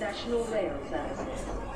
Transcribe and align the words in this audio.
National 0.00 0.44
Rail 0.50 0.72
Service. 0.90 1.66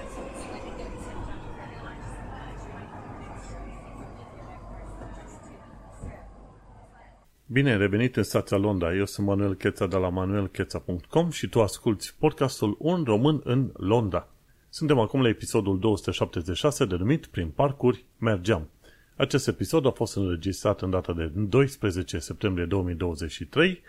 Bine 7.47 7.71
ai 7.71 7.79
revenit 7.79 8.17
în 8.17 8.23
stația 8.23 8.57
Londra. 8.57 8.95
Eu 8.95 9.05
sunt 9.05 9.27
Manuel 9.27 9.55
Cheța 9.55 9.87
de 9.87 9.97
la 9.97 10.09
manuelcheța.com 10.09 11.31
și 11.31 11.49
tu 11.49 11.63
asculti 11.63 12.15
podcastul 12.19 12.77
Un 12.79 13.05
român 13.05 13.41
în 13.45 13.71
Londra. 13.77 14.29
Suntem 14.69 14.99
acum 14.99 15.23
la 15.23 15.29
episodul 15.29 15.79
276 15.79 16.85
denumit 16.85 17.27
Prin 17.27 17.49
parcuri 17.49 18.05
mergeam. 18.19 18.69
Acest 19.17 19.49
episod 19.49 19.87
a 19.87 19.91
fost 19.91 20.17
înregistrat 20.17 20.83
în 20.83 20.91
data 20.91 21.13
de 21.13 21.31
12 21.35 22.19
septembrie 22.19 22.65
2023 22.65 23.83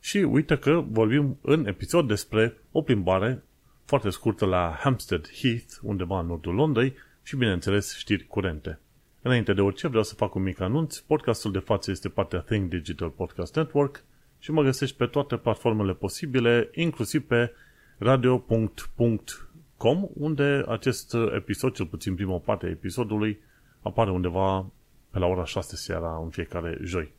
și 0.00 0.18
uite 0.18 0.58
că 0.58 0.84
vorbim 0.88 1.38
în 1.42 1.66
episod 1.66 2.08
despre 2.08 2.56
o 2.72 2.82
plimbare 2.82 3.42
foarte 3.88 4.10
scurtă 4.10 4.46
la 4.46 4.76
Hampstead 4.80 5.30
Heath, 5.40 5.72
undeva 5.82 6.20
în 6.20 6.26
nordul 6.26 6.54
Londrei 6.54 6.94
și, 7.22 7.36
bineînțeles, 7.36 7.96
știri 7.96 8.26
curente. 8.26 8.80
Înainte 9.22 9.52
de 9.52 9.60
orice, 9.60 9.88
vreau 9.88 10.02
să 10.02 10.14
fac 10.14 10.34
un 10.34 10.42
mic 10.42 10.60
anunț. 10.60 10.98
Podcastul 10.98 11.52
de 11.52 11.58
față 11.58 11.90
este 11.90 12.08
partea 12.08 12.38
Think 12.38 12.68
Digital 12.68 13.08
Podcast 13.08 13.54
Network 13.54 14.04
și 14.38 14.50
mă 14.50 14.62
găsești 14.62 14.96
pe 14.96 15.06
toate 15.06 15.36
platformele 15.36 15.94
posibile, 15.94 16.70
inclusiv 16.74 17.26
pe 17.26 17.52
radio.com, 17.98 20.08
unde 20.14 20.64
acest 20.68 21.16
episod, 21.34 21.74
cel 21.74 21.86
puțin 21.86 22.14
prima 22.14 22.38
parte 22.38 22.66
a 22.66 22.70
episodului, 22.70 23.40
apare 23.82 24.10
undeva 24.10 24.70
pe 25.10 25.18
la 25.18 25.26
ora 25.26 25.44
6 25.44 25.76
seara 25.76 26.20
în 26.22 26.30
fiecare 26.30 26.78
joi. 26.82 27.12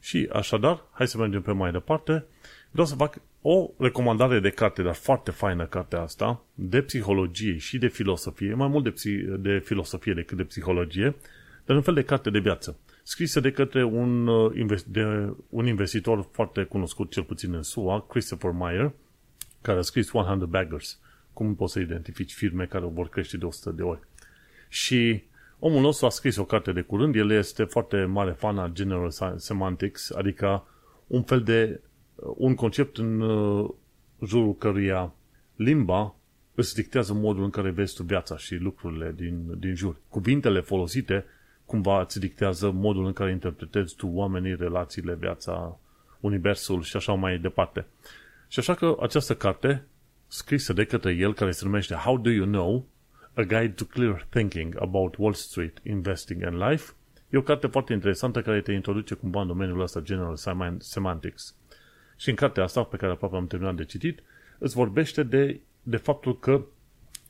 Și 0.00 0.28
așadar, 0.32 0.84
hai 0.92 1.08
să 1.08 1.18
mergem 1.18 1.42
pe 1.42 1.52
mai 1.52 1.72
departe. 1.72 2.24
Vreau 2.70 2.86
să 2.86 2.94
fac 2.94 3.20
o 3.48 3.70
recomandare 3.78 4.40
de 4.40 4.50
carte, 4.50 4.82
dar 4.82 4.94
foarte 4.94 5.30
faină 5.30 5.66
cartea 5.66 6.00
asta, 6.00 6.42
de 6.54 6.82
psihologie 6.82 7.56
și 7.56 7.78
de 7.78 7.88
filosofie, 7.88 8.54
mai 8.54 8.68
mult 8.68 8.84
de, 8.84 8.90
psi- 8.90 9.38
de 9.38 9.58
filosofie 9.64 10.14
decât 10.14 10.36
de 10.36 10.42
psihologie, 10.44 11.14
dar 11.64 11.76
un 11.76 11.82
fel 11.82 11.94
de 11.94 12.02
carte 12.02 12.30
de 12.30 12.38
viață, 12.38 12.78
scrisă 13.02 13.40
de 13.40 13.50
către 13.50 13.84
un, 13.84 14.26
uh, 14.26 14.80
de 14.86 15.32
un 15.48 15.66
investitor 15.66 16.28
foarte 16.32 16.62
cunoscut, 16.62 17.10
cel 17.10 17.22
puțin 17.22 17.54
în 17.54 17.62
SUA, 17.62 18.06
Christopher 18.08 18.50
Meyer, 18.50 18.92
care 19.62 19.78
a 19.78 19.82
scris 19.82 20.12
100 20.12 20.46
Baggers, 20.46 21.00
cum 21.32 21.54
poți 21.54 21.72
să 21.72 21.78
identifici 21.78 22.32
firme 22.32 22.64
care 22.64 22.86
vor 22.92 23.08
crește 23.08 23.36
de 23.36 23.44
100 23.44 23.70
de 23.70 23.82
ori. 23.82 24.00
Și 24.68 25.22
omul 25.58 25.80
nostru 25.80 26.06
a 26.06 26.10
scris 26.10 26.36
o 26.36 26.44
carte 26.44 26.72
de 26.72 26.80
curând, 26.80 27.16
el 27.16 27.30
este 27.30 27.64
foarte 27.64 28.04
mare 28.04 28.30
fan 28.30 28.58
al 28.58 28.70
General 28.72 29.10
Semantics, 29.36 30.10
adică 30.10 30.66
un 31.06 31.22
fel 31.22 31.42
de 31.42 31.80
un 32.16 32.54
concept 32.54 32.98
în 32.98 33.20
uh, 33.20 33.70
jurul 34.24 34.54
căruia 34.54 35.12
limba 35.56 36.14
îți 36.54 36.74
dictează 36.74 37.12
modul 37.12 37.44
în 37.44 37.50
care 37.50 37.70
vezi 37.70 37.94
tu 37.94 38.02
viața 38.02 38.36
și 38.36 38.54
lucrurile 38.54 39.12
din, 39.16 39.58
din 39.58 39.74
jur. 39.74 39.96
Cuvintele 40.08 40.60
folosite 40.60 41.24
cumva 41.64 42.00
îți 42.00 42.20
dictează 42.20 42.70
modul 42.70 43.06
în 43.06 43.12
care 43.12 43.30
interpretezi 43.30 43.94
tu 43.94 44.06
oamenii, 44.06 44.56
relațiile, 44.56 45.14
viața, 45.14 45.78
universul 46.20 46.82
și 46.82 46.96
așa 46.96 47.12
mai 47.12 47.38
departe. 47.38 47.86
Și 48.48 48.58
așa 48.58 48.74
că 48.74 48.96
această 49.00 49.34
carte, 49.34 49.84
scrisă 50.26 50.72
de 50.72 50.84
către 50.84 51.12
el, 51.12 51.34
care 51.34 51.50
se 51.50 51.64
numește 51.64 51.94
How 51.94 52.18
Do 52.18 52.30
You 52.30 52.46
Know? 52.46 52.86
A 53.34 53.42
Guide 53.42 53.68
to 53.68 53.84
Clear 53.84 54.26
Thinking 54.28 54.76
About 54.80 55.14
Wall 55.18 55.34
Street, 55.34 55.78
Investing 55.82 56.42
and 56.42 56.62
Life, 56.62 56.92
e 57.30 57.36
o 57.36 57.42
carte 57.42 57.66
foarte 57.66 57.92
interesantă 57.92 58.42
care 58.42 58.60
te 58.60 58.72
introduce 58.72 59.14
cumva 59.14 59.40
în 59.40 59.46
domeniul 59.46 59.80
ăsta 59.80 60.00
General 60.00 60.36
Semantics. 60.78 61.54
Și 62.16 62.28
în 62.28 62.34
cartea 62.34 62.62
asta, 62.62 62.82
pe 62.82 62.96
care 62.96 63.12
aproape 63.12 63.36
am 63.36 63.46
terminat 63.46 63.74
de 63.74 63.84
citit, 63.84 64.22
îți 64.58 64.74
vorbește 64.74 65.22
de, 65.22 65.60
de 65.82 65.96
faptul 65.96 66.38
că 66.38 66.64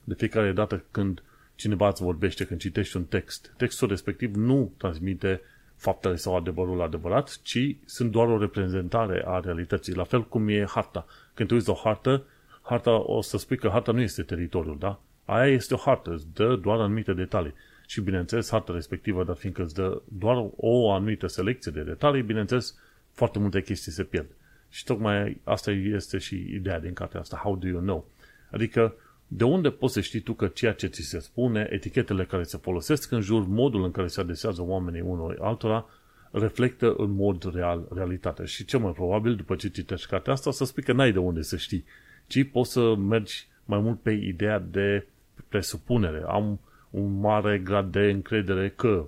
de 0.04 0.14
fiecare 0.14 0.52
dată 0.52 0.84
când 0.90 1.22
cineva 1.54 1.88
îți 1.88 2.02
vorbește, 2.02 2.44
când 2.44 2.60
citești 2.60 2.96
un 2.96 3.04
text, 3.04 3.54
textul 3.56 3.88
respectiv 3.88 4.34
nu 4.34 4.72
transmite 4.76 5.41
faptele 5.76 6.16
sau 6.16 6.36
adevărul 6.36 6.82
adevărat, 6.82 7.38
ci 7.42 7.76
sunt 7.84 8.10
doar 8.10 8.28
o 8.28 8.38
reprezentare 8.38 9.22
a 9.26 9.41
realității. 9.41 9.94
La 9.94 10.04
fel 10.04 10.25
cum 10.25 10.48
e 10.48 10.66
harta. 10.69 11.06
Când 11.34 11.48
tu 11.48 11.54
uiți 11.54 11.70
o 11.70 11.75
hartă, 11.75 12.25
harta, 12.62 13.10
o 13.10 13.20
să 13.20 13.38
spui 13.38 13.56
că 13.56 13.69
harta 13.69 13.92
nu 13.92 14.00
este 14.00 14.22
teritoriul, 14.22 14.76
da? 14.78 15.00
Aia 15.25 15.52
este 15.52 15.75
o 15.75 15.76
hartă, 15.76 16.10
îți 16.10 16.26
dă 16.32 16.56
doar 16.56 16.78
anumite 16.78 17.12
detalii. 17.12 17.54
Și 17.86 18.00
bineînțeles, 18.00 18.50
harta 18.50 18.72
respectivă, 18.72 19.25
dar 19.25 19.36
fiindcă 19.36 19.62
îți 19.62 19.75
dă 19.75 20.02
doar 20.04 20.46
o 20.56 20.92
anumită 20.92 21.26
selecție 21.26 21.72
de 21.72 21.82
detalii, 21.82 22.22
bineînțeles, 22.22 22.78
foarte 23.12 23.38
multe 23.38 23.62
chestii 23.62 23.92
se 23.92 24.02
pierd. 24.02 24.28
Și 24.69 24.84
tocmai 24.84 25.41
asta 25.44 25.71
este 25.71 26.19
și 26.19 26.34
ideea 26.54 26.81
din 26.81 26.93
cartea 26.93 27.21
asta, 27.21 27.41
how 27.43 27.56
do 27.56 27.66
you 27.66 27.81
know? 27.81 28.09
Adică, 28.50 28.94
de 29.27 29.44
unde 29.44 29.71
poți 29.71 29.93
să 29.93 30.00
știi 30.00 30.21
tu 30.21 30.32
că 30.32 30.47
ceea 30.47 30.72
ce 30.72 30.87
ți 30.87 31.03
se 31.03 31.19
spune, 31.19 31.69
etichetele 31.71 32.25
care 32.25 32.43
se 32.43 32.56
folosesc 32.56 33.10
în 33.10 33.21
jur, 33.21 33.47
modul 33.47 33.84
în 33.84 33.91
care 33.91 34.06
se 34.06 34.21
adesează 34.21 34.62
oamenii 34.62 35.00
unul 35.00 35.38
altora, 35.41 35.87
reflectă 36.31 36.94
în 36.97 37.10
mod 37.10 37.55
real 37.55 37.88
realitatea. 37.94 38.44
Și 38.44 38.65
cel 38.65 38.78
mai 38.78 38.93
probabil, 38.93 39.34
după 39.37 39.55
ce 39.55 39.69
citești 39.69 40.09
cartea 40.09 40.32
asta, 40.32 40.50
să 40.50 40.65
spui 40.65 40.82
că 40.82 40.93
n-ai 40.93 41.12
de 41.12 41.19
unde 41.19 41.43
să 41.43 41.56
știi, 41.56 41.84
ci 42.26 42.50
poți 42.50 42.72
să 42.72 42.94
mergi 42.94 43.47
mai 43.65 43.78
mult 43.78 44.00
pe 44.00 44.10
ideea 44.10 44.59
de 44.59 45.06
presupunere. 45.49 46.22
Am 46.26 46.60
un 46.91 47.21
mare 47.21 47.59
grad 47.59 47.93
de 47.93 48.00
încredere 48.00 48.69
că 48.76 49.06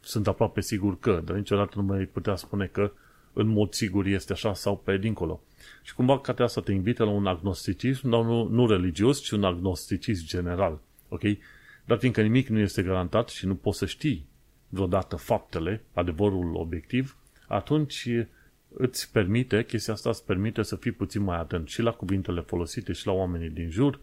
sunt 0.00 0.26
aproape 0.26 0.60
sigur 0.60 0.98
că, 0.98 1.22
dar 1.24 1.36
niciodată 1.36 1.72
nu 1.76 1.82
mai 1.82 2.04
putea 2.04 2.36
spune 2.36 2.66
că 2.66 2.92
în 3.38 3.46
mod 3.46 3.72
sigur 3.72 4.06
este 4.06 4.32
așa 4.32 4.54
sau 4.54 4.76
pe 4.76 4.96
dincolo. 4.96 5.42
Și 5.82 5.94
cumva 5.94 6.20
cartea 6.20 6.44
asta 6.44 6.60
te 6.60 6.72
invită 6.72 7.04
la 7.04 7.10
un 7.10 7.26
agnosticism, 7.26 8.08
dar 8.08 8.22
nu, 8.22 8.48
nu 8.48 8.66
religios, 8.66 9.20
ci 9.20 9.30
un 9.30 9.44
agnosticism 9.44 10.26
general. 10.26 10.80
Ok? 11.08 11.22
Dar 11.84 11.98
fiindcă 11.98 12.22
nimic 12.22 12.48
nu 12.48 12.58
este 12.58 12.82
garantat 12.82 13.28
și 13.28 13.46
nu 13.46 13.54
poți 13.54 13.78
să 13.78 13.86
știi 13.86 14.26
vreodată 14.68 15.16
faptele, 15.16 15.82
adevărul 15.92 16.54
obiectiv, 16.54 17.16
atunci 17.48 18.08
îți 18.68 19.12
permite, 19.12 19.64
chestia 19.64 19.92
asta 19.92 20.08
îți 20.08 20.24
permite 20.24 20.62
să 20.62 20.76
fii 20.76 20.92
puțin 20.92 21.22
mai 21.22 21.38
atent 21.38 21.68
și 21.68 21.82
la 21.82 21.90
cuvintele 21.90 22.40
folosite 22.40 22.92
și 22.92 23.06
la 23.06 23.12
oamenii 23.12 23.50
din 23.50 23.70
jur 23.70 24.00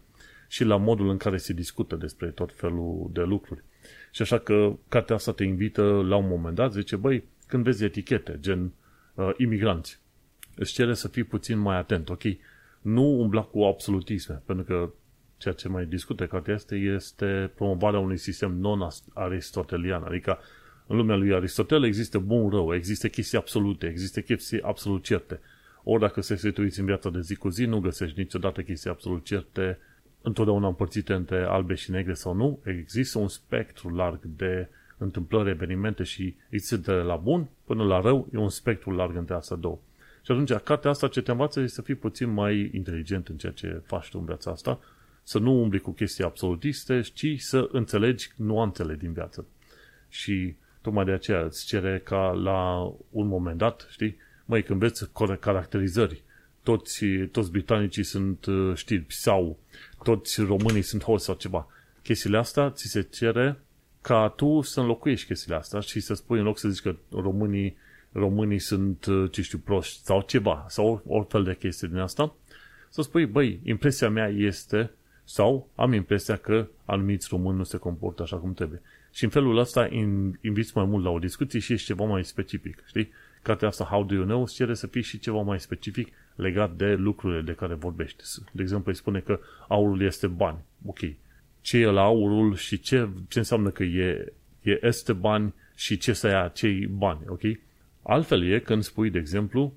și 0.48 0.64
la 0.64 0.78
modul 0.78 1.10
în 1.10 1.18
care 1.18 1.38
se 1.38 1.54
discută 1.54 1.96
despre 1.96 2.28
tot 2.28 2.52
felul 2.54 3.10
de 3.14 3.22
lucruri. 3.22 3.64
Și 4.12 4.22
așa 4.22 4.38
că 4.38 4.76
cartea 4.90 5.16
asta 5.16 5.32
te 5.32 5.44
invită 5.44 5.82
la 5.82 6.16
un 6.16 6.28
moment 6.28 6.56
dat, 6.56 6.72
zice, 6.72 6.96
băi, 6.96 7.24
când 7.48 7.64
vezi 7.64 7.84
etichete, 7.84 8.38
gen 8.40 8.72
uh, 9.16 9.30
imigranți. 9.38 10.00
Îți 10.56 10.74
cere 10.74 10.94
să 10.94 11.08
fii 11.08 11.24
puțin 11.24 11.58
mai 11.58 11.78
atent, 11.78 12.10
ok? 12.10 12.22
Nu 12.82 13.20
umbla 13.20 13.42
cu 13.42 13.64
absolutisme, 13.64 14.42
pentru 14.46 14.66
că 14.66 14.90
ceea 15.38 15.54
ce 15.54 15.68
mai 15.68 15.86
discută 15.86 16.28
cartea 16.28 16.54
este, 16.54 16.76
este 16.76 17.52
promovarea 17.56 18.00
unui 18.00 18.18
sistem 18.18 18.52
non-aristotelian, 18.52 20.04
adică 20.04 20.40
în 20.88 20.98
lumea 20.98 21.16
lui 21.16 21.34
Aristotel 21.34 21.84
există 21.84 22.20
bun 22.20 22.50
rău, 22.50 22.76
există 22.76 23.08
chestii 23.08 23.38
absolute, 23.38 23.88
există 23.88 24.22
chestii 24.22 24.62
absolut 24.62 25.04
certe. 25.04 25.40
Ori 25.84 26.02
dacă 26.02 26.22
se 26.22 26.54
uiți 26.58 26.80
în 26.80 26.86
viața 26.86 27.10
de 27.10 27.22
zi 27.22 27.36
cu 27.36 27.50
zi, 27.50 27.66
nu 27.66 27.80
găsești 27.80 28.20
niciodată 28.20 28.62
chestii 28.62 28.90
absolut 28.90 29.24
certe, 29.24 29.80
întotdeauna 30.22 30.68
împărțite 30.68 31.14
între 31.14 31.44
albe 31.44 31.74
și 31.74 31.92
negre 31.92 32.14
sau 32.14 32.34
nu. 32.34 32.60
Există 32.64 33.20
un 33.20 33.28
spectru 33.28 33.96
larg 33.96 34.20
de 34.24 34.70
întâmplări, 34.98 35.50
evenimente 35.50 36.04
și 36.04 36.36
există 36.50 36.78
de 36.78 36.92
la 36.92 37.16
bun 37.16 37.48
până 37.64 37.84
la 37.84 38.02
rău, 38.02 38.28
e 38.34 38.38
un 38.38 38.50
spectru 38.50 38.92
larg 38.92 39.16
între 39.16 39.36
astea 39.36 39.56
două. 39.56 39.80
Și 40.24 40.32
atunci, 40.32 40.54
cartea 40.54 40.90
asta 40.90 41.08
ce 41.08 41.22
te 41.22 41.32
învață 41.32 41.60
este 41.60 41.76
să 41.76 41.82
fii 41.82 41.96
puțin 41.96 42.30
mai 42.30 42.70
inteligent 42.74 43.28
în 43.28 43.38
ceea 43.38 43.52
ce 43.52 43.82
faci 43.86 44.10
tu 44.10 44.18
în 44.20 44.26
viața 44.26 44.52
asta, 44.52 44.80
să 45.24 45.40
nu 45.40 45.62
umbli 45.62 45.80
cu 45.80 45.92
chestii 45.92 46.24
absolutiste, 46.24 47.02
ci 47.14 47.26
să 47.38 47.70
înțelegi 47.72 48.30
nuanțele 48.36 48.96
din 48.96 49.14
viață. 49.14 49.46
Și 50.10 50.56
tocmai 50.82 51.06
de 51.06 51.12
aceea 51.12 51.42
îți 51.42 51.66
cere 51.66 52.02
ca 52.04 52.32
la 52.32 52.92
un 53.10 53.28
moment 53.28 53.58
dat, 53.58 53.88
știi, 53.90 54.18
mai 54.46 54.64
când 54.64 54.80
vezi 54.80 55.10
caracterizări, 55.40 56.24
toți, 56.64 57.06
toți 57.06 57.52
britanicii 57.52 58.04
sunt 58.04 58.46
știri 58.74 59.06
sau 59.08 59.58
toți 60.04 60.42
românii 60.42 60.82
sunt 60.82 61.04
hoți 61.04 61.26
sau 61.26 61.36
ceva. 61.36 61.68
Chestiile 62.04 62.38
astea 62.38 62.70
ți 62.70 62.88
se 62.88 63.02
cere 63.02 63.60
ca 64.08 64.34
tu 64.36 64.62
să 64.62 64.80
înlocuiești 64.80 65.28
chestiile 65.28 65.56
astea 65.56 65.80
și 65.80 66.00
să 66.00 66.14
spui 66.14 66.38
în 66.38 66.44
loc 66.44 66.58
să 66.58 66.70
zici 66.70 66.82
că 66.82 66.96
românii, 67.12 67.78
românii 68.12 68.60
sunt, 68.60 69.06
uh, 69.06 69.32
ce 69.32 69.42
știu, 69.42 69.58
proști 69.58 70.04
sau 70.04 70.22
ceva, 70.22 70.66
sau 70.68 71.02
orice 71.08 71.42
de 71.42 71.56
chestii 71.56 71.88
din 71.88 71.98
asta, 71.98 72.36
să 72.90 73.02
spui, 73.02 73.26
băi, 73.26 73.60
impresia 73.64 74.10
mea 74.10 74.28
este, 74.28 74.92
sau 75.24 75.70
am 75.76 75.94
impresia 75.94 76.36
că 76.36 76.68
anumiți 76.86 77.28
români 77.30 77.58
nu 77.58 77.64
se 77.64 77.78
comportă 77.78 78.22
așa 78.22 78.38
cum 78.38 78.54
trebuie. 78.54 78.82
Și 79.12 79.24
în 79.24 79.30
felul 79.30 79.58
ăsta 79.58 79.88
inviți 80.42 80.72
mai 80.76 80.86
mult 80.86 81.04
la 81.04 81.10
o 81.10 81.20
discuție 81.20 81.60
și 81.60 81.74
ești 81.74 81.86
ceva 81.86 82.04
mai 82.04 82.26
specific, 82.26 82.84
știi? 82.88 83.12
Cartea 83.42 83.68
asta, 83.68 83.84
How 83.84 84.04
Do 84.04 84.14
You 84.14 84.26
Know, 84.26 84.42
îți 84.42 84.54
cere 84.54 84.74
să 84.74 84.88
fii 84.88 85.02
și 85.02 85.20
ceva 85.20 85.42
mai 85.42 85.60
specific 85.60 86.14
legat 86.36 86.76
de 86.76 86.94
lucrurile 86.94 87.42
de 87.42 87.54
care 87.54 87.74
vorbești. 87.74 88.24
De 88.52 88.62
exemplu, 88.62 88.92
îi 88.92 88.98
spune 88.98 89.20
că 89.20 89.40
aurul 89.68 90.02
este 90.02 90.28
bani. 90.28 90.58
Ok, 90.86 91.00
ce 91.66 91.78
e 91.78 91.86
la 91.86 92.02
aurul 92.02 92.56
și 92.56 92.80
ce, 92.80 93.10
ce 93.28 93.38
înseamnă 93.40 93.70
că 93.70 93.84
e, 93.84 94.34
e 94.62 94.80
este 94.82 95.14
bani 95.14 95.54
și 95.76 95.98
ce 95.98 96.14
să 96.14 96.28
ia 96.28 96.48
cei 96.48 96.88
bani, 96.88 97.20
ok? 97.28 97.42
Altfel 98.02 98.52
e 98.52 98.60
când 98.60 98.84
spui, 98.84 99.10
de 99.10 99.18
exemplu, 99.18 99.74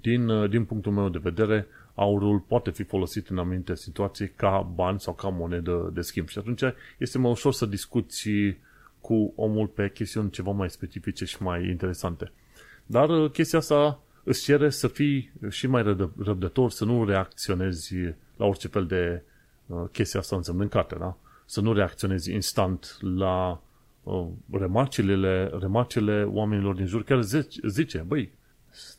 din, 0.00 0.28
uh, 0.28 0.50
din 0.50 0.64
punctul 0.64 0.92
meu 0.92 1.08
de 1.08 1.20
vedere, 1.22 1.66
aurul 1.94 2.38
poate 2.38 2.70
fi 2.70 2.82
folosit 2.82 3.28
în 3.28 3.38
anumite 3.38 3.74
situații 3.74 4.28
ca 4.28 4.72
bani 4.74 5.00
sau 5.00 5.14
ca 5.14 5.28
monedă 5.28 5.90
de 5.94 6.00
schimb. 6.00 6.28
Și 6.28 6.38
atunci 6.38 6.62
este 6.98 7.18
mai 7.18 7.30
ușor 7.30 7.52
să 7.52 7.66
discuți 7.66 8.28
cu 9.00 9.32
omul 9.36 9.66
pe 9.66 9.90
chestiuni 9.90 10.30
ceva 10.30 10.50
mai 10.50 10.70
specifice 10.70 11.24
și 11.24 11.42
mai 11.42 11.68
interesante. 11.68 12.32
Dar 12.86 13.08
uh, 13.08 13.30
chestia 13.30 13.58
asta 13.58 14.02
îți 14.24 14.42
cere 14.42 14.70
să 14.70 14.88
fii 14.88 15.32
și 15.48 15.66
mai 15.66 15.82
răbdător, 16.16 16.70
să 16.70 16.84
nu 16.84 17.04
reacționezi 17.04 17.94
la 18.36 18.44
orice 18.46 18.68
fel 18.68 18.86
de 18.86 19.22
uh, 19.24 19.30
chestia 19.92 20.20
asta 20.20 20.36
însemnând 20.36 20.70
carte, 20.70 20.96
da? 20.98 21.16
Să 21.44 21.60
nu 21.60 21.72
reacționezi 21.72 22.32
instant 22.32 22.96
la 23.00 23.62
uh, 24.02 24.26
remarcile, 24.50 25.50
remarcile 25.60 26.22
oamenilor 26.22 26.74
din 26.74 26.86
jur, 26.86 27.02
chiar 27.02 27.22
zice, 27.22 27.60
zice 27.68 28.04
băi, 28.06 28.32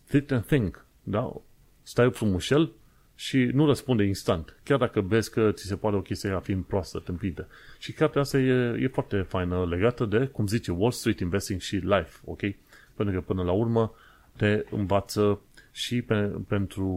sit 0.06 0.32
and 0.32 0.46
think, 0.46 0.86
da? 1.04 1.34
Stai 1.82 2.12
frumușel 2.12 2.72
și 3.16 3.38
nu 3.38 3.66
răspunde 3.66 4.04
instant, 4.04 4.60
chiar 4.64 4.78
dacă 4.78 5.02
vezi 5.02 5.32
că 5.32 5.52
ți 5.52 5.66
se 5.66 5.76
pare 5.76 5.96
o 5.96 6.02
chestie 6.02 6.30
a 6.30 6.40
fi 6.40 6.56
proastă, 6.56 7.00
tâmpită. 7.00 7.48
Și 7.80 7.92
cartea 7.92 8.22
asta 8.22 8.38
e, 8.40 8.78
e 8.80 8.88
foarte 8.88 9.22
faină, 9.22 9.66
legată 9.66 10.06
de, 10.06 10.26
cum 10.26 10.48
zice, 10.48 10.72
Wall 10.72 10.92
Street 10.92 11.20
Investing 11.20 11.60
și 11.60 11.76
Life, 11.76 12.20
ok? 12.26 12.40
Pentru 12.96 13.16
că 13.16 13.22
până 13.22 13.44
la 13.44 13.52
urmă 13.52 13.94
te 14.36 14.66
învață 14.70 15.42
și 15.72 16.02
pe, 16.02 16.32
pentru 16.48 16.88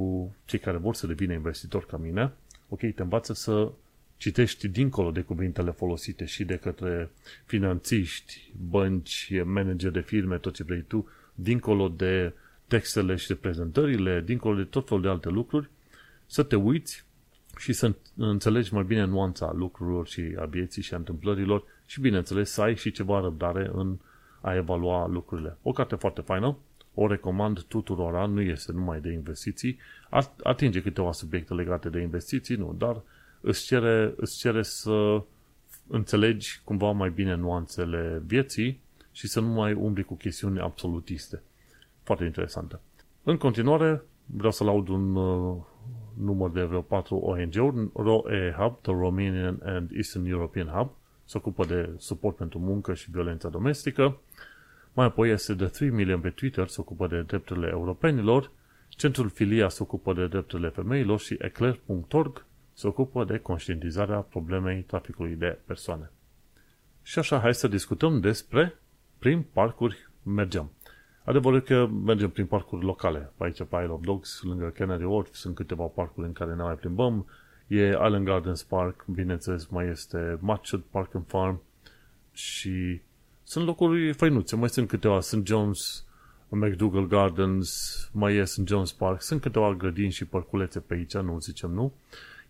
cei 0.45 0.59
care 0.59 0.77
vor 0.77 0.95
să 0.95 1.07
devină 1.07 1.33
investitori 1.33 1.87
ca 1.87 1.97
mine, 1.97 2.33
ok, 2.69 2.81
te 2.81 3.03
învață 3.03 3.33
să 3.33 3.73
citești 4.17 4.69
dincolo 4.69 5.11
de 5.11 5.21
cuvintele 5.21 5.71
folosite 5.71 6.25
și 6.25 6.45
de 6.45 6.57
către 6.57 7.11
finanțiști, 7.45 8.53
bănci, 8.69 9.33
manageri 9.45 9.93
de 9.93 10.01
firme, 10.01 10.39
tot 10.39 10.55
ce 10.55 10.63
vrei 10.63 10.83
tu, 10.83 11.09
dincolo 11.35 11.89
de 11.89 12.33
textele 12.67 13.17
și 13.17 13.27
de 13.27 13.35
prezentările, 13.35 14.23
dincolo 14.25 14.57
de 14.57 14.65
tot 14.65 14.89
felul 14.89 15.03
de 15.03 15.09
alte 15.09 15.29
lucruri, 15.29 15.71
să 16.27 16.43
te 16.43 16.57
uiți 16.57 17.05
și 17.59 17.73
să 17.73 17.95
înțelegi 18.17 18.75
mai 18.75 18.85
bine 18.85 19.05
nuanța 19.05 19.53
lucrurilor 19.55 20.07
și 20.07 20.35
a 20.39 20.45
vieții 20.45 20.83
și 20.83 20.95
a 20.95 20.97
întâmplărilor 20.97 21.65
și, 21.87 22.01
bineînțeles, 22.01 22.51
să 22.51 22.63
ai 22.63 22.77
și 22.77 22.91
ceva 22.91 23.21
răbdare 23.21 23.71
în 23.73 23.97
a 24.41 24.55
evalua 24.55 25.07
lucrurile. 25.07 25.57
O 25.63 25.73
carte 25.73 25.95
foarte 25.95 26.21
faină, 26.21 26.57
o 26.95 27.07
recomand 27.07 27.63
tuturora, 27.63 28.27
nu 28.27 28.41
este 28.41 28.73
numai 28.73 29.01
de 29.01 29.13
investiții, 29.13 29.79
atinge 30.43 30.83
câteva 30.83 31.13
subiecte 31.13 31.55
legate 31.55 31.89
de 31.89 32.01
investiții, 32.01 32.57
nu, 32.57 32.75
dar 32.79 33.03
îți 33.41 33.65
cere, 33.65 34.15
îți 34.17 34.39
cere 34.39 34.63
să 34.63 35.23
înțelegi 35.89 36.61
cumva 36.65 36.91
mai 36.91 37.11
bine 37.11 37.35
nuanțele 37.35 38.23
vieții 38.27 38.81
și 39.13 39.29
să 39.29 39.41
nu 39.41 39.49
mai 39.49 39.73
umbli 39.73 40.03
cu 40.03 40.15
chestiuni 40.15 40.61
absolutiste. 40.61 41.43
Foarte 42.03 42.25
interesantă. 42.25 42.81
În 43.23 43.37
continuare, 43.37 44.03
vreau 44.27 44.53
să 44.53 44.65
laud 44.65 44.89
un 44.89 45.17
uh, 45.17 45.57
număr 46.15 46.51
de 46.51 46.63
vreo 46.63 46.81
patru 46.81 47.17
ONG-uri, 47.17 47.91
ROE 47.95 48.55
Hub, 48.59 48.81
The 48.81 48.93
Romanian 48.93 49.61
and 49.65 49.91
Eastern 49.95 50.27
European 50.27 50.67
Hub, 50.67 50.91
se 51.25 51.39
ocupă 51.39 51.65
de 51.65 51.91
suport 51.97 52.37
pentru 52.37 52.59
muncă 52.59 52.95
și 52.95 53.11
violența 53.11 53.49
domestică, 53.49 54.19
mai 54.93 55.07
apoi 55.07 55.31
este 55.31 55.55
The 55.55 55.67
3 55.67 55.91
Million 55.91 56.21
pe 56.21 56.31
Twitter, 56.31 56.69
se 56.69 56.81
ocupă 56.81 57.07
de 57.07 57.23
drepturile 57.23 57.69
europenilor, 57.71 58.51
Centrul 58.97 59.29
Filia 59.29 59.69
se 59.69 59.83
ocupă 59.83 60.13
de 60.13 60.27
drepturile 60.27 60.69
femeilor 60.69 61.21
și 61.21 61.37
eclair.org 61.39 62.45
se 62.73 62.87
ocupă 62.87 63.25
de 63.25 63.39
conștientizarea 63.39 64.19
problemei 64.19 64.83
traficului 64.83 65.35
de 65.35 65.59
persoane. 65.65 66.11
Și 67.03 67.19
așa, 67.19 67.39
hai 67.39 67.55
să 67.55 67.69
discutăm 67.69 68.21
despre 68.21 68.79
prin 69.19 69.45
parcuri 69.53 70.11
mergem. 70.23 70.71
Adevărul 71.25 71.61
că 71.61 71.87
mergem 71.87 72.31
prin 72.31 72.47
parcuri 72.47 72.85
locale. 72.85 73.33
Aici, 73.37 73.57
pe 73.57 73.77
Isle 73.77 73.93
of 73.93 74.01
Dogs, 74.01 74.43
lângă 74.43 74.67
Canary 74.67 75.05
Wharf, 75.05 75.35
sunt 75.35 75.55
câteva 75.55 75.85
parcuri 75.85 76.27
în 76.27 76.33
care 76.33 76.55
ne 76.55 76.63
mai 76.63 76.75
plimbăm. 76.75 77.27
E 77.67 77.89
Island 77.89 78.25
Gardens 78.25 78.63
Park, 78.63 79.05
bineînțeles, 79.07 79.67
mai 79.67 79.89
este 79.89 80.39
Matchett 80.41 80.85
Park 80.91 81.15
and 81.15 81.27
Farm 81.27 81.63
și 82.33 83.01
sunt 83.43 83.67
locuri 83.67 84.13
făinuțe. 84.13 84.57
Mai 84.57 84.69
sunt 84.69 84.89
câteva, 84.89 85.21
sunt 85.21 85.47
Jones, 85.47 86.06
McDougall 86.49 87.07
Gardens, 87.07 88.11
mai 88.13 88.37
e 88.37 88.45
St. 88.45 88.67
Jones 88.67 88.93
Park, 88.93 89.23
sunt 89.23 89.41
câteva 89.41 89.75
grădini 89.75 90.11
și 90.11 90.25
parculețe 90.25 90.81
pe 90.81 90.95
aici, 90.95 91.17
nu 91.17 91.39
zicem 91.39 91.71
nu. 91.71 91.93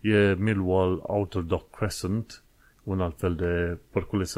E 0.01 0.33
Millwall 0.33 0.99
Outer 1.03 1.41
Dock 1.41 1.75
Crescent, 1.77 2.43
un 2.83 3.01
alt 3.01 3.19
fel 3.19 3.35
de 3.35 3.77
parculeț, 3.91 4.33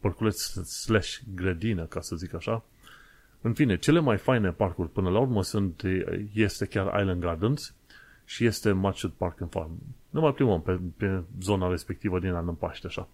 parculeț 0.00 0.40
slash 0.64 1.18
grădină, 1.34 1.84
ca 1.84 2.00
să 2.00 2.16
zic 2.16 2.34
așa. 2.34 2.64
În 3.40 3.52
fine, 3.52 3.76
cele 3.76 3.98
mai 3.98 4.16
faine 4.16 4.50
parcuri 4.50 4.88
până 4.88 5.10
la 5.10 5.18
urmă 5.18 5.42
sunt, 5.42 5.82
este 6.32 6.66
chiar 6.66 7.00
Island 7.00 7.20
Gardens 7.20 7.74
și 8.24 8.44
este 8.44 8.72
Matchwood 8.72 9.14
Park 9.14 9.40
and 9.40 9.50
Farm. 9.50 9.70
Nu 10.10 10.20
mai 10.20 10.32
plimbăm 10.32 10.60
pe, 10.60 10.80
pe 10.96 11.22
zona 11.40 11.68
respectivă 11.68 12.18
din 12.18 12.32
an 12.32 12.48
în 12.48 12.54
Paște, 12.54 12.86
așa. 12.86 13.08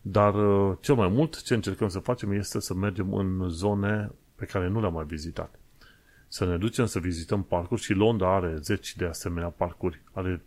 Dar 0.00 0.34
uh, 0.34 0.76
cel 0.80 0.94
mai 0.94 1.08
mult 1.08 1.42
ce 1.42 1.54
încercăm 1.54 1.88
să 1.88 1.98
facem 1.98 2.32
este 2.32 2.60
să 2.60 2.74
mergem 2.74 3.14
în 3.14 3.48
zone 3.48 4.10
pe 4.38 4.44
care 4.44 4.68
nu 4.68 4.80
le-am 4.80 4.92
mai 4.92 5.04
vizitat. 5.04 5.58
Să 6.28 6.44
ne 6.44 6.56
ducem 6.56 6.86
să 6.86 6.98
vizităm 6.98 7.42
parcuri 7.42 7.80
și 7.80 7.92
Londra 7.92 8.34
are 8.34 8.56
zeci 8.56 8.96
de 8.96 9.04
asemenea 9.04 9.48
parcuri. 9.48 10.00
Are 10.12 10.42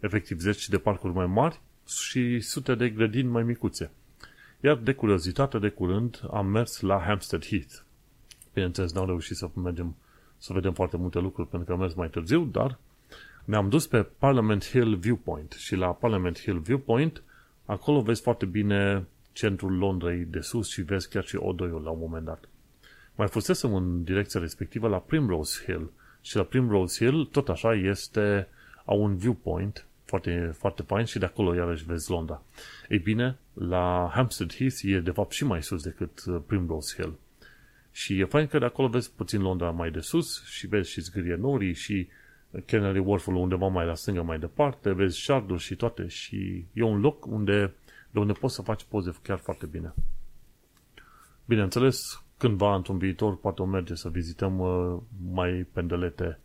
efectiv 0.00 0.38
zeci 0.38 0.68
de 0.68 0.78
parcuri 0.78 1.12
mai 1.12 1.26
mari 1.26 1.60
și 1.86 2.40
sute 2.40 2.74
de 2.74 2.88
grădini 2.88 3.28
mai 3.28 3.42
micuțe. 3.42 3.90
Iar 4.60 4.76
de 4.76 4.92
curiozitate, 4.92 5.58
de 5.58 5.68
curând, 5.68 6.20
am 6.30 6.46
mers 6.46 6.80
la 6.80 6.98
Hampstead 6.98 7.44
Heath. 7.44 7.74
Bineînțeles, 8.52 8.92
n-am 8.92 9.06
reușit 9.06 9.36
să 9.36 9.50
mergem 9.54 9.96
să 10.38 10.52
vedem 10.52 10.72
foarte 10.72 10.96
multe 10.96 11.18
lucruri 11.18 11.48
pentru 11.48 11.66
că 11.68 11.72
am 11.74 11.80
mers 11.80 11.94
mai 11.94 12.10
târziu, 12.10 12.44
dar 12.44 12.78
ne-am 13.44 13.68
dus 13.68 13.86
pe 13.86 14.02
Parliament 14.02 14.64
Hill 14.64 14.96
Viewpoint 14.96 15.52
și 15.52 15.74
la 15.74 15.86
Parliament 15.86 16.40
Hill 16.40 16.58
Viewpoint 16.58 17.22
acolo 17.64 18.00
vezi 18.00 18.22
foarte 18.22 18.46
bine 18.46 19.06
centrul 19.32 19.78
Londrei 19.78 20.24
de 20.24 20.40
sus 20.40 20.68
și 20.68 20.82
vezi 20.82 21.08
chiar 21.08 21.24
și 21.24 21.36
O2-ul 21.36 21.82
la 21.82 21.90
un 21.90 21.98
moment 21.98 22.24
dat. 22.24 22.48
Mai 23.18 23.28
fusesem 23.28 23.74
în 23.74 24.04
direcția 24.04 24.40
respectivă 24.40 24.88
la 24.88 24.98
Primrose 24.98 25.62
Hill 25.64 25.90
și 26.20 26.36
la 26.36 26.42
Primrose 26.42 27.04
Hill 27.04 27.24
tot 27.24 27.48
așa 27.48 27.74
este 27.74 28.48
a 28.84 28.92
un 28.92 29.16
viewpoint 29.16 29.86
foarte, 30.04 30.54
foarte 30.58 30.82
fain 30.82 31.04
și 31.04 31.18
de 31.18 31.24
acolo 31.24 31.54
iarăși 31.54 31.84
vezi 31.84 32.10
Londra. 32.10 32.42
Ei 32.88 32.98
bine, 32.98 33.38
la 33.52 34.10
Hampstead 34.14 34.54
Heath 34.54 34.80
e 34.82 35.00
de 35.00 35.10
fapt 35.10 35.32
și 35.32 35.44
mai 35.44 35.62
sus 35.62 35.82
decât 35.82 36.24
uh, 36.26 36.40
Primrose 36.46 36.94
Hill. 37.02 37.18
Și 37.92 38.18
e 38.18 38.24
fain 38.24 38.46
că 38.46 38.58
de 38.58 38.64
acolo 38.64 38.88
vezi 38.88 39.12
puțin 39.12 39.40
Londra 39.40 39.70
mai 39.70 39.90
de 39.90 40.00
sus 40.00 40.44
și 40.44 40.66
vezi 40.66 40.90
și 40.90 41.00
zgârie 41.00 41.34
norii 41.34 41.74
și 41.74 42.08
Canary 42.66 42.98
Wharf-ul 42.98 43.34
undeva 43.34 43.66
mai 43.66 43.86
la 43.86 43.94
stânga 43.94 44.22
mai 44.22 44.38
departe, 44.38 44.92
vezi 44.92 45.18
shard 45.18 45.58
și 45.58 45.76
toate 45.76 46.06
și 46.06 46.64
e 46.72 46.82
un 46.82 47.00
loc 47.00 47.26
unde, 47.26 47.74
de 48.10 48.18
unde 48.18 48.32
poți 48.32 48.54
să 48.54 48.62
faci 48.62 48.84
poze 48.84 49.14
chiar 49.22 49.38
foarte 49.38 49.66
bine. 49.66 49.94
Bineînțeles, 51.44 52.22
cândva 52.38 52.74
într-un 52.74 52.98
viitor 52.98 53.36
poate 53.36 53.62
o 53.62 53.64
merge 53.64 53.94
să 53.94 54.08
vizităm 54.08 54.58
uh, 54.58 54.96
mai 55.32 55.66
pendelete 55.72 56.38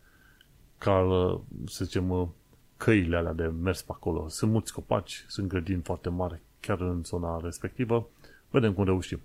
ca, 0.78 1.00
uh, 1.00 1.40
să 1.66 1.84
zicem, 1.84 2.10
uh, 2.10 2.28
căile 2.76 3.16
alea 3.16 3.32
de 3.32 3.44
mers 3.62 3.82
pe 3.82 3.92
acolo. 3.94 4.28
Sunt 4.28 4.50
mulți 4.50 4.72
copaci, 4.72 5.24
sunt 5.28 5.48
grădini 5.48 5.82
foarte 5.82 6.08
mari 6.08 6.40
chiar 6.60 6.80
în 6.80 7.02
zona 7.04 7.40
respectivă. 7.42 8.08
Vedem 8.50 8.72
cum 8.72 8.84
reușim. 8.84 9.20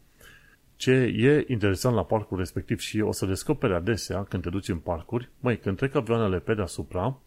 Ce 0.76 0.92
e 0.92 1.46
interesant 1.48 1.96
la 1.96 2.04
parcul 2.04 2.38
respectiv 2.38 2.80
și 2.80 3.00
o 3.00 3.12
să 3.12 3.26
descoperi 3.26 3.74
adesea 3.74 4.24
când 4.24 4.44
te 4.44 4.50
duci 4.50 4.70
în 4.70 4.78
parcuri, 4.78 5.30
mai 5.40 5.58
când 5.58 5.78
trec 5.78 5.96
avioanele 5.96 6.40
pe 6.40 6.54
deasupra, 6.54 7.20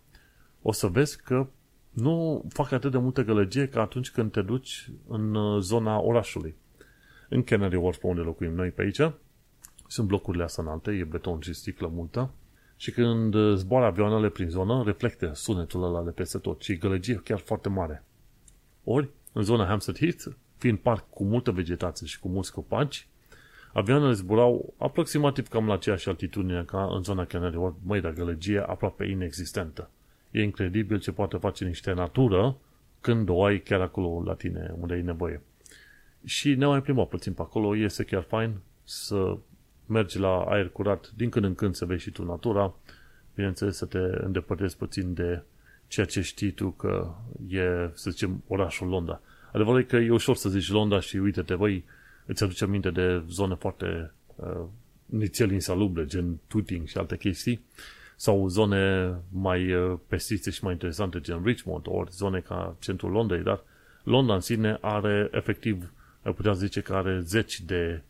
o 0.62 0.72
să 0.72 0.86
vezi 0.86 1.22
că 1.22 1.46
nu 1.90 2.44
fac 2.48 2.72
atât 2.72 2.90
de 2.90 2.98
multă 2.98 3.22
gălăgie 3.22 3.68
ca 3.68 3.80
atunci 3.80 4.10
când 4.10 4.32
te 4.32 4.42
duci 4.42 4.90
în 5.08 5.34
uh, 5.34 5.60
zona 5.60 6.00
orașului. 6.00 6.54
În 7.28 7.42
Canary 7.42 7.76
Wharf, 7.76 7.98
pe 7.98 8.06
unde 8.06 8.20
locuim 8.20 8.54
noi 8.54 8.70
pe 8.70 8.82
aici, 8.82 9.00
sunt 9.92 10.06
blocurile 10.06 10.42
astea 10.42 10.62
înalte, 10.64 10.90
e 10.90 11.04
beton 11.04 11.40
și 11.40 11.52
sticlă 11.52 11.90
multă, 11.94 12.30
și 12.76 12.90
când 12.90 13.34
uh, 13.34 13.56
zboară 13.56 13.84
avioanele 13.84 14.28
prin 14.28 14.48
zonă, 14.48 14.82
reflectă 14.86 15.30
sunetul 15.34 15.84
ăla 15.84 16.02
de 16.02 16.10
peste 16.10 16.38
tot 16.38 16.62
și 16.62 16.76
gălăgie 16.76 17.20
chiar 17.24 17.38
foarte 17.38 17.68
mare. 17.68 18.04
Ori, 18.84 19.08
în 19.32 19.42
zona 19.42 19.66
Hampstead 19.66 19.98
Heath, 19.98 20.36
fiind 20.56 20.78
parc 20.78 21.10
cu 21.10 21.24
multă 21.24 21.50
vegetație 21.50 22.06
și 22.06 22.20
cu 22.20 22.28
mulți 22.28 22.52
copaci, 22.52 23.06
Avioanele 23.72 24.12
zburau 24.12 24.74
aproximativ 24.76 25.48
cam 25.48 25.66
la 25.66 25.74
aceeași 25.74 26.08
altitudine 26.08 26.64
ca 26.64 26.88
în 26.94 27.02
zona 27.02 27.24
Canary 27.24 27.56
Wharf, 27.56 27.74
măi, 27.82 28.00
dar 28.00 28.12
gălăgie 28.12 28.58
aproape 28.58 29.04
inexistentă. 29.04 29.90
E 30.30 30.42
incredibil 30.42 31.00
ce 31.00 31.12
poate 31.12 31.36
face 31.36 31.64
niște 31.64 31.92
natură 31.92 32.56
când 33.00 33.28
o 33.28 33.44
ai 33.44 33.58
chiar 33.58 33.80
acolo 33.80 34.22
la 34.24 34.34
tine, 34.34 34.74
unde 34.80 34.94
ai 34.94 35.02
nevoie. 35.02 35.42
Și 36.24 36.54
ne 36.54 36.66
mai 36.66 36.82
plimbat 36.82 37.08
puțin 37.08 37.32
pe 37.32 37.42
acolo, 37.42 37.76
este 37.76 38.04
chiar 38.04 38.22
fain 38.22 38.58
să 38.84 39.36
mergi 39.86 40.18
la 40.18 40.44
aer 40.48 40.68
curat, 40.68 41.12
din 41.16 41.30
când 41.30 41.44
în 41.44 41.54
când 41.54 41.74
să 41.74 41.84
vezi 41.84 42.02
și 42.02 42.10
tu 42.10 42.24
natura, 42.24 42.74
bineînțeles 43.34 43.76
să 43.76 43.86
te 43.86 43.98
îndepărtezi 43.98 44.76
puțin 44.76 45.14
de 45.14 45.42
ceea 45.88 46.06
ce 46.06 46.20
știi 46.20 46.50
tu 46.50 46.70
că 46.70 47.14
e, 47.48 47.90
să 47.92 48.10
zicem, 48.10 48.42
orașul 48.46 48.88
Londra. 48.88 49.20
Adevărul 49.52 49.80
e 49.80 49.84
că 49.84 49.96
e 49.96 50.10
ușor 50.10 50.36
să 50.36 50.48
zici 50.48 50.70
Londra 50.70 51.00
și 51.00 51.16
uite-te, 51.16 51.54
băi, 51.54 51.84
îți 52.26 52.42
aduce 52.42 52.64
aminte 52.64 52.90
de 52.90 53.22
zone 53.28 53.54
foarte 53.54 54.12
uh, 54.36 54.64
nițel 55.06 55.50
insalubre, 55.50 56.06
gen 56.06 56.38
Tooting 56.46 56.86
și 56.86 56.98
alte 56.98 57.16
chestii, 57.16 57.60
Sau 58.16 58.48
zone 58.48 59.14
mai 59.28 59.72
uh, 59.72 59.98
pestițe 60.06 60.50
și 60.50 60.64
mai 60.64 60.72
interesante, 60.72 61.20
gen 61.20 61.42
Richmond, 61.44 61.84
ori 61.88 62.10
zone 62.10 62.40
ca 62.40 62.76
centrul 62.80 63.10
Londrei, 63.10 63.42
dar 63.42 63.60
Londra 64.02 64.34
în 64.34 64.40
sine 64.40 64.78
are 64.80 65.28
efectiv, 65.32 65.92
ai 66.22 66.32
putea 66.32 66.52
zice 66.52 66.80
că 66.80 66.94
are 66.94 67.20
zeci 67.20 67.60
de, 67.60 68.02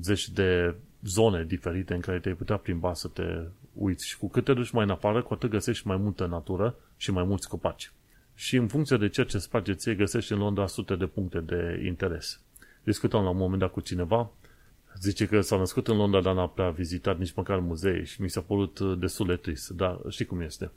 zeci 0.00 0.28
de 0.28 0.74
zone 1.06 1.44
diferite 1.44 1.94
în 1.94 2.00
care 2.00 2.18
te-ai 2.18 2.34
putea 2.34 2.56
plimba 2.56 2.94
să 2.94 3.08
te 3.08 3.22
uiți 3.74 4.06
și 4.06 4.18
cu 4.18 4.28
cât 4.28 4.44
te 4.44 4.54
duci 4.54 4.70
mai 4.70 4.84
în 4.84 4.90
afară, 4.90 5.22
cu 5.22 5.34
atât 5.34 5.50
găsești 5.50 5.86
mai 5.86 5.96
multă 5.96 6.26
natură 6.26 6.74
și 6.96 7.10
mai 7.10 7.24
mulți 7.24 7.48
copaci. 7.48 7.92
Și 8.34 8.56
în 8.56 8.68
funcție 8.68 8.96
de 8.96 9.08
ceea 9.08 9.26
ce 9.26 9.36
îți 9.36 9.50
place 9.50 9.72
ție, 9.72 9.94
găsești 9.94 10.32
în 10.32 10.38
Londra 10.38 10.66
sute 10.66 10.96
de 10.96 11.06
puncte 11.06 11.40
de 11.40 11.82
interes. 11.86 12.40
Discutam 12.82 13.22
la 13.22 13.30
un 13.30 13.36
moment 13.36 13.60
dat 13.60 13.72
cu 13.72 13.80
cineva, 13.80 14.30
zice 15.00 15.26
că 15.26 15.40
s-a 15.40 15.56
născut 15.56 15.88
în 15.88 15.96
Londra, 15.96 16.20
dar 16.20 16.34
n-a 16.34 16.48
prea 16.48 16.70
vizitat 16.70 17.18
nici 17.18 17.34
măcar 17.34 17.58
muzee 17.58 18.04
și 18.04 18.22
mi 18.22 18.30
s-a 18.30 18.40
părut 18.40 18.78
uh, 18.78 18.98
destul 18.98 19.26
de 19.26 19.36
trist. 19.36 19.70
Dar 19.70 20.00
știi 20.08 20.24
cum 20.24 20.40
este. 20.40 20.70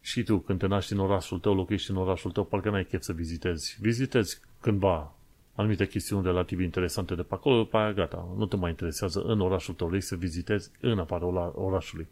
Și 0.00 0.22
tu, 0.22 0.38
când 0.38 0.58
te 0.58 0.66
naști 0.66 0.92
în 0.92 0.98
orașul 0.98 1.38
tău, 1.38 1.54
locuiești 1.54 1.90
în 1.90 1.96
orașul 1.96 2.30
tău, 2.30 2.44
parcă 2.44 2.70
n-ai 2.70 2.84
chef 2.84 3.02
să 3.02 3.12
vizitezi. 3.12 3.76
Vizitezi 3.80 4.40
cândva 4.60 5.14
anumite 5.56 5.86
chestiuni 5.86 6.24
relativ 6.24 6.60
interesante 6.60 7.14
de 7.14 7.22
pe 7.22 7.34
acolo, 7.34 7.64
pe 7.64 7.76
aia 7.76 7.92
gata, 7.92 8.28
nu 8.36 8.46
te 8.46 8.56
mai 8.56 8.70
interesează 8.70 9.20
în 9.20 9.40
orașul 9.40 9.74
tău, 9.74 9.88
vrei 9.88 10.00
să 10.00 10.16
vizitezi 10.16 10.70
în 10.80 10.98
afara 10.98 11.52
orașului. 11.54 12.06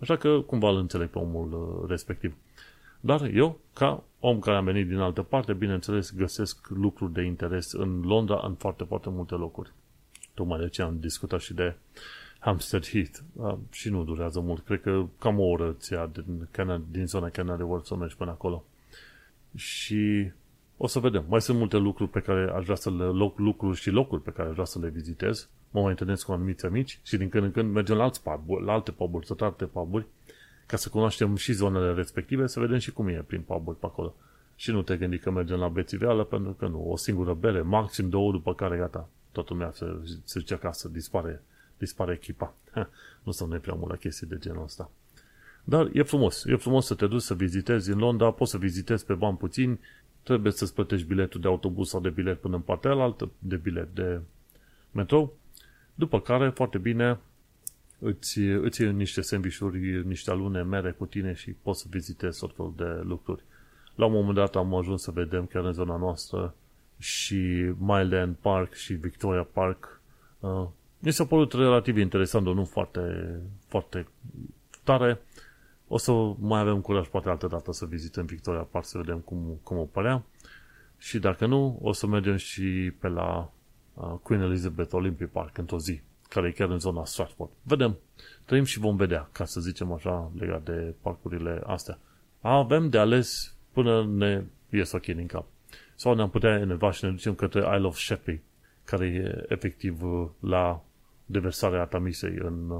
Așa 0.00 0.16
că 0.16 0.40
cumva 0.40 0.68
îl 0.68 0.76
înțeleg 0.76 1.08
pe 1.08 1.18
omul 1.18 1.52
uh, 1.52 1.88
respectiv. 1.88 2.34
Dar 3.00 3.30
eu, 3.34 3.58
ca 3.72 4.02
om 4.20 4.38
care 4.38 4.56
am 4.56 4.64
venit 4.64 4.88
din 4.88 4.98
altă 4.98 5.22
parte, 5.22 5.52
bineînțeles, 5.52 6.14
găsesc 6.14 6.68
lucruri 6.68 7.12
de 7.12 7.22
interes 7.22 7.72
în 7.72 8.00
Londra, 8.04 8.40
în 8.44 8.54
foarte, 8.54 8.84
foarte 8.84 9.08
multe 9.10 9.34
locuri. 9.34 9.72
Tocmai 10.34 10.58
de 10.58 10.68
ce 10.68 10.82
am 10.82 10.98
discutat 11.00 11.40
și 11.40 11.54
de 11.54 11.74
Hampstead 12.38 12.86
Heath. 12.86 13.18
Uh, 13.32 13.54
și 13.70 13.88
nu 13.88 14.04
durează 14.04 14.40
mult. 14.40 14.64
Cred 14.64 14.80
că 14.80 15.04
cam 15.18 15.38
o 15.38 15.44
oră 15.44 15.76
ți 15.78 15.94
din, 16.12 16.48
Canada, 16.50 16.82
din 16.90 17.06
zona 17.06 17.28
Canary 17.28 17.62
Wharf 17.62 17.84
să 17.84 17.96
mergi 17.96 18.16
până 18.16 18.30
acolo. 18.30 18.64
Și 19.54 20.30
o 20.82 20.86
să 20.86 20.98
vedem. 20.98 21.24
Mai 21.28 21.40
sunt 21.40 21.58
multe 21.58 21.76
lucruri 21.76 22.10
pe 22.10 22.20
care 22.20 22.52
aș 22.54 22.64
vrea 22.64 22.76
să 22.76 22.90
le, 22.90 23.04
loc, 23.04 23.38
lucruri 23.38 23.78
și 23.78 23.90
locuri 23.90 24.22
pe 24.22 24.30
care 24.30 24.48
aș 24.48 24.54
vrea 24.54 24.64
să 24.64 24.78
le 24.78 24.88
vizitez. 24.88 25.48
Mă 25.70 25.80
mai 25.80 25.90
întâlnesc 25.90 26.24
cu 26.24 26.32
anumiți 26.32 26.66
amici 26.66 27.00
și 27.02 27.16
din 27.16 27.28
când 27.28 27.44
în 27.44 27.50
când 27.50 27.72
mergem 27.72 27.96
la, 27.96 28.02
alți 28.02 28.22
pub, 28.22 28.58
la 28.64 28.72
alte 28.72 28.90
puburi, 28.90 29.26
tot 29.26 29.40
alte 29.40 29.64
puburi, 29.64 30.06
ca 30.66 30.76
să 30.76 30.88
cunoaștem 30.88 31.36
și 31.36 31.52
zonele 31.52 31.92
respective, 31.92 32.46
să 32.46 32.60
vedem 32.60 32.78
și 32.78 32.92
cum 32.92 33.08
e 33.08 33.24
prin 33.26 33.40
puburi 33.40 33.78
pe 33.78 33.86
acolo. 33.86 34.14
Și 34.56 34.70
nu 34.70 34.82
te 34.82 34.96
gândi 34.96 35.18
că 35.18 35.30
mergem 35.30 35.58
la 35.58 35.68
bețiveală, 35.68 36.24
pentru 36.24 36.52
că 36.52 36.66
nu, 36.66 36.90
o 36.90 36.96
singură 36.96 37.34
bere, 37.34 37.60
maxim 37.60 38.08
două, 38.08 38.32
după 38.32 38.54
care 38.54 38.76
gata, 38.76 39.08
toată 39.32 39.52
lumea 39.52 39.70
se, 39.72 39.86
se 40.24 40.38
duce 40.38 40.54
acasă, 40.54 40.88
dispare, 40.88 41.42
dispare 41.78 42.12
echipa. 42.12 42.54
nu 43.24 43.32
sunt 43.32 43.60
prea 43.60 43.74
mult 43.74 43.90
la 43.90 43.96
chestii 43.96 44.26
de 44.26 44.38
genul 44.38 44.62
ăsta. 44.62 44.90
Dar 45.64 45.90
e 45.92 46.02
frumos, 46.02 46.44
e 46.44 46.56
frumos 46.56 46.86
să 46.86 46.94
te 46.94 47.06
duci 47.06 47.22
să 47.22 47.34
vizitezi 47.34 47.90
în 47.90 47.98
Londra, 47.98 48.30
poți 48.30 48.50
să 48.50 48.58
vizitezi 48.58 49.04
pe 49.04 49.14
bani 49.14 49.36
puțini, 49.36 49.80
trebuie 50.22 50.52
să-ți 50.52 50.74
plătești 50.74 51.06
biletul 51.06 51.40
de 51.40 51.46
autobuz 51.46 51.88
sau 51.88 52.00
de 52.00 52.10
bilet 52.10 52.40
până 52.40 52.56
în 52.56 52.62
partea 52.62 52.90
altă, 52.90 53.30
de 53.38 53.56
bilet 53.56 53.94
de 53.94 54.20
metrou, 54.90 55.36
după 55.94 56.20
care, 56.20 56.48
foarte 56.48 56.78
bine, 56.78 57.18
îți, 57.98 58.38
îți 58.38 58.82
iei 58.82 58.92
niște 58.92 59.20
sandvișuri, 59.20 60.06
niște 60.06 60.30
alune, 60.30 60.62
mere 60.62 60.90
cu 60.90 61.06
tine 61.06 61.32
și 61.32 61.50
poți 61.50 61.80
să 61.80 61.86
vizitezi 61.90 62.38
tot 62.38 62.54
felul 62.56 62.72
de 62.76 63.00
lucruri. 63.02 63.42
La 63.94 64.06
un 64.06 64.12
moment 64.12 64.34
dat 64.34 64.56
am 64.56 64.74
ajuns 64.74 65.02
să 65.02 65.10
vedem 65.10 65.46
chiar 65.46 65.64
în 65.64 65.72
zona 65.72 65.96
noastră 65.96 66.54
și 66.98 67.72
Myland 67.78 68.36
Park 68.40 68.74
și 68.74 68.92
Victoria 68.92 69.42
Park. 69.52 70.00
Uh, 70.40 70.66
mi 70.98 71.12
s-a 71.12 71.26
părut 71.26 71.52
relativ 71.52 71.96
interesant, 71.96 72.44
dar 72.44 72.54
nu 72.54 72.64
foarte, 72.64 73.36
foarte 73.66 74.06
tare. 74.84 75.20
O 75.92 75.98
să 75.98 76.12
mai 76.38 76.60
avem 76.60 76.80
curaj 76.80 77.08
poate 77.08 77.28
altă 77.28 77.46
dată 77.46 77.72
să 77.72 77.86
vizităm 77.86 78.24
Victoria 78.24 78.60
Park 78.60 78.84
să 78.84 78.98
vedem 78.98 79.18
cum, 79.18 79.60
cum 79.62 79.78
o 79.78 79.84
părea. 79.84 80.22
Și 80.98 81.18
dacă 81.18 81.46
nu, 81.46 81.78
o 81.82 81.92
să 81.92 82.06
mergem 82.06 82.36
și 82.36 82.92
pe 82.98 83.08
la 83.08 83.52
uh, 83.94 84.14
Queen 84.22 84.42
Elizabeth 84.42 84.92
Olympic 84.92 85.28
Park 85.28 85.58
într-o 85.58 85.78
zi, 85.78 86.00
care 86.28 86.48
e 86.48 86.50
chiar 86.52 86.70
în 86.70 86.78
zona 86.78 87.04
Stratford. 87.04 87.50
Vedem. 87.62 87.98
Trăim 88.44 88.64
și 88.64 88.78
vom 88.78 88.96
vedea, 88.96 89.28
ca 89.32 89.44
să 89.44 89.60
zicem 89.60 89.92
așa, 89.92 90.32
legat 90.38 90.62
de 90.62 90.94
parcurile 91.00 91.62
astea. 91.66 91.98
Avem 92.40 92.88
de 92.88 92.98
ales 92.98 93.54
până 93.72 94.06
ne 94.06 94.44
ies 94.70 94.92
ochii 94.92 95.14
din 95.14 95.26
cap. 95.26 95.46
Sau 95.94 96.14
ne-am 96.14 96.30
putea 96.30 96.58
enerva 96.58 96.90
și 96.90 97.04
ne 97.04 97.10
ducem 97.10 97.34
către 97.34 97.60
Isle 97.60 97.86
of 97.86 97.98
Sheppey, 97.98 98.42
care 98.84 99.06
e 99.06 99.44
efectiv 99.48 100.02
uh, 100.02 100.28
la 100.40 100.82
deversarea 101.26 101.84
Tamisei 101.84 102.36
în, 102.38 102.70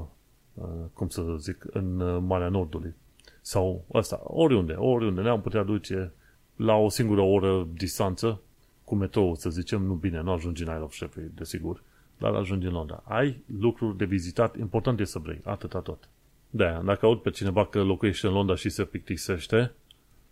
uh, 0.53 0.65
cum 0.93 1.09
să 1.09 1.35
zic, 1.37 1.65
în 1.71 1.99
uh, 1.99 2.23
Marea 2.27 2.49
Nordului. 2.49 2.93
Sau 3.41 3.85
asta, 3.93 4.21
oriunde, 4.23 4.73
oriunde 4.73 5.21
ne-am 5.21 5.41
putea 5.41 5.63
duce 5.63 6.11
la 6.55 6.75
o 6.75 6.89
singură 6.89 7.21
oră 7.21 7.67
distanță, 7.73 8.41
cu 8.83 8.95
metrou, 8.95 9.35
să 9.35 9.49
zicem, 9.49 9.81
nu 9.81 9.93
bine, 9.93 10.21
nu 10.21 10.31
ajungi 10.31 10.63
în 10.63 10.69
Isle 10.69 10.83
of 10.83 10.93
Sheppey, 10.93 11.31
desigur, 11.35 11.83
dar 12.17 12.33
ajungi 12.33 12.67
în 12.67 12.73
Londra. 12.73 13.03
Ai 13.05 13.43
lucruri 13.59 13.97
de 13.97 14.05
vizitat, 14.05 14.57
important 14.57 14.99
e 14.99 15.03
să 15.03 15.19
vrei, 15.19 15.41
atâta 15.43 15.79
tot. 15.79 16.09
De 16.49 16.81
dacă 16.85 17.05
aud 17.05 17.19
pe 17.19 17.29
cineva 17.29 17.65
că 17.65 17.83
locuiește 17.83 18.27
în 18.27 18.33
Londra 18.33 18.55
și 18.55 18.69
se 18.69 18.83
plictisește, 18.83 19.71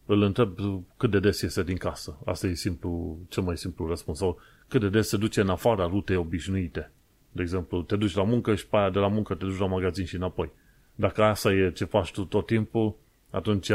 îl 0.05 0.21
întreb 0.21 0.57
cât 0.97 1.11
de 1.11 1.19
des 1.19 1.41
iese 1.41 1.63
din 1.63 1.77
casă. 1.77 2.17
Asta 2.25 2.47
e 2.47 2.53
simplu, 2.53 3.17
cel 3.27 3.43
mai 3.43 3.57
simplu 3.57 3.87
răspuns. 3.87 4.17
Sau 4.17 4.39
cât 4.67 4.81
de 4.81 4.89
des 4.89 5.07
se 5.07 5.17
duce 5.17 5.41
în 5.41 5.49
afara 5.49 5.87
rutei 5.87 6.15
obișnuite. 6.15 6.91
De 7.31 7.41
exemplu, 7.41 7.81
te 7.81 7.95
duci 7.95 8.15
la 8.15 8.23
muncă 8.23 8.55
și 8.55 8.67
pe 8.67 8.77
aia 8.77 8.89
de 8.89 8.99
la 8.99 9.07
muncă 9.07 9.35
te 9.35 9.45
duci 9.45 9.59
la 9.59 9.65
magazin 9.65 10.05
și 10.05 10.15
înapoi. 10.15 10.51
Dacă 10.99 11.23
asta 11.23 11.53
e 11.53 11.71
ce 11.71 11.85
faci 11.85 12.11
tu 12.11 12.25
tot 12.25 12.45
timpul, 12.45 12.95
atunci 13.29 13.69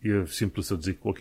e 0.00 0.24
simplu 0.24 0.62
să 0.62 0.74
zic, 0.74 1.04
ok, 1.04 1.18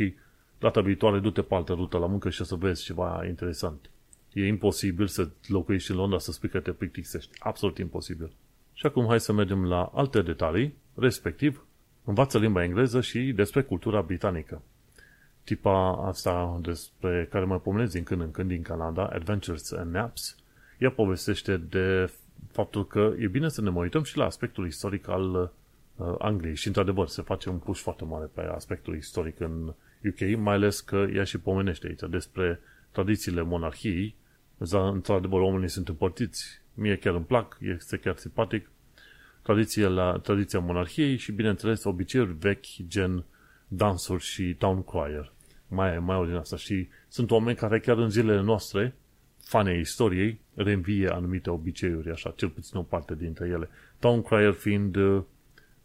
data 0.60 0.82
viitoare 0.82 1.20
du-te 1.20 1.42
pe 1.42 1.56
altă 1.56 1.74
rută 1.74 1.98
la 1.98 2.06
muncă 2.06 2.30
și 2.30 2.42
o 2.42 2.44
să 2.44 2.56
vezi 2.56 2.84
ceva 2.84 3.26
interesant. 3.28 3.90
E 4.34 4.48
imposibil 4.48 5.08
să 5.08 5.30
locuiești 5.48 5.92
în 5.92 5.98
Londra 5.98 6.18
să 6.18 6.32
spui 6.32 6.50
că 6.50 6.60
te 6.60 6.72
plictisești. 6.72 7.32
Absolut 7.40 7.78
imposibil. 7.78 8.32
Și 8.74 8.86
acum 8.86 9.08
hai 9.08 9.20
să 9.20 9.34
mergem 9.34 9.66
la 9.66 9.92
alte 9.94 10.22
detalii, 10.22 10.74
respectiv 10.96 11.66
învață 12.04 12.38
limba 12.38 12.64
engleză 12.64 13.02
și 13.02 13.20
despre 13.20 13.62
cultura 13.62 14.02
britanică. 14.02 14.62
Tipa 15.44 16.08
asta 16.08 16.60
despre 16.62 17.28
care 17.32 17.46
mă 17.46 17.60
pomenesc 17.60 17.92
din 17.92 18.04
când 18.04 18.22
în 18.22 18.32
când 18.32 18.48
din 18.50 18.62
Canada, 18.62 19.06
Adventures 19.06 19.72
and 19.72 19.94
Naps, 19.94 20.38
ea 20.78 20.92
povestește 20.92 21.58
de 21.58 22.12
faptul 22.52 22.88
că 22.88 23.14
e 23.20 23.28
bine 23.28 23.50
să 23.50 23.62
ne 23.62 23.70
mai 23.70 23.82
uităm 23.82 24.04
și 24.04 24.18
la 24.18 24.26
aspectul 24.26 24.66
istoric 24.66 25.08
al 25.08 25.52
uh, 25.96 26.16
Angliei 26.20 26.56
și 26.56 26.68
într-adevăr 26.68 27.08
se 27.08 27.22
face 27.22 27.50
un 27.50 27.58
push 27.58 27.82
foarte 27.82 28.04
mare 28.04 28.30
pe 28.34 28.42
aspectul 28.42 28.96
istoric 28.96 29.40
în 29.40 29.74
UK, 30.06 30.38
mai 30.38 30.54
ales 30.54 30.80
că 30.80 31.08
ea 31.14 31.24
și 31.24 31.38
pomenește 31.38 31.88
aici 31.88 32.10
despre 32.10 32.60
tradițiile 32.92 33.42
monarhiei. 33.42 34.16
Într-adevăr, 34.94 35.42
oamenii 35.42 35.70
sunt 35.70 35.88
împărțiți. 35.88 36.62
Mie 36.74 36.98
chiar 36.98 37.14
îmi 37.14 37.26
plac, 37.26 37.58
este 37.62 37.98
chiar 37.98 38.18
simpatic, 38.18 38.72
tradiția, 39.42 39.88
la, 39.88 40.20
tradiția 40.20 40.60
monarhiei 40.60 41.18
și, 41.18 41.32
bineînțeles, 41.32 41.84
obiceiuri 41.84 42.36
vechi, 42.40 42.88
gen 42.88 43.26
dansuri 43.68 44.24
și 44.24 44.54
town 44.54 44.84
crier. 44.84 45.32
Mai, 45.68 46.00
mai 46.00 46.16
au 46.16 46.26
din 46.26 46.36
asta. 46.36 46.58
Și 46.58 46.88
sunt 47.08 47.32
oameni 47.32 47.58
care 47.58 47.80
chiar 47.80 47.98
în 47.98 48.10
zilele 48.10 48.42
noastre, 48.42 48.96
fane 49.44 49.80
istoriei, 49.80 50.40
reînvie 50.54 51.08
anumite 51.08 51.50
obiceiuri, 51.50 52.12
așa, 52.12 52.34
cel 52.36 52.50
puțin 52.50 52.78
o 52.78 52.82
parte 52.82 53.16
dintre 53.16 53.48
ele. 53.48 53.70
Town 54.00 54.22
crier 54.22 54.54
fiind 54.54 54.96
uh, 54.96 55.24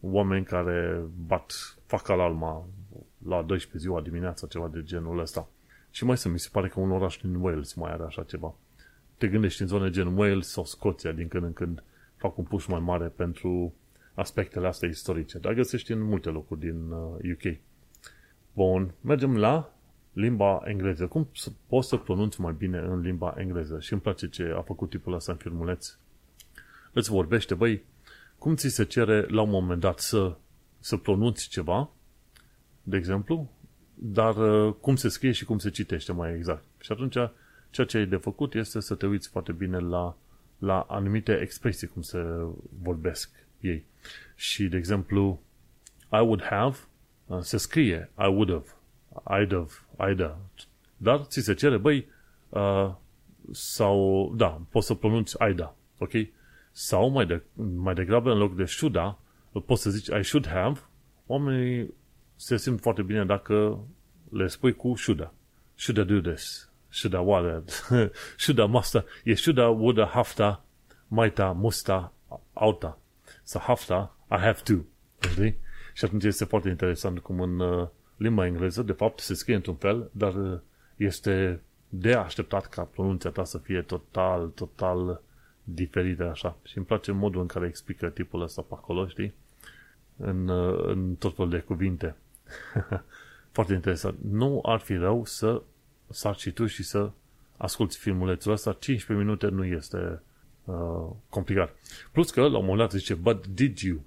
oameni 0.00 0.45
care 0.45 1.00
bat, 1.27 1.77
fac 1.87 2.09
alarma 2.09 2.67
la 3.27 3.43
12 3.43 3.79
ziua 3.79 4.00
dimineața, 4.00 4.47
ceva 4.47 4.69
de 4.69 4.83
genul 4.83 5.19
ăsta. 5.19 5.49
Și 5.91 6.05
mai 6.05 6.17
sunt, 6.17 6.33
mi 6.33 6.38
se 6.38 6.49
pare 6.53 6.69
că 6.69 6.81
un 6.81 6.91
oraș 6.91 7.17
din 7.17 7.35
Wales 7.35 7.75
mai 7.75 7.93
are 7.93 8.03
așa 8.03 8.23
ceva. 8.23 8.55
Te 9.17 9.29
gândești 9.29 9.62
în 9.62 9.69
zone 9.69 9.91
gen 9.91 10.17
Wales 10.17 10.49
sau 10.49 10.65
Scoția 10.65 11.12
din 11.12 11.29
când 11.29 11.45
în 11.45 11.53
când 11.53 11.83
fac 12.17 12.38
un 12.38 12.45
push 12.45 12.67
mai 12.67 12.81
mare 12.81 13.07
pentru 13.07 13.75
aspectele 14.15 14.67
astea 14.67 14.88
istorice, 14.88 15.38
dar 15.38 15.53
găsești 15.53 15.93
în 15.93 16.03
multe 16.03 16.29
locuri 16.29 16.61
din 16.61 16.91
UK. 17.33 17.45
Uh, 17.45 17.57
Bun, 18.53 18.95
mergem 19.00 19.37
la 19.37 19.77
limba 20.20 20.62
engleză. 20.64 21.06
Cum 21.06 21.28
să, 21.34 21.50
poți 21.66 21.88
să 21.88 21.96
pronunți 21.96 22.40
mai 22.40 22.54
bine 22.58 22.78
în 22.78 23.00
limba 23.00 23.34
engleză? 23.37 23.80
Și 23.80 23.92
îmi 23.92 24.02
place 24.02 24.28
ce 24.28 24.52
a 24.56 24.60
făcut 24.60 24.90
tipul 24.90 25.12
ăsta 25.14 25.32
în 25.32 25.38
filmuleț. 25.38 25.96
Îți 26.92 27.10
vorbește, 27.10 27.54
băi, 27.54 27.84
cum 28.38 28.54
ți 28.54 28.68
se 28.68 28.84
cere 28.84 29.26
la 29.28 29.42
un 29.42 29.50
moment 29.50 29.80
dat 29.80 29.98
să, 29.98 30.37
să 30.78 30.96
pronunți 30.96 31.48
ceva, 31.48 31.90
de 32.82 32.96
exemplu, 32.96 33.50
dar 33.94 34.37
uh, 34.37 34.75
cum 34.80 34.96
se 34.96 35.08
scrie 35.08 35.32
și 35.32 35.44
cum 35.44 35.58
se 35.58 35.70
citește 35.70 36.12
mai 36.12 36.34
exact. 36.34 36.64
Și 36.80 36.92
atunci, 36.92 37.16
ceea 37.70 37.87
ce 37.87 37.96
ai 37.96 38.06
de 38.06 38.16
făcut 38.16 38.54
este 38.54 38.80
să 38.80 38.94
te 38.94 39.06
uiți 39.06 39.28
foarte 39.28 39.52
bine 39.52 39.78
la 39.78 40.16
la 40.58 40.80
anumite 40.80 41.40
expresii, 41.40 41.87
cum 41.87 42.02
se 42.02 42.25
vorbesc 42.82 43.30
ei. 43.60 43.84
Și, 44.34 44.64
de 44.64 44.76
exemplu, 44.76 45.40
I 46.12 46.20
would 46.20 46.42
have, 46.42 46.76
uh, 47.26 47.38
se 47.40 47.56
scrie 47.56 48.10
I 48.18 48.26
would 48.26 48.50
have, 48.50 48.66
I'd 49.25 49.50
have, 49.50 49.72
I'd 49.98 50.20
have. 50.20 50.38
Dar 50.96 51.18
ți 51.20 51.40
se 51.40 51.54
cere, 51.54 51.76
băi, 51.76 52.08
uh, 52.48 52.94
sau, 53.50 54.32
da, 54.37 54.60
poți 54.70 54.87
să 54.87 54.94
pronunți 54.94 55.40
Aida, 55.40 55.75
ok? 55.98 56.12
Sau 56.70 57.08
mai, 57.08 57.26
de, 57.26 57.42
mai 57.76 57.94
degrabă, 57.94 58.30
în 58.30 58.38
loc 58.38 58.56
de 58.56 58.64
șuda, 58.64 59.18
poți 59.66 59.82
să 59.82 59.90
zici 59.90 60.06
I 60.06 60.22
should 60.22 60.48
have, 60.48 60.80
oamenii 61.26 61.94
se 62.37 62.56
simt 62.56 62.80
foarte 62.80 63.02
bine 63.02 63.25
dacă 63.25 63.78
le 64.30 64.46
spui 64.46 64.75
cu 64.75 64.94
should 64.96 65.32
Should 65.75 66.10
I 66.10 66.12
do 66.12 66.30
this? 66.30 66.70
Should 66.88 67.14
I 67.14 67.30
wanna? 67.30 67.62
should 68.37 68.58
I 68.58 68.66
musta? 68.66 69.04
E 69.25 69.34
should 69.34 69.58
I, 69.58 69.80
would 69.80 69.98
I, 69.98 70.04
hafta, 70.04 70.64
maita, 71.08 71.52
musta, 71.52 72.12
auta. 72.52 72.98
Sau 73.42 73.60
hafta, 73.60 74.16
I 74.30 74.37
have 74.37 74.60
to. 74.64 74.75
Știi? 75.28 75.58
Și 75.94 76.04
atunci 76.04 76.25
este 76.25 76.44
foarte 76.44 76.68
interesant 76.68 77.18
cum 77.18 77.40
în 77.40 77.60
uh, 77.60 77.88
limba 78.18 78.46
engleză, 78.46 78.82
de 78.82 78.92
fapt, 78.92 79.18
se 79.18 79.34
scrie 79.34 79.54
într-un 79.54 79.75
fel, 79.75 80.10
dar 80.12 80.34
uh, 80.34 80.58
este 80.96 81.60
de 81.88 82.14
așteptat 82.14 82.66
ca 82.66 82.82
pronunția 82.82 83.30
ta 83.30 83.44
să 83.44 83.58
fie 83.58 83.82
total, 83.82 84.46
total 84.46 85.20
diferită 85.64 86.30
așa. 86.30 86.56
Și 86.62 86.76
îmi 86.76 86.87
place 86.87 87.12
modul 87.12 87.40
în 87.40 87.46
care 87.46 87.66
explică 87.66 88.08
tipul 88.08 88.42
ăsta 88.42 88.62
pe 88.62 88.75
acolo, 88.75 89.06
știi? 89.06 89.34
În, 90.16 90.48
uh, 90.48 90.84
în 90.87 91.14
tot 91.14 91.34
felul 91.34 91.50
de 91.50 91.58
cuvinte. 91.58 92.16
foarte 93.56 93.72
interesant. 93.75 94.18
Nu 94.30 94.60
ar 94.62 94.78
fi 94.78 94.94
rău 94.94 95.25
să 95.25 95.62
sar 96.08 96.37
și 96.37 96.50
tu 96.50 96.66
și 96.66 96.82
să 96.82 97.10
asculti 97.56 97.96
filmulețul 97.96 98.52
ăsta. 98.52 98.72
15 98.72 99.26
minute 99.26 99.48
nu 99.48 99.64
este 99.64 100.22
uh, 100.64 101.10
complicat. 101.28 101.75
Plus 102.12 102.30
că, 102.30 102.40
la 102.40 102.58
un 102.58 102.64
moment 102.64 102.78
dat, 102.78 102.90
zice, 102.90 103.14
but 103.14 103.46
did 103.46 103.78
you? 103.78 104.00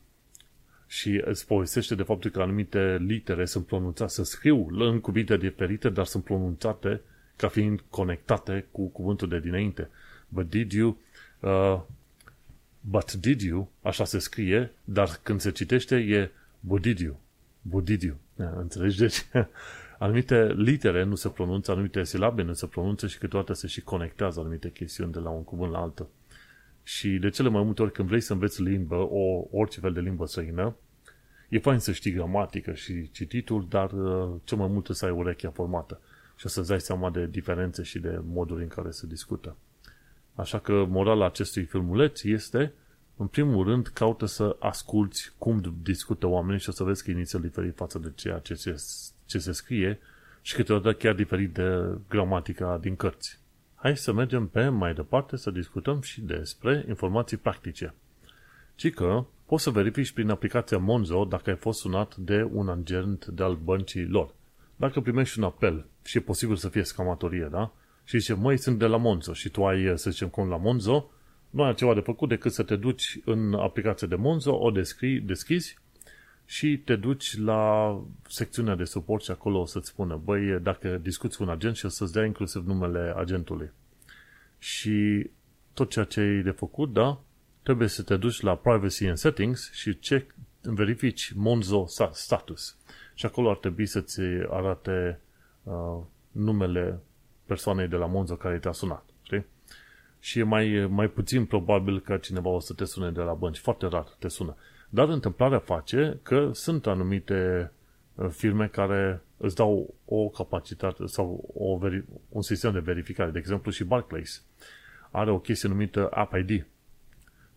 Și 0.91 1.21
îți 1.25 1.48
povestește 1.48 1.95
de 1.95 2.03
faptul 2.03 2.29
că 2.29 2.41
anumite 2.41 2.98
litere 2.98 3.45
sunt 3.45 3.65
pronunțate, 3.65 4.12
să 4.12 4.24
scriu 4.24 4.67
în 4.69 5.00
cuvinte 5.00 5.38
diferite, 5.38 5.89
dar 5.89 6.05
sunt 6.05 6.24
pronunțate 6.24 7.01
ca 7.36 7.48
fiind 7.48 7.83
conectate 7.89 8.65
cu 8.71 8.88
cuvântul 8.88 9.27
de 9.27 9.39
dinainte. 9.39 9.89
But 10.27 10.50
did 10.50 10.71
you, 10.71 10.98
uh, 11.39 11.79
but 12.81 13.13
did 13.13 13.41
you, 13.41 13.71
așa 13.81 14.05
se 14.05 14.19
scrie, 14.19 14.71
dar 14.83 15.19
când 15.24 15.39
se 15.39 15.51
citește 15.51 15.95
e 15.95 16.29
but 16.60 16.81
did 16.81 17.00
you, 17.00 17.19
but 17.62 17.86
did 17.86 18.01
you. 18.01 18.15
Înțelegi? 18.36 18.98
Deci, 18.98 19.25
anumite 20.00 20.53
litere 20.53 21.03
nu 21.03 21.15
se 21.15 21.29
pronunță, 21.29 21.71
anumite 21.71 22.03
silabe 22.03 22.41
nu 22.41 22.53
se 22.53 22.65
pronunță 22.65 23.07
și 23.07 23.17
câteodată 23.17 23.53
se 23.53 23.67
și 23.67 23.81
conectează 23.81 24.39
anumite 24.39 24.71
chestiuni 24.71 25.12
de 25.12 25.19
la 25.19 25.29
un 25.29 25.43
cuvânt 25.43 25.71
la 25.71 25.79
altul. 25.79 26.07
Și 26.83 27.09
de 27.09 27.29
cele 27.29 27.50
mai 27.50 27.63
multe 27.63 27.81
ori 27.81 27.91
când 27.91 28.07
vrei 28.07 28.21
să 28.21 28.33
înveți 28.33 28.61
limbă, 28.61 28.95
o, 28.95 29.47
orice 29.51 29.79
fel 29.79 29.93
de 29.93 30.00
limbă 30.00 30.25
străină, 30.25 30.75
e 31.50 31.59
fain 31.59 31.79
să 31.79 31.91
știi 31.91 32.11
gramatică 32.11 32.73
și 32.73 33.11
cititul, 33.11 33.65
dar 33.69 33.91
uh, 33.91 34.29
cel 34.43 34.57
mai 34.57 34.67
mult 34.67 34.88
să 34.91 35.05
ai 35.05 35.11
urechea 35.11 35.50
formată 35.50 36.01
și 36.35 36.45
o 36.45 36.50
să-ți 36.50 36.67
dai 36.67 36.81
seama 36.81 37.09
de 37.09 37.27
diferențe 37.27 37.83
și 37.83 38.00
de 38.00 38.21
moduri 38.25 38.61
în 38.61 38.67
care 38.67 38.91
se 38.91 39.07
discută. 39.07 39.55
Așa 40.35 40.59
că 40.59 40.85
morala 40.89 41.25
acestui 41.25 41.63
filmuleț 41.63 42.23
este, 42.23 42.73
în 43.17 43.27
primul 43.27 43.65
rând, 43.65 43.88
caută 43.88 44.25
să 44.25 44.55
asculți 44.59 45.33
cum 45.38 45.75
discută 45.83 46.27
oamenii 46.27 46.59
și 46.59 46.69
o 46.69 46.71
să 46.71 46.83
vezi 46.83 47.03
că 47.03 47.11
inițial 47.11 47.41
diferit 47.41 47.75
față 47.75 48.00
de 48.00 48.11
ceea 48.15 48.38
ce 48.38 48.53
se, 48.53 48.75
ce 49.25 49.38
se 49.38 49.51
scrie 49.51 50.00
și 50.41 50.55
câteodată 50.55 50.93
chiar 50.93 51.13
diferit 51.13 51.53
de 51.53 51.97
gramatica 52.09 52.77
din 52.81 52.95
cărți. 52.95 53.40
Hai 53.81 53.97
să 53.97 54.11
mergem 54.11 54.47
pe 54.47 54.67
mai 54.67 54.93
departe 54.93 55.38
să 55.38 55.51
discutăm 55.51 56.01
și 56.01 56.21
despre 56.21 56.85
informații 56.88 57.38
practice. 57.38 57.93
Ci 58.75 58.93
că 58.93 59.25
poți 59.45 59.63
să 59.63 59.69
verifici 59.69 60.11
prin 60.11 60.29
aplicația 60.29 60.77
Monzo 60.77 61.25
dacă 61.25 61.50
ai 61.50 61.55
fost 61.55 61.79
sunat 61.79 62.15
de 62.15 62.50
un 62.51 62.69
agent 62.69 63.25
de 63.25 63.43
al 63.43 63.55
băncii 63.55 64.05
lor. 64.05 64.33
Dacă 64.75 65.01
primești 65.01 65.39
un 65.39 65.43
apel 65.43 65.85
și 66.03 66.17
e 66.17 66.21
posibil 66.21 66.55
să 66.55 66.69
fie 66.69 66.83
scamatorie, 66.83 67.47
da? 67.51 67.73
Și 68.03 68.19
zice, 68.19 68.33
măi, 68.33 68.57
sunt 68.57 68.79
de 68.79 68.85
la 68.85 68.97
Monzo 68.97 69.33
și 69.33 69.50
tu 69.50 69.65
ai, 69.65 69.97
să 69.97 70.09
zicem, 70.09 70.27
cont 70.27 70.50
la 70.50 70.57
Monzo, 70.57 71.11
nu 71.50 71.63
ai 71.63 71.73
ceva 71.73 71.93
de 71.93 72.00
făcut 72.00 72.29
decât 72.29 72.51
să 72.51 72.63
te 72.63 72.75
duci 72.75 73.19
în 73.25 73.53
aplicația 73.53 74.07
de 74.07 74.15
Monzo, 74.15 74.59
o 74.59 74.71
descri, 74.71 75.19
deschizi 75.19 75.79
și 76.51 76.77
te 76.77 76.96
duci 76.96 77.38
la 77.38 77.96
secțiunea 78.27 78.75
de 78.75 78.84
suport 78.84 79.24
și 79.24 79.31
acolo 79.31 79.60
o 79.60 79.65
să-ți 79.65 79.88
spună, 79.88 80.22
băi, 80.24 80.60
dacă 80.60 80.98
discuți 80.98 81.38
cu 81.38 81.43
un 81.43 81.50
agent 81.50 81.75
și 81.75 81.86
o 81.86 81.89
să-ți 81.89 82.13
dea 82.13 82.25
inclusiv 82.25 82.66
numele 82.66 83.14
agentului. 83.16 83.72
Și 84.57 85.29
tot 85.74 85.90
ceea 85.90 86.05
ce 86.05 86.20
ai 86.20 86.42
de 86.42 86.51
făcut, 86.51 86.94
da, 86.94 87.22
trebuie 87.64 87.87
să 87.87 88.03
te 88.03 88.18
duci 88.18 88.42
la 88.42 88.55
Privacy 88.55 89.05
and 89.05 89.18
Settings 89.18 89.72
și 89.72 89.94
check, 89.94 90.35
verifici 90.61 91.33
Monzo 91.35 91.85
status. 92.11 92.77
Și 93.14 93.25
acolo 93.25 93.50
ar 93.50 93.57
trebui 93.57 93.85
să-ți 93.85 94.20
arate 94.50 95.20
uh, 95.64 96.03
numele 96.31 97.00
persoanei 97.46 97.87
de 97.87 97.96
la 97.96 98.05
Monzo 98.05 98.35
care 98.35 98.59
te-a 98.59 98.72
sunat. 98.72 99.05
Știi? 99.22 99.46
Și 100.20 100.40
e 100.40 100.44
mai, 100.44 100.87
mai 100.90 101.07
puțin 101.07 101.46
probabil 101.46 102.00
că 102.00 102.18
cineva 102.18 102.50
o 102.50 102.59
să 102.59 102.74
te 102.74 102.85
sune 102.85 103.11
de 103.11 103.22
la 103.22 103.33
bănci. 103.33 103.59
Foarte 103.59 103.85
rar 103.85 104.07
te 104.20 104.27
sună. 104.27 104.55
Dar 104.93 105.09
întâmplarea 105.09 105.59
face 105.59 106.19
că 106.23 106.49
sunt 106.53 106.87
anumite 106.87 107.71
uh, 108.15 108.29
firme 108.29 108.67
care 108.67 109.21
îți 109.37 109.55
dau 109.55 109.93
o 110.05 110.29
capacitate 110.29 111.05
sau 111.05 111.51
o 111.53 111.77
veri- 111.77 112.05
un 112.29 112.41
sistem 112.41 112.71
de 112.71 112.79
verificare. 112.79 113.31
De 113.31 113.37
exemplu 113.37 113.71
și 113.71 113.83
Barclays 113.83 114.43
are 115.11 115.31
o 115.31 115.39
chestie 115.39 115.69
numită 115.69 116.09
App 116.09 116.33
ID. 116.33 116.65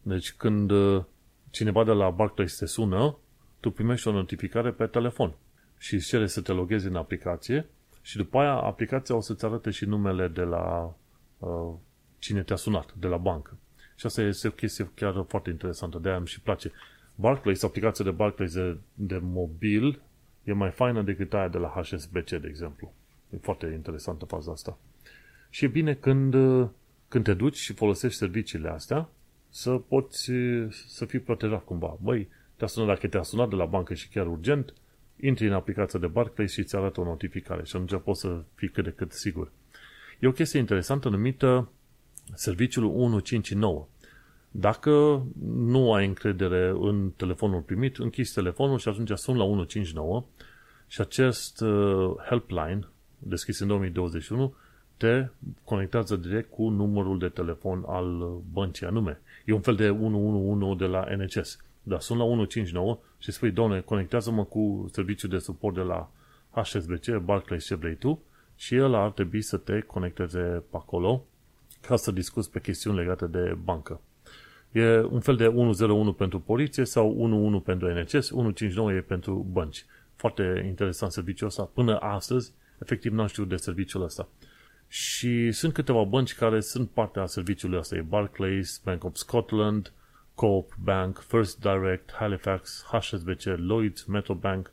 Deci 0.02 0.32
când 0.32 0.70
uh, 0.70 1.04
cineva 1.50 1.84
de 1.84 1.92
la 1.92 2.10
Barclays 2.10 2.56
te 2.56 2.66
sună, 2.66 3.16
tu 3.60 3.70
primești 3.70 4.08
o 4.08 4.12
notificare 4.12 4.70
pe 4.70 4.86
telefon 4.86 5.34
și 5.78 5.94
îți 5.94 6.06
cere 6.06 6.26
să 6.26 6.40
te 6.40 6.52
loghezi 6.52 6.86
în 6.86 6.96
aplicație 6.96 7.66
și 8.02 8.16
după 8.16 8.38
aia 8.38 8.52
aplicația 8.52 9.14
o 9.14 9.20
să-ți 9.20 9.44
arate 9.44 9.70
și 9.70 9.84
numele 9.84 10.28
de 10.28 10.42
la 10.42 10.94
uh, 11.38 11.74
cine 12.18 12.42
te-a 12.42 12.56
sunat, 12.56 12.94
de 12.94 13.06
la 13.06 13.16
bancă. 13.16 13.58
Și 13.96 14.06
asta 14.06 14.22
este 14.22 14.48
o 14.48 14.50
chestie 14.50 14.90
chiar 14.94 15.24
foarte 15.28 15.50
interesantă, 15.50 15.98
de-aia 15.98 16.16
îmi 16.16 16.26
și 16.26 16.40
place. 16.40 16.72
Barclays, 17.14 17.62
aplicația 17.62 18.04
de 18.04 18.10
Barclays 18.10 18.54
de, 18.54 18.76
de 18.94 19.18
mobil, 19.22 20.02
e 20.44 20.52
mai 20.52 20.70
faină 20.70 21.02
decât 21.02 21.34
aia 21.34 21.48
de 21.48 21.58
la 21.58 21.68
HSBC, 21.68 22.30
de 22.30 22.46
exemplu. 22.48 22.92
E 23.30 23.36
foarte 23.36 23.66
interesantă 23.66 24.24
faza 24.24 24.52
asta. 24.52 24.78
Și 25.50 25.64
e 25.64 25.68
bine 25.68 25.94
când, 25.94 26.34
când 27.08 27.24
te 27.24 27.34
duci 27.34 27.56
și 27.56 27.72
folosești 27.72 28.18
serviciile 28.18 28.68
astea, 28.68 29.08
să 29.50 29.70
poți 29.70 30.30
să 30.86 31.04
fii 31.04 31.18
protejat 31.18 31.64
cumva. 31.64 31.98
Băi, 32.02 32.28
te-a 32.56 32.66
sunat 32.66 32.88
dacă 32.88 33.08
te-a 33.08 33.22
sunat 33.22 33.48
de 33.48 33.54
la 33.54 33.64
bancă 33.64 33.94
și 33.94 34.08
chiar 34.08 34.26
urgent, 34.26 34.74
intri 35.20 35.46
în 35.46 35.52
aplicația 35.52 35.98
de 35.98 36.06
Barclays 36.06 36.52
și 36.52 36.58
îți 36.58 36.76
arată 36.76 37.00
o 37.00 37.04
notificare 37.04 37.64
și 37.64 37.76
atunci 37.76 38.02
poți 38.02 38.20
să 38.20 38.42
fii 38.54 38.68
cât 38.68 38.84
de 38.84 38.90
cât 38.90 39.12
sigur. 39.12 39.52
E 40.20 40.26
o 40.26 40.32
chestie 40.32 40.58
interesantă 40.58 41.08
numită 41.08 41.68
serviciul 42.34 42.84
159. 42.84 43.86
Dacă 44.56 45.26
nu 45.54 45.92
ai 45.92 46.06
încredere 46.06 46.68
în 46.80 47.10
telefonul 47.16 47.60
primit, 47.60 47.96
închizi 47.96 48.34
telefonul 48.34 48.78
și 48.78 48.88
atunci 48.88 49.10
sun 49.14 49.36
la 49.36 49.44
159 49.44 50.24
și 50.86 51.00
acest 51.00 51.60
uh, 51.60 52.14
helpline, 52.28 52.88
deschis 53.18 53.58
în 53.58 53.66
2021, 53.66 54.54
te 54.96 55.28
conectează 55.64 56.16
direct 56.16 56.50
cu 56.50 56.68
numărul 56.68 57.18
de 57.18 57.28
telefon 57.28 57.84
al 57.86 58.38
băncii 58.52 58.86
anume. 58.86 59.20
E 59.44 59.52
un 59.52 59.60
fel 59.60 59.74
de 59.74 59.90
111 59.90 60.84
de 60.84 60.90
la 60.90 61.06
NHS. 61.16 61.58
Dar 61.82 62.00
sun 62.00 62.18
la 62.18 62.24
159 62.24 62.98
și 63.18 63.32
spui, 63.32 63.50
doamne, 63.50 63.80
conectează-mă 63.80 64.44
cu 64.44 64.88
serviciul 64.92 65.30
de 65.30 65.38
suport 65.38 65.74
de 65.74 65.80
la 65.80 66.10
HSBC, 66.50 67.16
Barclays, 67.24 67.64
ce 67.64 67.74
vrei 67.74 67.96
tu, 67.96 68.22
și 68.56 68.74
el 68.74 68.94
ar 68.94 69.10
trebui 69.10 69.42
să 69.42 69.56
te 69.56 69.80
conecteze 69.80 70.62
pe 70.70 70.76
acolo 70.76 71.24
ca 71.80 71.96
să 71.96 72.10
discuți 72.10 72.50
pe 72.50 72.60
chestiuni 72.60 72.96
legate 72.96 73.26
de 73.26 73.56
bancă. 73.64 74.00
E 74.74 75.00
un 75.10 75.20
fel 75.20 75.36
de 75.36 75.46
101 75.46 76.12
pentru 76.12 76.40
poliție 76.40 76.84
sau 76.84 77.14
11 77.16 77.62
pentru 77.64 77.88
NHS, 77.88 78.30
159 78.30 78.92
e 78.92 79.00
pentru 79.00 79.46
bănci. 79.52 79.84
Foarte 80.16 80.64
interesant 80.66 81.12
serviciul 81.12 81.46
ăsta. 81.46 81.70
Până 81.74 81.98
astăzi, 81.98 82.52
efectiv, 82.82 83.12
n-am 83.12 83.26
știut 83.26 83.48
de 83.48 83.56
serviciul 83.56 84.02
ăsta. 84.02 84.28
Și 84.88 85.52
sunt 85.52 85.72
câteva 85.72 86.02
bănci 86.02 86.34
care 86.34 86.60
sunt 86.60 86.90
parte 86.90 87.18
a 87.20 87.26
serviciului 87.26 87.78
ăsta. 87.78 87.96
E 87.96 88.00
Barclays, 88.00 88.80
Bank 88.84 89.04
of 89.04 89.14
Scotland, 89.14 89.92
Coop 90.34 90.72
Bank, 90.82 91.18
First 91.18 91.60
Direct, 91.60 92.12
Halifax, 92.12 92.84
HSBC, 92.90 93.42
Lloyds, 93.42 94.04
Metrobank, 94.04 94.72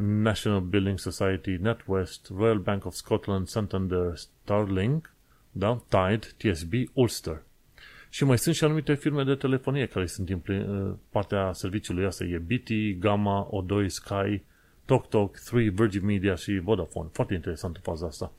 National 0.00 0.60
Building 0.60 0.98
Society, 0.98 1.56
NetWest, 1.56 2.30
Royal 2.36 2.58
Bank 2.58 2.84
of 2.84 2.94
Scotland, 2.94 3.48
Santander, 3.48 4.16
Starling, 4.16 5.10
da? 5.50 5.82
Tide, 5.88 6.26
TSB, 6.36 6.72
Ulster. 6.92 7.42
Și 8.14 8.24
mai 8.24 8.38
sunt 8.38 8.54
și 8.54 8.64
anumite 8.64 8.94
firme 8.94 9.24
de 9.24 9.34
telefonie 9.34 9.86
care 9.86 10.06
sunt 10.06 10.28
în 10.28 10.42
uh, 10.48 10.94
partea 11.10 11.52
serviciului 11.52 12.06
ăsta. 12.06 12.24
E 12.24 12.38
BT, 12.38 12.98
Gamma, 12.98 13.48
O2, 13.48 13.86
Sky, 13.86 14.42
TokTok, 14.84 15.38
3, 15.38 15.68
Virgin 15.68 16.04
Media 16.04 16.34
și 16.34 16.58
Vodafone. 16.58 17.08
Foarte 17.12 17.34
interesantă 17.34 17.80
faza 17.82 18.06
asta. 18.06 18.32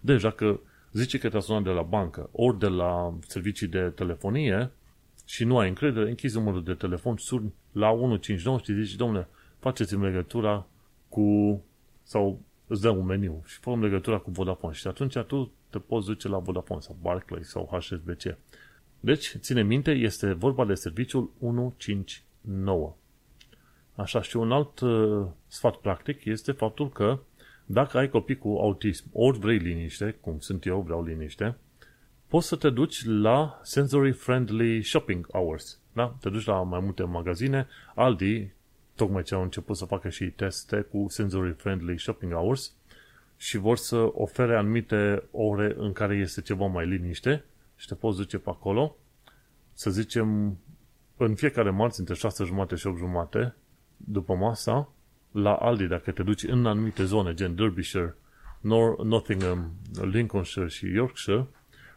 Deci 0.00 0.20
dacă 0.20 0.60
zice 0.92 1.18
că 1.18 1.28
te-a 1.28 1.40
sunat 1.40 1.62
de 1.62 1.70
la 1.70 1.82
bancă 1.82 2.28
ori 2.32 2.58
de 2.58 2.66
la 2.66 3.14
servicii 3.26 3.66
de 3.66 3.80
telefonie 3.94 4.70
și 5.26 5.44
nu 5.44 5.58
ai 5.58 5.68
încredere, 5.68 6.08
închizi 6.08 6.36
numărul 6.36 6.64
de 6.64 6.74
telefon, 6.74 7.16
suni 7.16 7.54
la 7.72 7.90
159 7.90 8.58
și 8.58 8.82
zici, 8.82 8.96
domnule, 8.96 9.28
faceți-mi 9.58 10.04
legătura 10.04 10.66
cu, 11.08 11.60
sau 12.02 12.40
îți 12.66 12.80
dă 12.80 12.88
un 12.88 13.06
meniu 13.06 13.42
și 13.46 13.58
fă 13.58 13.76
legătura 13.80 14.18
cu 14.18 14.30
Vodafone 14.30 14.74
și 14.74 14.86
atunci 14.86 15.18
tu 15.18 15.52
te 15.70 15.78
poți 15.78 16.06
duce 16.06 16.28
la 16.28 16.38
Vodafone 16.38 16.80
sau 16.80 16.96
Barclays 17.02 17.48
sau 17.48 17.68
HSBC. 17.72 18.36
Deci, 19.04 19.36
ține 19.38 19.62
minte, 19.62 19.90
este 19.90 20.32
vorba 20.32 20.64
de 20.64 20.74
serviciul 20.74 21.30
159. 21.40 22.96
Așa, 23.94 24.22
și 24.22 24.36
un 24.36 24.52
alt 24.52 24.80
uh, 24.80 25.26
sfat 25.46 25.76
practic 25.76 26.24
este 26.24 26.52
faptul 26.52 26.90
că 26.90 27.18
dacă 27.66 27.98
ai 27.98 28.08
copii 28.08 28.38
cu 28.38 28.48
autism, 28.48 29.04
ori 29.12 29.38
vrei 29.38 29.56
liniște, 29.56 30.16
cum 30.20 30.38
sunt 30.38 30.66
eu, 30.66 30.80
vreau 30.80 31.04
liniște, 31.04 31.56
poți 32.28 32.46
să 32.46 32.56
te 32.56 32.70
duci 32.70 33.04
la 33.04 33.60
sensory 33.62 34.12
friendly 34.12 34.82
shopping 34.82 35.26
hours. 35.32 35.80
Da? 35.92 36.16
Te 36.20 36.28
duci 36.28 36.46
la 36.46 36.62
mai 36.62 36.80
multe 36.80 37.02
magazine, 37.02 37.66
Aldi, 37.94 38.50
tocmai 38.94 39.22
ce 39.22 39.34
au 39.34 39.42
început 39.42 39.76
să 39.76 39.84
facă 39.84 40.08
și 40.08 40.24
teste 40.24 40.80
cu 40.80 41.06
sensory 41.08 41.52
friendly 41.52 41.98
shopping 41.98 42.32
hours 42.32 42.72
și 43.36 43.56
vor 43.58 43.76
să 43.76 43.96
ofere 43.96 44.56
anumite 44.56 45.22
ore 45.30 45.74
în 45.78 45.92
care 45.92 46.16
este 46.16 46.40
ceva 46.40 46.66
mai 46.66 46.86
liniște 46.86 47.44
și 47.84 47.90
te 47.90 47.94
poți 47.94 48.16
duce 48.16 48.38
pe 48.38 48.50
acolo, 48.50 48.96
să 49.72 49.90
zicem, 49.90 50.58
în 51.16 51.34
fiecare 51.34 51.70
marți 51.70 51.98
între 52.00 52.14
6 52.14 52.44
jumate 52.44 52.74
și 52.74 52.86
8 52.86 52.98
jumate, 52.98 53.54
după 53.96 54.34
masa, 54.34 54.92
la 55.30 55.54
Aldi, 55.54 55.86
dacă 55.86 56.10
te 56.10 56.22
duci 56.22 56.42
în 56.42 56.66
anumite 56.66 57.04
zone, 57.04 57.34
gen 57.34 57.54
Derbyshire, 57.54 58.16
Nor- 58.58 59.02
Nottingham, 59.02 59.72
Lincolnshire 60.00 60.68
și 60.68 60.86
Yorkshire, 60.86 61.46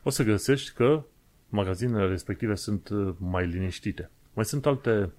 o 0.04 0.10
să 0.10 0.24
găsești 0.24 0.74
că 0.74 1.04
magazinele 1.50 2.08
respective 2.08 2.56
sunt 2.56 2.90
uh, 2.90 3.16
mai 3.18 3.48
liniștite. 3.48 4.10
Mai 4.34 4.46
sunt 4.46 4.66
alte 4.66 5.12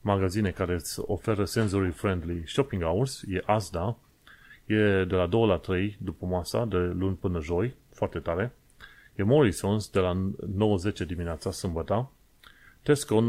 magazine 0.00 0.50
care 0.50 0.74
îți 0.74 1.00
oferă 1.00 1.44
sensory 1.44 1.90
friendly 1.90 2.42
shopping 2.46 2.82
hours, 2.82 3.22
e 3.28 3.42
Asda, 3.46 3.96
e 4.66 5.04
de 5.04 5.14
la 5.14 5.26
2 5.26 5.46
la 5.46 5.56
3 5.56 5.98
după 6.00 6.26
masa, 6.26 6.64
de 6.64 6.76
luni 6.76 7.16
până 7.16 7.40
joi, 7.40 7.74
foarte 7.92 8.18
tare. 8.18 8.52
E 9.14 9.22
Morrison's 9.22 9.90
de 9.92 9.98
la 9.98 10.30
9-10 11.02 11.06
dimineața, 11.06 11.50
sâmbătă. 11.50 12.10
Tesco 12.82 13.22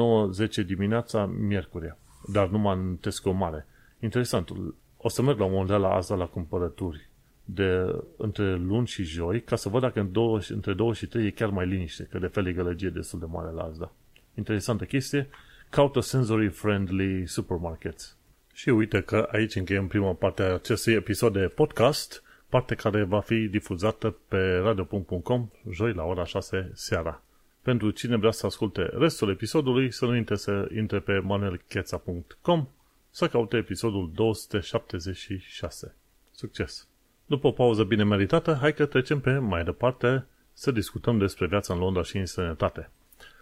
9-10 0.64 0.66
dimineața, 0.66 1.26
miercuri. 1.26 1.96
Dar 2.28 2.48
numai 2.48 2.76
în 2.76 2.96
Tesco 2.96 3.32
mare. 3.32 3.68
Interesant. 4.00 4.50
O 4.98 5.10
să 5.10 5.22
merg 5.22 5.40
la 5.40 5.46
un 5.46 5.52
moment 5.52 5.70
dat 5.70 5.80
la 5.80 5.94
Asda 5.94 6.16
la 6.16 6.26
cumpărături 6.26 7.10
de 7.46 7.96
între 8.18 8.56
luni 8.56 8.88
și 8.88 9.04
joi, 9.04 9.42
ca 9.42 9.56
să 9.56 9.70
văd 9.70 9.82
dacă 9.82 10.00
în 10.00 10.12
două, 10.12 10.40
între 10.48 10.74
2 10.74 10.94
și 10.94 11.08
3 11.08 11.26
e 11.26 11.32
chiar 11.32 11.50
mai 11.50 11.68
liniște, 11.68 12.08
că 12.12 12.20
de 12.20 12.28
fel 12.28 12.48
e 12.48 12.54
gălăgie 12.54 12.90
destul 12.90 13.20
de 13.20 13.26
mare 13.26 13.52
la 13.52 13.64
Asda. 13.64 13.92
Interesantă 14.34 14.86
chestie. 14.86 15.30
Caută 15.70 16.00
sensory 16.00 16.48
friendly 16.48 17.28
supermarkets. 17.28 18.18
Și 18.54 18.70
uite 18.70 19.02
că 19.02 19.28
aici 19.32 19.56
încheiem 19.56 19.88
prima 19.88 20.14
parte 20.14 20.42
a 20.42 20.54
acestui 20.54 20.94
episod 20.94 21.34
de 21.34 21.48
podcast, 21.56 22.24
parte 22.56 22.76
care 22.76 23.04
va 23.04 23.20
fi 23.20 23.36
difuzată 23.36 24.16
pe 24.28 24.56
radio.com 24.56 25.50
joi 25.72 25.94
la 25.94 26.04
ora 26.04 26.26
6 26.26 26.72
seara. 26.74 27.22
Pentru 27.62 27.90
cine 27.90 28.16
vrea 28.16 28.32
să 28.32 28.46
asculte 28.46 28.82
restul 28.82 29.30
episodului, 29.30 29.92
să 29.92 30.06
nu 30.06 30.12
uite 30.12 30.36
să 30.36 30.68
intre 30.76 31.00
pe 31.00 31.20
manuelcheța.com 31.20 32.68
să 33.10 33.28
caute 33.28 33.58
episodul 33.58 34.12
276. 34.14 35.96
Succes! 36.32 36.88
După 37.26 37.48
o 37.48 37.52
pauză 37.52 37.84
bine 37.84 38.04
meritată, 38.04 38.58
hai 38.62 38.74
că 38.74 38.86
trecem 38.86 39.20
pe 39.20 39.38
mai 39.38 39.64
departe 39.64 40.26
să 40.54 40.72
discutăm 40.72 41.18
despre 41.18 41.48
viața 41.48 41.74
în 41.74 41.80
Londra 41.80 42.04
și 42.04 42.18
în 42.18 42.26
sănătate. 42.26 42.90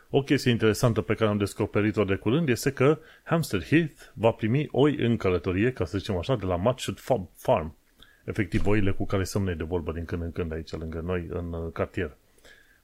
O 0.10 0.21
chestie 0.21 0.52
interesantă 0.52 1.02
pe 1.02 1.13
care 1.13 1.30
am 1.30 1.38
descoperit-o 1.38 2.04
de 2.04 2.15
curând 2.15 2.49
este 2.49 2.71
că 2.71 2.99
Hampstead 3.23 3.63
Heath 3.63 4.02
va 4.13 4.32
primi 4.32 4.67
oi 4.71 4.95
în 4.95 5.17
călătorie, 5.17 5.71
ca 5.71 5.86
să 5.86 5.97
zicem 5.97 6.17
așa, 6.17 6.36
de 6.36 6.45
la 6.45 6.56
Matchwood 6.56 6.99
Farm. 7.36 7.82
Efectiv, 8.23 8.67
oile 8.67 8.91
cu 8.91 9.05
care 9.05 9.23
sunt 9.23 9.57
de 9.57 9.63
vorbă 9.63 9.91
din 9.91 10.05
când 10.05 10.21
în 10.21 10.31
când 10.31 10.51
aici, 10.51 10.71
lângă 10.71 10.99
noi, 10.99 11.27
în 11.29 11.53
uh, 11.53 11.71
cartier. 11.73 12.15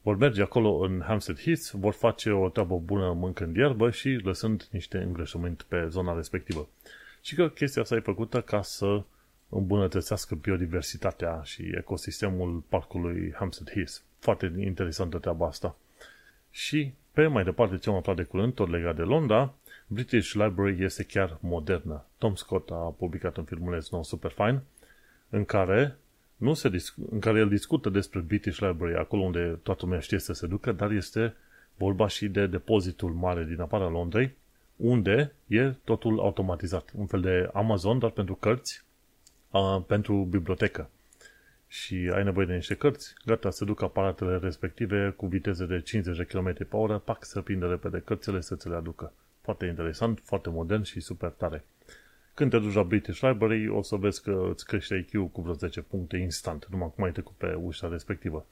Vor 0.02 0.18
merge 0.18 0.42
acolo 0.42 0.78
în 0.78 1.02
Hampstead 1.06 1.40
Heath, 1.40 1.70
vor 1.74 1.94
face 1.94 2.32
o 2.32 2.50
treabă 2.50 2.78
bună 2.78 3.14
mâncând 3.14 3.56
ierbă 3.56 3.90
și 3.90 4.10
lăsând 4.10 4.68
niște 4.72 4.98
îngrășământ 4.98 5.62
pe 5.62 5.88
zona 5.88 6.16
respectivă. 6.16 6.68
Și 7.22 7.36
că 7.36 7.50
chestia 7.50 7.82
asta 7.82 7.96
e 7.96 8.00
făcută 8.00 8.42
ca 8.42 8.62
să 8.62 9.04
îmbunătățească 9.50 10.36
biodiversitatea 10.36 11.42
și 11.44 11.72
ecosistemul 11.78 12.64
parcului 12.70 13.34
Hampstead 13.36 13.72
Heath. 13.74 13.94
Foarte 14.20 14.54
interesantă 14.58 15.18
treaba 15.18 15.48
asta. 15.48 15.76
Și 16.52 16.94
pe 17.12 17.28
mai 17.28 17.44
departe 17.44 17.78
ce 17.78 17.90
am 17.90 17.96
aflat 17.96 18.16
de 18.16 18.24
curând, 18.24 18.54
tot 18.54 18.70
legat 18.70 18.96
de 18.96 19.02
Londra, 19.02 19.54
British 19.88 20.32
Library 20.32 20.84
este 20.84 21.04
chiar 21.04 21.38
modernă. 21.40 22.06
Tom 22.18 22.36
Scott 22.36 22.70
a 22.70 22.96
publicat 22.98 23.38
un 23.38 23.44
filmuleț 23.44 23.90
nou 23.90 24.04
super 24.04 24.32
fine 24.32 24.64
în 25.30 25.46
care, 25.46 25.98
nu 26.36 26.54
se 26.54 26.70
disc- 26.70 27.10
în 27.10 27.20
care 27.20 27.40
el 27.40 27.50
discută 27.50 27.90
despre 27.90 28.20
British 28.20 28.58
Library, 28.58 28.96
acolo 28.96 29.22
unde 29.22 29.60
toată 29.64 29.82
lumea 29.84 30.00
știe 30.00 30.20
să 30.20 30.34
se 30.34 30.48
ducă, 30.48 30.72
dar 30.72 30.92
este 30.92 31.36
vorba 31.78 32.08
și 32.08 32.28
de 32.28 32.48
depozitul 32.48 33.12
mare 33.12 33.44
din 33.44 33.62
afara 33.62 33.88
Londrei, 33.88 34.36
unde 34.76 35.34
e 35.48 35.74
totul 35.84 36.20
automatizat. 36.20 36.92
Un 36.96 37.06
fel 37.06 37.22
de 37.22 37.50
Amazon, 37.54 38.00
dar 38.00 38.10
pentru 38.10 38.36
cărți, 38.36 38.84
a, 39.50 39.84
pentru 39.88 40.28
bibliotecă. 40.30 40.90
Și 41.68 42.12
ai 42.14 42.24
nevoie 42.24 42.46
de 42.46 42.56
niște 42.56 42.76
cărți, 42.76 43.14
gata, 43.26 43.50
se 43.50 43.66
duc 43.66 43.82
aparatele 43.82 44.38
respective 44.38 45.14
cu 45.16 45.26
viteze 45.28 45.66
de 45.66 45.82
50 45.82 46.18
de 46.18 46.24
km 46.24 46.54
pe 46.54 46.76
oră, 46.76 46.98
pac, 46.98 47.26
să 47.26 47.42
prinde 47.42 47.66
repede 47.66 48.02
cărțile 48.06 48.42
să 48.42 48.56
ți 48.56 48.70
le 48.70 48.76
aducă. 48.76 49.14
Foarte 49.42 49.66
interesant, 49.66 50.22
foarte 50.24 50.50
modern 50.50 50.84
și 50.84 51.00
super 51.00 51.30
tare. 51.30 51.64
Când 52.34 52.52
te 52.52 52.60
duci 52.60 52.74
la 52.74 52.84
British 52.84 53.20
Library, 53.20 53.68
o 53.68 53.82
să 53.82 53.96
vezi 53.96 54.22
că 54.22 54.50
îți 54.52 54.66
crește 54.66 54.96
IQ 54.96 55.32
cu 55.32 55.42
vreo 55.42 55.54
10 55.54 55.82
puncte 55.82 56.18
instant, 56.18 56.68
numai 56.70 56.92
cum 56.96 57.04
ai 57.04 57.12
trecut 57.12 57.36
pe 57.36 57.54
ușa 57.54 57.88
respectivă. 57.88 58.46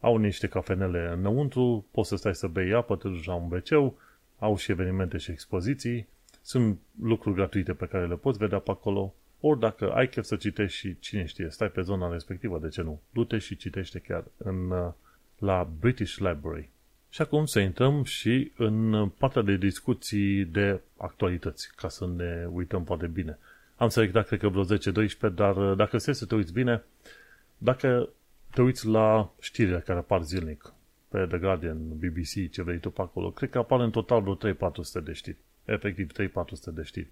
Au 0.00 0.16
niște 0.16 0.46
cafenele 0.46 1.12
înăuntru, 1.16 1.86
poți 1.90 2.08
să 2.08 2.16
stai 2.16 2.34
să 2.34 2.46
bei 2.46 2.72
apă, 2.72 2.96
te 2.96 3.08
duci 3.08 3.24
la 3.24 3.34
un 3.34 3.50
wc 3.52 3.94
au 4.42 4.56
și 4.56 4.70
evenimente 4.70 5.18
și 5.18 5.30
expoziții, 5.30 6.08
sunt 6.42 6.78
lucruri 7.02 7.34
gratuite 7.34 7.72
pe 7.72 7.86
care 7.86 8.06
le 8.06 8.16
poți 8.16 8.38
vedea 8.38 8.58
pe 8.58 8.70
acolo, 8.70 9.14
ori 9.40 9.58
dacă 9.58 9.92
ai 9.92 10.08
chef 10.08 10.24
să 10.24 10.36
citești 10.36 10.78
și 10.78 10.98
cine 10.98 11.24
știe, 11.24 11.50
stai 11.50 11.68
pe 11.68 11.80
zona 11.80 12.12
respectivă, 12.12 12.58
de 12.58 12.68
ce 12.68 12.82
nu? 12.82 13.00
Du-te 13.10 13.38
și 13.38 13.56
citește 13.56 13.98
chiar 13.98 14.24
în, 14.36 14.70
uh, 14.70 14.92
la 15.38 15.68
British 15.80 16.16
Library. 16.16 16.70
Și 17.12 17.22
acum 17.22 17.46
să 17.46 17.60
intrăm 17.60 18.04
și 18.04 18.52
în 18.56 19.08
partea 19.08 19.42
de 19.42 19.56
discuții 19.56 20.44
de 20.44 20.80
actualități, 20.96 21.70
ca 21.76 21.88
să 21.88 22.06
ne 22.16 22.48
uităm 22.52 22.84
foarte 22.84 23.06
bine. 23.06 23.38
Am 23.76 23.88
selectat, 23.88 24.26
cred 24.26 24.40
că 24.40 24.48
vreo 24.48 24.64
10-12, 24.64 25.34
dar 25.34 25.56
uh, 25.56 25.76
dacă 25.76 25.98
stai 25.98 26.14
să 26.14 26.26
te 26.26 26.34
uiți 26.34 26.52
bine, 26.52 26.82
dacă 27.58 28.08
te 28.54 28.62
uiți 28.62 28.86
la 28.86 29.32
știrile 29.40 29.78
care 29.78 29.98
apar 29.98 30.22
zilnic, 30.22 30.72
pe 31.08 31.26
The 31.28 31.38
Guardian, 31.38 31.78
BBC, 31.88 32.50
ce 32.50 32.62
vrei 32.62 32.78
tu 32.78 32.90
pe 32.90 33.00
acolo, 33.00 33.30
cred 33.30 33.50
că 33.50 33.58
apar 33.58 33.80
în 33.80 33.90
total 33.90 34.20
vreo 34.20 34.54
3-400 34.54 35.04
de 35.04 35.12
știri. 35.12 35.36
Efectiv, 35.64 36.10
3-400 36.12 36.74
de 36.74 36.82
știri. 36.82 37.08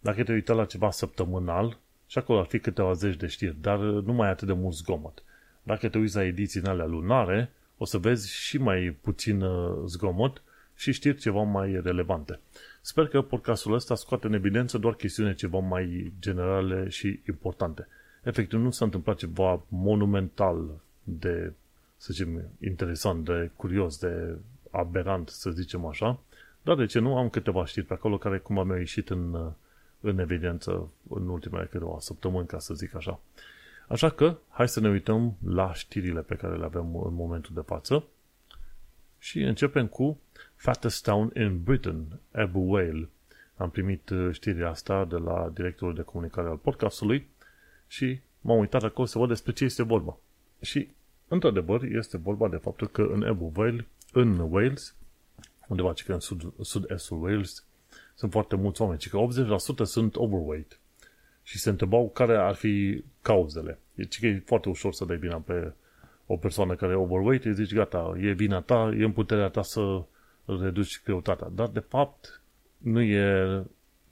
Dacă 0.00 0.22
te 0.22 0.32
uita 0.32 0.52
la 0.52 0.64
ceva 0.64 0.90
săptămânal, 0.90 1.78
și 2.06 2.18
acolo 2.18 2.38
ar 2.38 2.46
fi 2.46 2.58
câteva 2.58 2.92
zeci 2.92 3.16
de 3.16 3.26
știri, 3.26 3.56
dar 3.60 3.78
nu 3.78 4.12
mai 4.12 4.28
atât 4.28 4.46
de 4.46 4.52
mult 4.52 4.74
zgomot. 4.74 5.22
Dacă 5.62 5.88
te 5.88 5.98
uiți 5.98 6.16
la 6.16 6.24
ediții 6.24 6.62
alea 6.62 6.86
lunare, 6.86 7.50
o 7.78 7.84
să 7.84 7.98
vezi 7.98 8.32
și 8.32 8.58
mai 8.58 8.96
puțin 9.00 9.40
uh, 9.40 9.82
zgomot 9.86 10.42
și 10.74 10.92
știri 10.92 11.16
ceva 11.16 11.42
mai 11.42 11.80
relevante. 11.82 12.40
Sper 12.80 13.08
că 13.08 13.22
podcastul 13.22 13.72
ăsta 13.72 13.94
scoate 13.94 14.26
în 14.26 14.32
evidență 14.32 14.78
doar 14.78 14.94
chestiune 14.94 15.34
ceva 15.34 15.58
mai 15.58 16.12
generale 16.20 16.88
și 16.88 17.20
importante. 17.28 17.88
Efectiv, 18.22 18.60
nu 18.60 18.70
s-a 18.70 18.84
întâmplat 18.84 19.16
ceva 19.16 19.62
monumental 19.68 20.80
de, 21.02 21.52
să 21.96 22.12
zicem, 22.12 22.50
interesant, 22.60 23.24
de 23.24 23.50
curios, 23.56 23.98
de 23.98 24.36
aberant, 24.70 25.28
să 25.28 25.50
zicem 25.50 25.86
așa, 25.86 26.20
dar 26.62 26.76
de 26.76 26.86
ce 26.86 26.98
nu, 26.98 27.16
am 27.16 27.28
câteva 27.28 27.64
știri 27.64 27.86
pe 27.86 27.92
acolo 27.92 28.18
care 28.18 28.38
cumva 28.38 28.62
mi-au 28.62 28.78
ieșit 28.78 29.10
în, 29.10 29.32
uh, 29.34 29.50
în 30.00 30.18
evidență 30.18 30.90
în 31.08 31.28
ultimele 31.28 31.68
câteva 31.70 31.96
săptămâni, 31.98 32.46
ca 32.46 32.58
să 32.58 32.74
zic 32.74 32.94
așa. 32.94 33.20
Așa 33.88 34.10
că, 34.10 34.38
hai 34.48 34.68
să 34.68 34.80
ne 34.80 34.88
uităm 34.88 35.36
la 35.44 35.74
știrile 35.74 36.20
pe 36.20 36.34
care 36.34 36.56
le 36.56 36.64
avem 36.64 36.96
în 36.96 37.14
momentul 37.14 37.54
de 37.54 37.60
față 37.60 38.04
și 39.18 39.40
începem 39.40 39.86
cu 39.86 40.20
Fattest 40.56 41.02
Town 41.02 41.30
in 41.36 41.62
Britain, 41.62 42.04
Abu 42.32 42.58
Whale. 42.58 43.08
Am 43.56 43.70
primit 43.70 44.08
uh, 44.10 44.28
știrea 44.32 44.70
asta 44.70 45.04
de 45.04 45.16
la 45.16 45.50
directorul 45.54 45.94
de 45.94 46.02
comunicare 46.02 46.48
al 46.48 46.56
podcastului 46.56 47.28
și 47.86 48.20
m-am 48.40 48.58
uitat 48.58 48.82
acolo 48.82 49.06
să 49.06 49.18
văd 49.18 49.28
despre 49.28 49.52
ce 49.52 49.64
este 49.64 49.82
vorba. 49.82 50.16
Și, 50.60 50.88
într-adevăr, 51.28 51.82
este 51.82 52.16
vorba 52.16 52.48
de 52.48 52.56
faptul 52.56 52.88
că 52.88 53.02
în 53.02 53.22
Abu 53.22 53.52
Whale, 53.56 53.86
în 54.12 54.38
Wales, 54.38 54.94
undeva 55.68 55.92
ce 55.92 56.04
că 56.04 56.12
în 56.12 56.20
sud, 56.20 56.52
sud-estul 56.60 57.22
Wales, 57.22 57.64
sunt 58.14 58.30
foarte 58.30 58.56
mulți 58.56 58.80
oameni, 58.80 58.98
ci 58.98 59.08
că 59.08 59.18
80% 59.82 59.84
sunt 59.84 60.16
overweight. 60.16 60.77
Și 61.48 61.58
se 61.58 61.70
întrebau 61.70 62.10
care 62.10 62.36
ar 62.36 62.54
fi 62.54 63.04
cauzele. 63.22 63.78
Deci 63.94 64.20
că 64.20 64.26
e 64.26 64.42
foarte 64.46 64.68
ușor 64.68 64.92
să 64.92 65.04
dai 65.04 65.16
vina 65.16 65.36
pe 65.36 65.72
o 66.26 66.36
persoană 66.36 66.74
care 66.74 66.92
e 66.92 66.96
overweight, 66.96 67.44
îi 67.44 67.54
zici, 67.54 67.74
gata, 67.74 68.14
e 68.20 68.32
vina 68.32 68.60
ta, 68.60 68.94
e 68.98 69.04
în 69.04 69.12
puterea 69.12 69.48
ta 69.48 69.62
să 69.62 70.02
reduci 70.44 71.02
greutatea. 71.04 71.48
Dar, 71.52 71.68
de 71.68 71.78
fapt, 71.78 72.42
nu 72.78 73.00
e 73.00 73.62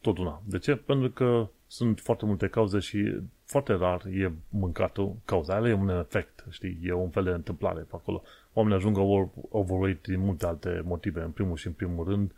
tot 0.00 0.18
una. 0.18 0.42
De 0.44 0.58
ce? 0.58 0.74
Pentru 0.74 1.10
că 1.10 1.48
sunt 1.66 2.00
foarte 2.00 2.24
multe 2.24 2.48
cauze 2.48 2.78
și 2.78 3.20
foarte 3.44 3.72
rar 3.72 4.06
e 4.06 4.32
mâncatul 4.48 5.16
cauza. 5.24 5.54
Aia 5.54 5.68
e 5.68 5.72
un 5.72 5.88
efect, 5.88 6.44
știi? 6.50 6.78
E 6.82 6.92
un 6.92 7.10
fel 7.10 7.24
de 7.24 7.30
întâmplare 7.30 7.80
pe 7.80 7.92
acolo. 7.92 8.22
Oamenii 8.52 8.78
ajung 8.78 8.96
over, 8.96 9.28
overweight 9.48 10.06
din 10.06 10.20
multe 10.20 10.46
alte 10.46 10.82
motive. 10.84 11.20
În 11.20 11.30
primul 11.30 11.56
și 11.56 11.66
în 11.66 11.72
primul 11.72 12.08
rând, 12.08 12.32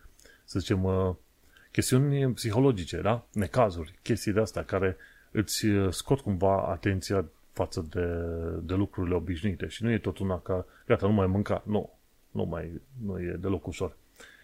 să 0.44 0.58
zicem, 0.58 0.84
chestiuni 1.70 2.32
psihologice, 2.32 3.00
da? 3.00 3.26
Necazuri, 3.32 3.98
chestii 4.02 4.32
de 4.32 4.40
astea 4.40 4.64
care 4.64 4.96
îți 5.30 5.66
scot 5.90 6.20
cumva 6.20 6.66
atenția 6.66 7.28
față 7.52 7.86
de, 7.90 8.06
de 8.62 8.74
lucrurile 8.74 9.14
obișnuite 9.14 9.66
și 9.66 9.82
nu 9.84 9.90
e 9.90 9.98
tot 9.98 10.18
una 10.18 10.40
ca, 10.40 10.66
gata, 10.86 11.06
nu 11.06 11.12
mai 11.12 11.26
mânca. 11.26 11.62
Nu, 11.66 11.98
nu 12.30 12.44
mai, 12.44 12.80
nu 13.04 13.20
e 13.20 13.36
deloc 13.40 13.66
ușor. 13.66 13.96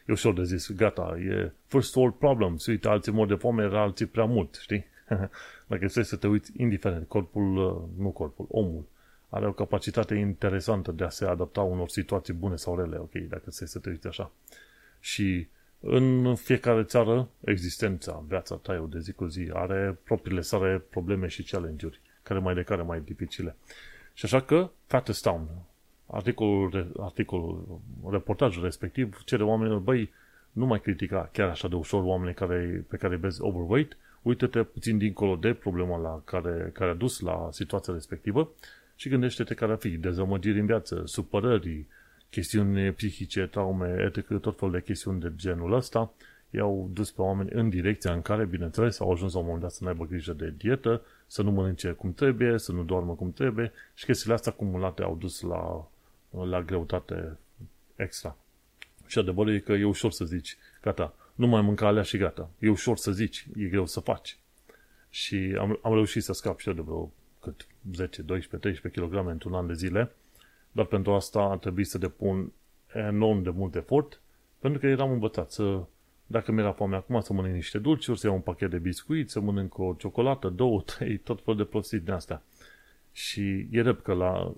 E 0.07 0.13
ușor 0.13 0.35
de 0.35 0.45
zis, 0.45 0.73
gata, 0.73 1.17
e 1.19 1.53
first 1.67 1.95
world 1.95 2.15
problems, 2.15 2.67
uite, 2.67 2.89
alții 2.89 3.13
mor 3.13 3.27
de 3.27 3.35
foame, 3.35 3.65
alții 3.65 4.07
prea 4.07 4.25
mult, 4.25 4.59
știi? 4.61 4.85
Dacă 5.71 5.85
trebuie 5.87 6.05
să 6.05 6.17
te 6.17 6.27
uiți, 6.27 6.53
indiferent, 6.57 7.09
corpul, 7.09 7.45
nu 7.99 8.11
corpul, 8.11 8.47
omul, 8.49 8.85
are 9.29 9.47
o 9.47 9.53
capacitate 9.53 10.15
interesantă 10.15 10.93
de 10.93 11.05
a 11.05 11.09
se 11.09 11.25
adapta 11.25 11.61
unor 11.61 11.89
situații 11.89 12.35
bune 12.35 12.57
sau 12.57 12.77
rele, 12.77 12.97
ok, 12.97 13.13
dacă 13.13 13.43
trebuie 13.49 13.69
să 13.69 13.79
te 13.79 13.89
uiți 13.89 14.07
așa. 14.07 14.31
Și 15.01 15.49
în 15.87 16.35
fiecare 16.35 16.83
țară, 16.83 17.29
existența, 17.40 18.25
viața 18.29 18.55
ta, 18.55 18.87
de 18.90 18.99
zi 18.99 19.12
cu 19.12 19.27
zi, 19.27 19.51
are 19.53 19.99
propriile 20.05 20.40
sale 20.40 20.83
probleme 20.90 21.27
și 21.27 21.42
challenge-uri, 21.42 22.01
care 22.23 22.38
mai 22.38 22.55
de 22.55 22.62
care 22.62 22.83
mai 22.83 23.01
dificile. 23.01 23.57
Și 24.12 24.25
așa 24.25 24.40
că, 24.40 24.70
Fattest 24.87 25.23
Town, 25.23 25.49
articolul, 26.07 26.92
articolul, 27.01 27.81
reportajul 28.11 28.62
respectiv, 28.62 29.23
cere 29.25 29.42
oamenilor, 29.42 29.79
băi, 29.79 30.12
nu 30.53 30.66
mai 30.66 30.81
critica 30.81 31.29
chiar 31.33 31.49
așa 31.49 31.68
de 31.68 31.75
ușor 31.75 32.03
oamenii 32.03 32.35
care, 32.35 32.85
pe 32.88 32.97
care 32.97 33.16
vezi 33.16 33.42
overweight, 33.42 33.97
uită-te 34.23 34.62
puțin 34.62 34.99
dincolo 34.99 35.37
de 35.37 35.53
problema 35.53 35.99
la 35.99 36.23
care, 36.25 36.70
care 36.73 36.90
a 36.90 36.94
dus 36.94 37.20
la 37.20 37.49
situația 37.53 37.92
respectivă 37.92 38.51
și 38.97 39.09
gândește-te 39.09 39.55
care 39.55 39.73
ar 39.73 39.79
fi 39.79 39.88
dezamăgiri 39.88 40.59
în 40.59 40.66
viață, 40.66 41.03
supărări, 41.07 41.87
chestiuni 42.35 42.92
psihice, 42.92 43.47
traume, 43.47 44.05
etc., 44.07 44.40
tot 44.40 44.59
felul 44.59 44.75
de 44.75 44.83
chestiuni 44.83 45.20
de 45.20 45.33
genul 45.37 45.73
ăsta, 45.73 46.12
i-au 46.51 46.90
dus 46.92 47.11
pe 47.11 47.20
oameni 47.23 47.51
în 47.53 47.68
direcția 47.68 48.12
în 48.12 48.23
care, 48.23 48.44
bineînțeles, 48.44 49.01
au 49.01 49.12
ajuns 49.12 49.33
la 49.33 49.38
un 49.38 49.44
moment 49.44 49.62
dat 49.62 49.73
să 49.73 49.79
nu 49.83 49.88
aibă 49.88 50.07
grijă 50.07 50.33
de 50.33 50.55
dietă, 50.57 51.03
să 51.27 51.42
nu 51.42 51.51
mănânce 51.51 51.90
cum 51.90 52.14
trebuie, 52.14 52.59
să 52.59 52.73
nu 52.73 52.83
doarmă 52.83 53.14
cum 53.14 53.33
trebuie 53.33 53.73
și 53.94 54.05
chestiile 54.05 54.35
astea 54.35 54.53
acumulate 54.53 55.03
au 55.03 55.16
dus 55.16 55.40
la, 55.40 55.90
la 56.31 56.62
greutate 56.62 57.38
extra. 57.97 58.37
Și 59.07 59.18
adevărul 59.18 59.55
e 59.55 59.59
că 59.59 59.73
e 59.73 59.85
ușor 59.85 60.12
să 60.12 60.25
zici, 60.25 60.57
gata, 60.83 61.14
nu 61.35 61.47
mai 61.47 61.61
mânca 61.61 61.87
alea 61.87 62.03
și 62.03 62.16
gata. 62.16 62.51
E 62.59 62.70
ușor 62.70 62.97
să 62.97 63.11
zici, 63.11 63.47
e 63.57 63.64
greu 63.64 63.87
să 63.87 64.01
faci. 64.01 64.38
Și 65.11 65.57
am, 65.59 65.79
am 65.83 65.92
reușit 65.92 66.23
să 66.23 66.33
scap 66.33 66.59
și 66.59 66.68
eu 66.68 66.75
de 66.75 66.81
vreo 66.81 67.12
cât 67.40 67.66
10, 67.92 68.23
12, 68.23 68.68
13 68.68 69.01
kg 69.01 69.29
într-un 69.29 69.55
an 69.55 69.66
de 69.66 69.75
zile, 69.75 70.12
dar 70.75 70.85
pentru 70.85 71.13
asta 71.13 71.41
a 71.41 71.57
trebuit 71.57 71.87
să 71.87 71.99
depun 71.99 72.53
enorm 72.95 73.43
de 73.43 73.51
mult 73.51 73.75
efort, 73.75 74.21
pentru 74.59 74.81
că 74.81 74.87
eram 74.87 75.11
învățat 75.11 75.51
să, 75.51 75.83
dacă 76.27 76.53
mi-era 76.53 76.73
foame 76.73 76.97
acum, 76.97 77.21
să 77.21 77.33
mănânc 77.33 77.55
niște 77.55 77.79
dulciuri, 77.79 78.19
să 78.19 78.27
iau 78.27 78.37
un 78.37 78.43
pachet 78.43 78.71
de 78.71 78.79
biscuit, 78.79 79.31
să 79.31 79.41
mănânc 79.41 79.79
o 79.79 79.95
ciocolată, 79.99 80.49
două, 80.49 80.83
trei, 80.97 81.17
tot 81.17 81.43
felul 81.43 81.59
de 81.59 81.65
prostii 81.65 81.99
din 81.99 82.13
astea. 82.13 82.43
Și 83.13 83.67
e 83.71 83.83
drept 83.83 84.03
că 84.03 84.13
la 84.13 84.53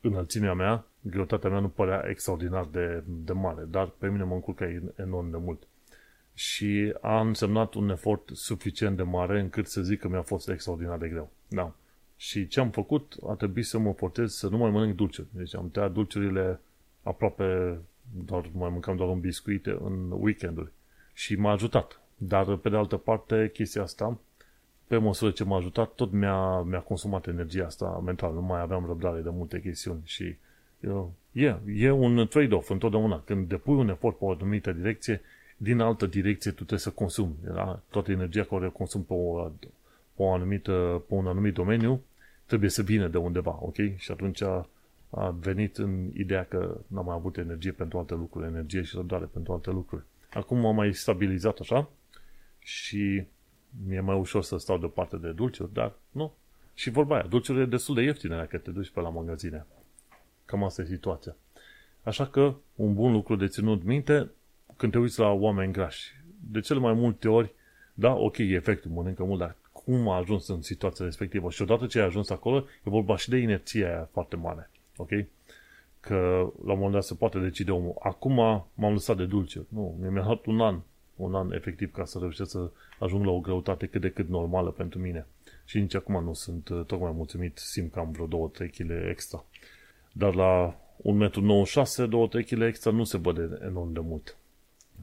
înălțimea 0.00 0.54
mea, 0.54 0.84
greutatea 1.00 1.50
mea 1.50 1.58
nu 1.58 1.68
părea 1.68 2.04
extraordinar 2.08 2.64
de, 2.64 3.02
de 3.06 3.32
mare, 3.32 3.64
dar 3.70 3.86
pe 3.98 4.08
mine 4.08 4.24
mă 4.24 4.34
încurca 4.34 4.80
enorm 4.96 5.30
de 5.30 5.36
mult. 5.36 5.62
Și 6.34 6.94
a 7.00 7.20
însemnat 7.20 7.74
un 7.74 7.90
efort 7.90 8.30
suficient 8.32 8.96
de 8.96 9.02
mare 9.02 9.40
încât 9.40 9.66
să 9.66 9.82
zic 9.82 10.00
că 10.00 10.08
mi-a 10.08 10.22
fost 10.22 10.48
extraordinar 10.48 10.98
de 10.98 11.08
greu. 11.08 11.30
Da. 11.48 11.74
Și 12.20 12.46
ce 12.46 12.60
am 12.60 12.70
făcut, 12.70 13.16
a 13.28 13.34
trebuit 13.34 13.66
să 13.66 13.78
mă 13.78 13.92
portez 13.92 14.32
să 14.32 14.48
nu 14.48 14.56
mai 14.56 14.70
mănânc 14.70 14.94
dulciuri. 14.94 15.28
Deci 15.30 15.54
am 15.54 15.70
tăiat 15.70 15.92
dulciurile 15.92 16.60
aproape, 17.02 17.78
doar 18.24 18.50
mai 18.52 18.68
mâncam 18.68 18.96
doar 18.96 19.08
un 19.08 19.20
biscuit 19.20 19.66
în 19.66 20.10
weekenduri. 20.10 20.72
Și 21.12 21.34
m-a 21.34 21.50
ajutat. 21.50 22.00
Dar, 22.16 22.56
pe 22.56 22.68
de 22.68 22.76
altă 22.76 22.96
parte, 22.96 23.50
chestia 23.52 23.82
asta, 23.82 24.18
pe 24.86 24.96
măsură 24.96 25.30
ce 25.30 25.44
m-a 25.44 25.56
ajutat, 25.56 25.94
tot 25.94 26.12
mi-a, 26.12 26.60
mi-a 26.60 26.80
consumat 26.80 27.26
energia 27.26 27.64
asta 27.64 28.02
mentală. 28.04 28.34
Nu 28.34 28.40
mai 28.40 28.60
aveam 28.60 28.86
răbdare 28.86 29.20
de 29.20 29.30
multe 29.30 29.60
chestiuni 29.60 30.00
și 30.04 30.36
e, 31.32 31.56
e 31.66 31.90
un 31.90 32.26
trade-off 32.26 32.70
întotdeauna. 32.70 33.22
Când 33.24 33.48
depui 33.48 33.74
un 33.74 33.88
efort 33.88 34.18
pe 34.18 34.24
o 34.24 34.30
anumită 34.30 34.72
direcție, 34.72 35.20
din 35.56 35.80
altă 35.80 36.06
direcție 36.06 36.50
tu 36.50 36.56
trebuie 36.56 36.78
să 36.78 36.90
consumi. 36.90 37.34
Da? 37.44 37.80
Toată 37.90 38.10
energia 38.10 38.44
care 38.44 38.66
o 38.66 38.70
consumi 38.70 39.04
pe, 39.04 39.12
o, 39.12 39.42
pe, 39.42 39.68
o 40.16 40.32
anumită, 40.32 41.02
pe 41.08 41.14
un 41.14 41.26
anumit 41.26 41.54
domeniu 41.54 42.02
trebuie 42.50 42.70
să 42.70 42.82
vină 42.82 43.08
de 43.08 43.18
undeva, 43.18 43.58
ok? 43.62 43.76
Și 43.96 44.10
atunci 44.10 44.42
a, 44.42 44.68
a 45.10 45.30
venit 45.30 45.78
în 45.78 46.10
ideea 46.14 46.44
că 46.44 46.80
n-am 46.86 47.04
mai 47.04 47.14
avut 47.14 47.36
energie 47.36 47.72
pentru 47.72 47.98
alte 47.98 48.14
lucruri, 48.14 48.46
energie 48.46 48.82
și 48.82 48.96
răbdare 48.96 49.24
pentru 49.24 49.52
alte 49.52 49.70
lucruri. 49.70 50.02
Acum 50.32 50.58
m-am 50.58 50.74
mai 50.74 50.94
stabilizat 50.94 51.58
așa 51.58 51.90
și 52.58 53.24
mi-e 53.86 54.00
mai 54.00 54.18
ușor 54.18 54.42
să 54.42 54.56
stau 54.58 54.78
deoparte 54.78 55.16
de 55.16 55.30
dulciuri, 55.30 55.72
dar 55.72 55.92
nu. 56.10 56.32
Și 56.74 56.90
vorba 56.90 57.14
aia, 57.14 57.26
dulciurile 57.26 57.64
e 57.64 57.68
destul 57.68 57.94
de 57.94 58.02
ieftine 58.02 58.36
dacă 58.36 58.58
te 58.58 58.70
duci 58.70 58.90
pe 58.90 59.00
la 59.00 59.08
magazine. 59.08 59.66
Cam 60.44 60.64
asta 60.64 60.82
e 60.82 60.84
situația. 60.84 61.36
Așa 62.02 62.26
că, 62.26 62.54
un 62.74 62.94
bun 62.94 63.12
lucru 63.12 63.36
de 63.36 63.46
ținut 63.46 63.84
minte, 63.84 64.30
când 64.76 64.92
te 64.92 64.98
uiți 64.98 65.18
la 65.18 65.28
oameni 65.28 65.72
grași, 65.72 66.14
de 66.50 66.60
cele 66.60 66.78
mai 66.78 66.92
multe 66.92 67.28
ori, 67.28 67.54
da, 67.94 68.12
ok, 68.12 68.38
e 68.38 68.42
efectul, 68.42 68.90
mănâncă 68.90 69.24
mult, 69.24 69.38
dar 69.38 69.56
cum 69.90 70.08
a 70.08 70.16
ajuns 70.16 70.48
în 70.48 70.62
situația 70.62 71.04
respectivă. 71.04 71.50
Și 71.50 71.62
odată 71.62 71.86
ce 71.86 71.98
ai 71.98 72.06
ajuns 72.06 72.30
acolo, 72.30 72.56
e 72.58 72.90
vorba 72.90 73.16
și 73.16 73.28
de 73.28 73.36
inerția 73.36 73.88
aia 73.88 74.08
foarte 74.12 74.36
mare. 74.36 74.70
Ok? 74.96 75.08
Că 76.00 76.14
la 76.64 76.72
un 76.72 76.78
moment 76.78 76.92
dat 76.92 77.04
se 77.04 77.14
poate 77.14 77.38
decide 77.38 77.70
omul. 77.70 77.94
Acum 77.98 78.34
m-am 78.74 78.92
lăsat 78.92 79.16
de 79.16 79.24
dulce. 79.24 79.66
Nu, 79.68 79.96
mi-a 80.00 80.24
luat 80.24 80.46
un 80.46 80.60
an. 80.60 80.80
Un 81.16 81.34
an 81.34 81.52
efectiv 81.52 81.92
ca 81.92 82.04
să 82.04 82.18
reușesc 82.18 82.50
să 82.50 82.70
ajung 82.98 83.24
la 83.24 83.30
o 83.30 83.40
greutate 83.40 83.86
cât 83.86 84.00
de 84.00 84.10
cât 84.10 84.28
normală 84.28 84.70
pentru 84.70 84.98
mine. 84.98 85.26
Și 85.64 85.78
nici 85.78 85.94
acum 85.94 86.24
nu 86.24 86.34
sunt 86.34 86.68
uh, 86.68 86.84
tocmai 86.86 87.12
mulțumit. 87.14 87.58
Simt 87.58 87.92
că 87.92 87.98
am 87.98 88.10
vreo 88.10 88.48
2-3 88.48 88.70
kg 88.76 88.90
extra. 89.08 89.44
Dar 90.12 90.34
la 90.34 90.80
1,96 90.98 91.04
m, 91.04 92.28
2-3 92.42 92.46
kg 92.46 92.62
extra 92.62 92.90
nu 92.90 93.04
se 93.04 93.18
vede 93.18 93.58
enorm 93.62 93.92
de 93.92 94.00
mult. 94.00 94.36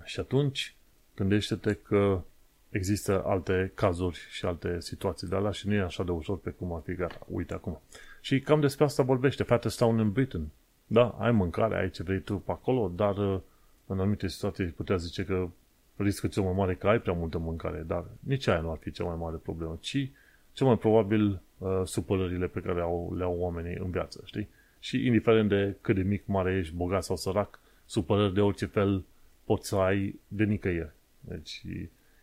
Și 0.03 0.19
atunci, 0.19 0.75
gândește-te 1.15 1.73
că 1.73 2.21
există 2.69 3.23
alte 3.25 3.71
cazuri 3.75 4.19
și 4.29 4.45
alte 4.45 4.81
situații 4.81 5.27
de 5.27 5.35
alea 5.35 5.51
și 5.51 5.67
nu 5.67 5.73
e 5.73 5.81
așa 5.81 6.03
de 6.03 6.11
ușor 6.11 6.37
pe 6.37 6.49
cum 6.49 6.73
ar 6.73 6.81
fi 6.85 6.93
gata. 6.93 7.19
Uite 7.27 7.53
acum. 7.53 7.79
Și 8.21 8.39
cam 8.39 8.59
despre 8.59 8.83
asta 8.83 9.03
vorbește 9.03 9.43
Fattest 9.43 9.77
Town 9.77 9.99
in 9.99 10.11
Britain. 10.11 10.47
Da, 10.87 11.15
ai 11.19 11.31
mâncare, 11.31 11.77
ai 11.77 11.89
ce 11.89 12.03
vrei 12.03 12.19
tu 12.19 12.35
pe 12.35 12.51
acolo, 12.51 12.91
dar 12.95 13.17
uh, 13.17 13.39
în 13.85 13.99
anumite 13.99 14.27
situații 14.27 14.65
putea 14.65 14.95
zice 14.95 15.23
că 15.25 15.47
riscul 15.95 16.29
cel 16.29 16.43
mai 16.43 16.53
mare 16.55 16.75
că 16.75 16.87
ai 16.87 16.99
prea 16.99 17.13
multă 17.13 17.37
mâncare, 17.37 17.83
dar 17.87 18.05
nici 18.19 18.47
aia 18.47 18.59
nu 18.59 18.71
ar 18.71 18.77
fi 18.77 18.91
cea 18.91 19.03
mai 19.03 19.15
mare 19.19 19.37
problemă, 19.37 19.77
ci 19.79 20.09
cel 20.53 20.67
mai 20.67 20.77
probabil 20.77 21.41
uh, 21.57 21.81
supărările 21.85 22.47
pe 22.47 22.59
care 22.59 22.81
au, 22.81 23.13
le 23.17 23.23
au 23.23 23.35
oamenii 23.39 23.75
în 23.75 23.91
viață, 23.91 24.21
știi? 24.25 24.47
Și 24.79 25.05
indiferent 25.05 25.49
de 25.49 25.75
cât 25.81 25.95
de 25.95 26.01
mic, 26.01 26.25
mare 26.25 26.55
ești, 26.55 26.75
bogat 26.75 27.03
sau 27.03 27.15
sărac, 27.15 27.59
supărări 27.85 28.33
de 28.33 28.41
orice 28.41 28.65
fel 28.65 29.03
poți 29.43 29.67
să 29.67 29.75
ai 29.75 30.19
de 30.27 30.43
nicăieri. 30.43 30.91
Deci 31.19 31.61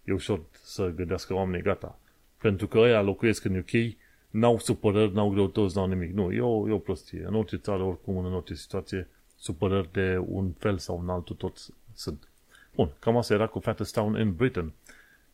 e 0.05 0.13
ușor 0.13 0.41
să 0.63 0.89
gândească 0.89 1.35
oamenii, 1.35 1.63
gata. 1.63 1.99
Pentru 2.41 2.67
că 2.67 2.79
ăia 2.79 3.03
locuiesc 3.03 3.45
în 3.45 3.57
UK, 3.57 3.97
n-au 4.31 4.59
supărări, 4.59 5.13
n-au 5.13 5.31
greutăți, 5.31 5.77
n-au 5.77 5.89
nimic. 5.89 6.13
Nu, 6.13 6.33
e 6.33 6.41
o, 6.41 6.69
e 6.69 6.73
o 6.73 6.79
prostie. 6.79 7.25
În 7.27 7.35
orice 7.35 7.57
țară, 7.57 7.83
oricum, 7.83 8.17
în 8.17 8.35
orice 8.35 8.55
situație, 8.55 9.09
supărări 9.37 9.93
de 9.93 10.23
un 10.27 10.53
fel 10.53 10.79
sau 10.79 10.99
un 10.99 11.09
altul 11.09 11.37
tot 11.37 11.59
sunt. 11.95 12.29
Bun, 12.75 12.91
cam 12.99 13.17
asta 13.17 13.35
era 13.35 13.47
cu 13.47 13.59
Fattest 13.59 13.93
Town 13.93 14.19
in 14.21 14.35
Britain. 14.35 14.73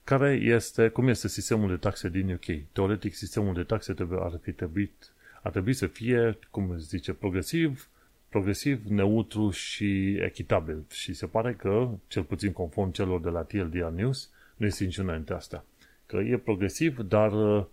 Care 0.05 0.33
este, 0.33 0.89
cum 0.89 1.09
este 1.09 1.29
sistemul 1.29 1.69
de 1.69 1.77
taxe 1.77 2.09
din 2.09 2.33
UK? 2.33 2.73
Teoretic, 2.73 3.15
sistemul 3.15 3.55
de 3.55 3.63
taxe 3.63 3.93
trebuie, 3.93 4.19
ar 4.23 4.39
fi 4.43 4.53
trebuit, 4.53 5.13
ar 5.43 5.51
trebui 5.51 5.73
să 5.73 5.87
fie, 5.87 6.39
cum 6.51 6.79
se 6.79 6.85
zice, 6.85 7.13
progresiv, 7.13 7.89
progresiv, 8.29 8.85
neutru 8.85 9.51
și 9.51 10.13
echitabil. 10.13 10.85
Și 10.91 11.13
se 11.13 11.27
pare 11.27 11.55
că, 11.55 11.89
cel 12.07 12.23
puțin 12.23 12.53
conform 12.53 12.91
celor 12.91 13.21
de 13.21 13.29
la 13.29 13.43
TLDR 13.43 13.89
News, 13.95 14.31
nu 14.61 14.67
este 14.67 14.85
niciuna 14.85 15.15
dintre 15.15 15.35
astea. 15.35 15.65
Că 16.07 16.17
e 16.17 16.39
progresiv, 16.39 16.99
dar 16.99 17.33
uh, 17.33 17.65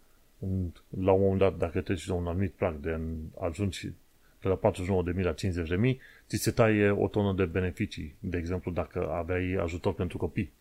la 0.99 1.11
un 1.11 1.21
moment 1.21 1.39
dat, 1.39 1.57
dacă 1.57 1.81
treci 1.81 2.05
de 2.05 2.11
un 2.11 2.27
anumit 2.27 2.51
prag 2.51 2.75
de 2.75 2.99
ajungi 3.39 3.91
de 4.41 4.47
la 4.47 4.59
49.000 5.15 5.21
la 5.21 5.33
50.000, 5.33 5.97
ți 6.27 6.37
se 6.37 6.51
taie 6.51 6.89
o 6.89 7.07
tonă 7.07 7.33
de 7.33 7.45
beneficii. 7.45 8.15
De 8.19 8.37
exemplu, 8.37 8.71
dacă 8.71 9.09
aveai 9.11 9.51
ajutor 9.51 9.93
pentru 9.93 10.17
copii. 10.17 10.51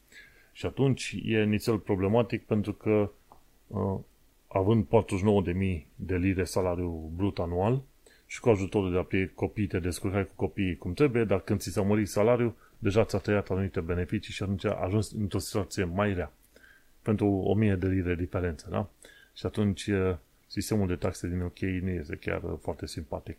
Și 0.53 0.67
atunci 0.67 1.17
e 1.25 1.45
nițel 1.45 1.79
problematic 1.79 2.45
pentru 2.45 2.73
că 2.73 3.11
uh, 3.67 3.99
având 4.47 4.85
49.000 4.85 5.85
de 5.95 6.17
lire 6.17 6.45
salariu 6.45 7.11
brut 7.17 7.39
anual 7.39 7.83
și 8.27 8.41
cu 8.41 8.49
ajutorul 8.49 8.93
de 8.93 9.19
a 9.19 9.29
copii 9.35 9.67
te 9.67 9.79
descurcai 9.79 10.25
cu 10.25 10.33
copiii 10.35 10.77
cum 10.77 10.93
trebuie, 10.93 11.25
dar 11.25 11.41
când 11.41 11.61
ți 11.61 11.71
s-a 11.71 11.83
mărit 11.83 12.09
salariul, 12.09 12.55
deja 12.79 13.05
ți-a 13.05 13.19
tăiat 13.19 13.51
anumite 13.51 13.81
beneficii 13.81 14.33
și 14.33 14.43
atunci 14.43 14.65
a 14.65 14.75
ajuns 14.75 15.13
într-o 15.13 15.39
situație 15.39 15.85
mai 15.85 16.15
rea 16.15 16.33
pentru 17.03 17.27
o 17.27 17.55
mie 17.55 17.75
de 17.75 17.87
lire 17.87 18.15
diferență, 18.15 18.67
da? 18.71 18.89
Și 19.35 19.47
atunci 19.47 19.91
sistemul 20.47 20.87
de 20.87 20.97
taxe 20.97 21.29
din 21.29 21.41
UK 21.41 21.59
nu 21.59 21.91
este 21.91 22.17
chiar 22.17 22.43
foarte 22.61 22.87
simpatic. 22.87 23.37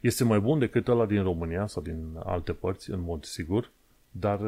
Este 0.00 0.24
mai 0.24 0.40
bun 0.40 0.58
decât 0.58 0.88
ăla 0.88 1.06
din 1.06 1.22
România 1.22 1.66
sau 1.66 1.82
din 1.82 2.20
alte 2.24 2.52
părți, 2.52 2.90
în 2.90 3.00
mod 3.00 3.24
sigur, 3.24 3.70
dar 4.10 4.40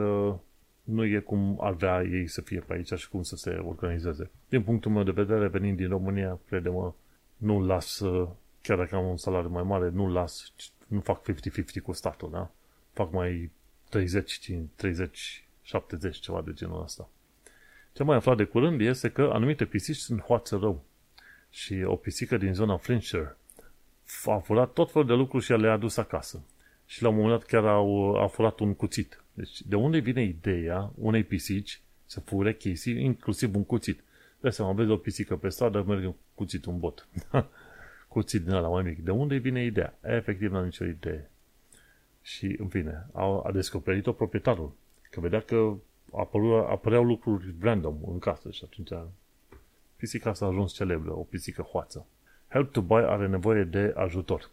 nu 0.82 1.04
e 1.04 1.18
cum 1.18 1.58
ar 1.60 1.72
vrea 1.72 2.02
ei 2.02 2.26
să 2.26 2.40
fie 2.40 2.60
pe 2.60 2.72
aici 2.72 2.92
și 2.92 3.08
cum 3.08 3.22
să 3.22 3.36
se 3.36 3.50
organizeze. 3.50 4.30
Din 4.48 4.62
punctul 4.62 4.90
meu 4.90 5.02
de 5.02 5.10
vedere, 5.10 5.48
venind 5.48 5.76
din 5.76 5.88
România, 5.88 6.38
crede-mă, 6.48 6.92
nu 7.36 7.64
las, 7.64 8.02
chiar 8.62 8.76
dacă 8.76 8.96
am 8.96 9.06
un 9.08 9.16
salariu 9.16 9.50
mai 9.50 9.62
mare, 9.62 9.88
nu 9.88 10.12
las, 10.12 10.52
nu 10.86 11.00
fac 11.00 11.22
50-50 11.22 11.32
cu 11.82 11.92
statul, 11.92 12.30
da? 12.30 12.50
Fac 12.92 13.12
mai 13.12 13.50
30, 13.88 14.40
30, 14.74 15.44
70, 15.62 16.16
ceva 16.16 16.42
de 16.42 16.52
genul 16.52 16.82
ăsta. 16.82 17.08
Ce 17.92 18.02
mai 18.02 18.16
aflat 18.16 18.36
de 18.36 18.44
curând 18.44 18.80
este 18.80 19.10
că 19.10 19.30
anumite 19.32 19.64
pisici 19.64 19.96
sunt 19.96 20.20
hoață 20.20 20.56
rău. 20.56 20.84
Și 21.50 21.82
o 21.84 21.96
pisică 21.96 22.36
din 22.36 22.54
zona 22.54 22.76
Flintshire 22.76 23.36
a 24.24 24.38
furat 24.38 24.72
tot 24.72 24.90
felul 24.92 25.06
de 25.06 25.12
lucruri 25.12 25.44
și 25.44 25.52
le-a 25.52 25.72
adus 25.72 25.96
acasă. 25.96 26.44
Și 26.86 27.02
la 27.02 27.08
un 27.08 27.14
moment 27.14 27.38
dat 27.38 27.48
chiar 27.48 27.64
au, 27.64 28.14
a 28.14 28.26
furat 28.26 28.58
un 28.58 28.74
cuțit. 28.74 29.24
Deci 29.32 29.62
de 29.62 29.76
unde 29.76 29.98
vine 29.98 30.22
ideea 30.22 30.92
unei 30.94 31.24
pisici 31.24 31.80
să 32.06 32.20
fure 32.20 32.54
chestii, 32.54 33.04
inclusiv 33.04 33.54
un 33.54 33.64
cuțit? 33.64 34.00
De 34.40 34.50
seama, 34.50 34.72
vezi 34.72 34.90
o 34.90 34.96
pisică 34.96 35.36
pe 35.36 35.48
stradă, 35.48 35.82
merge 35.82 36.14
cuțit 36.34 36.64
un 36.64 36.78
bot. 36.78 37.08
cuțit 38.08 38.42
din 38.42 38.52
ăla 38.52 38.68
mai 38.68 38.82
mic. 38.82 39.04
De 39.04 39.10
unde 39.10 39.36
vine 39.36 39.64
ideea? 39.64 39.98
Efectiv, 40.02 40.50
nu 40.50 40.56
am 40.56 40.64
nicio 40.64 40.84
idee. 40.84 41.30
Și, 42.26 42.56
în 42.58 42.68
fine, 42.68 43.06
a, 43.12 43.42
a 43.44 43.52
descoperit-o 43.52 44.12
proprietarul. 44.12 44.72
Că 45.10 45.20
vedea 45.20 45.40
că 45.40 45.74
apăru, 46.12 46.54
apăreau 46.54 47.04
lucruri 47.04 47.54
random 47.60 47.98
în 48.06 48.18
casă 48.18 48.50
și 48.50 48.64
atunci 48.64 49.10
pisica 49.96 50.30
asta 50.30 50.44
a 50.44 50.48
ajuns 50.48 50.72
celebră, 50.72 51.12
o 51.12 51.22
pisică 51.22 51.62
hoață. 51.62 52.06
Help 52.48 52.72
to 52.72 52.80
Buy 52.80 53.02
are 53.02 53.26
nevoie 53.26 53.64
de 53.64 53.92
ajutor. 53.96 54.50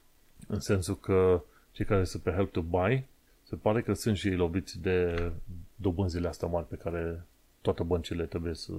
În 0.47 0.59
sensul 0.59 0.97
că 0.99 1.43
cei 1.71 1.85
care 1.85 2.03
sunt 2.03 2.23
pe 2.23 2.31
Help 2.31 2.51
to 2.51 2.61
Buy 2.61 3.05
se 3.43 3.55
pare 3.55 3.81
că 3.81 3.93
sunt 3.93 4.17
și 4.17 4.27
ei 4.27 4.35
loviți 4.35 4.81
de 4.81 5.31
dobânzile 5.75 6.27
astea 6.27 6.47
mari 6.47 6.67
pe 6.67 6.75
care 6.75 7.23
toate 7.61 7.83
băncile 7.83 8.25
trebuie 8.25 8.53
să, 8.53 8.73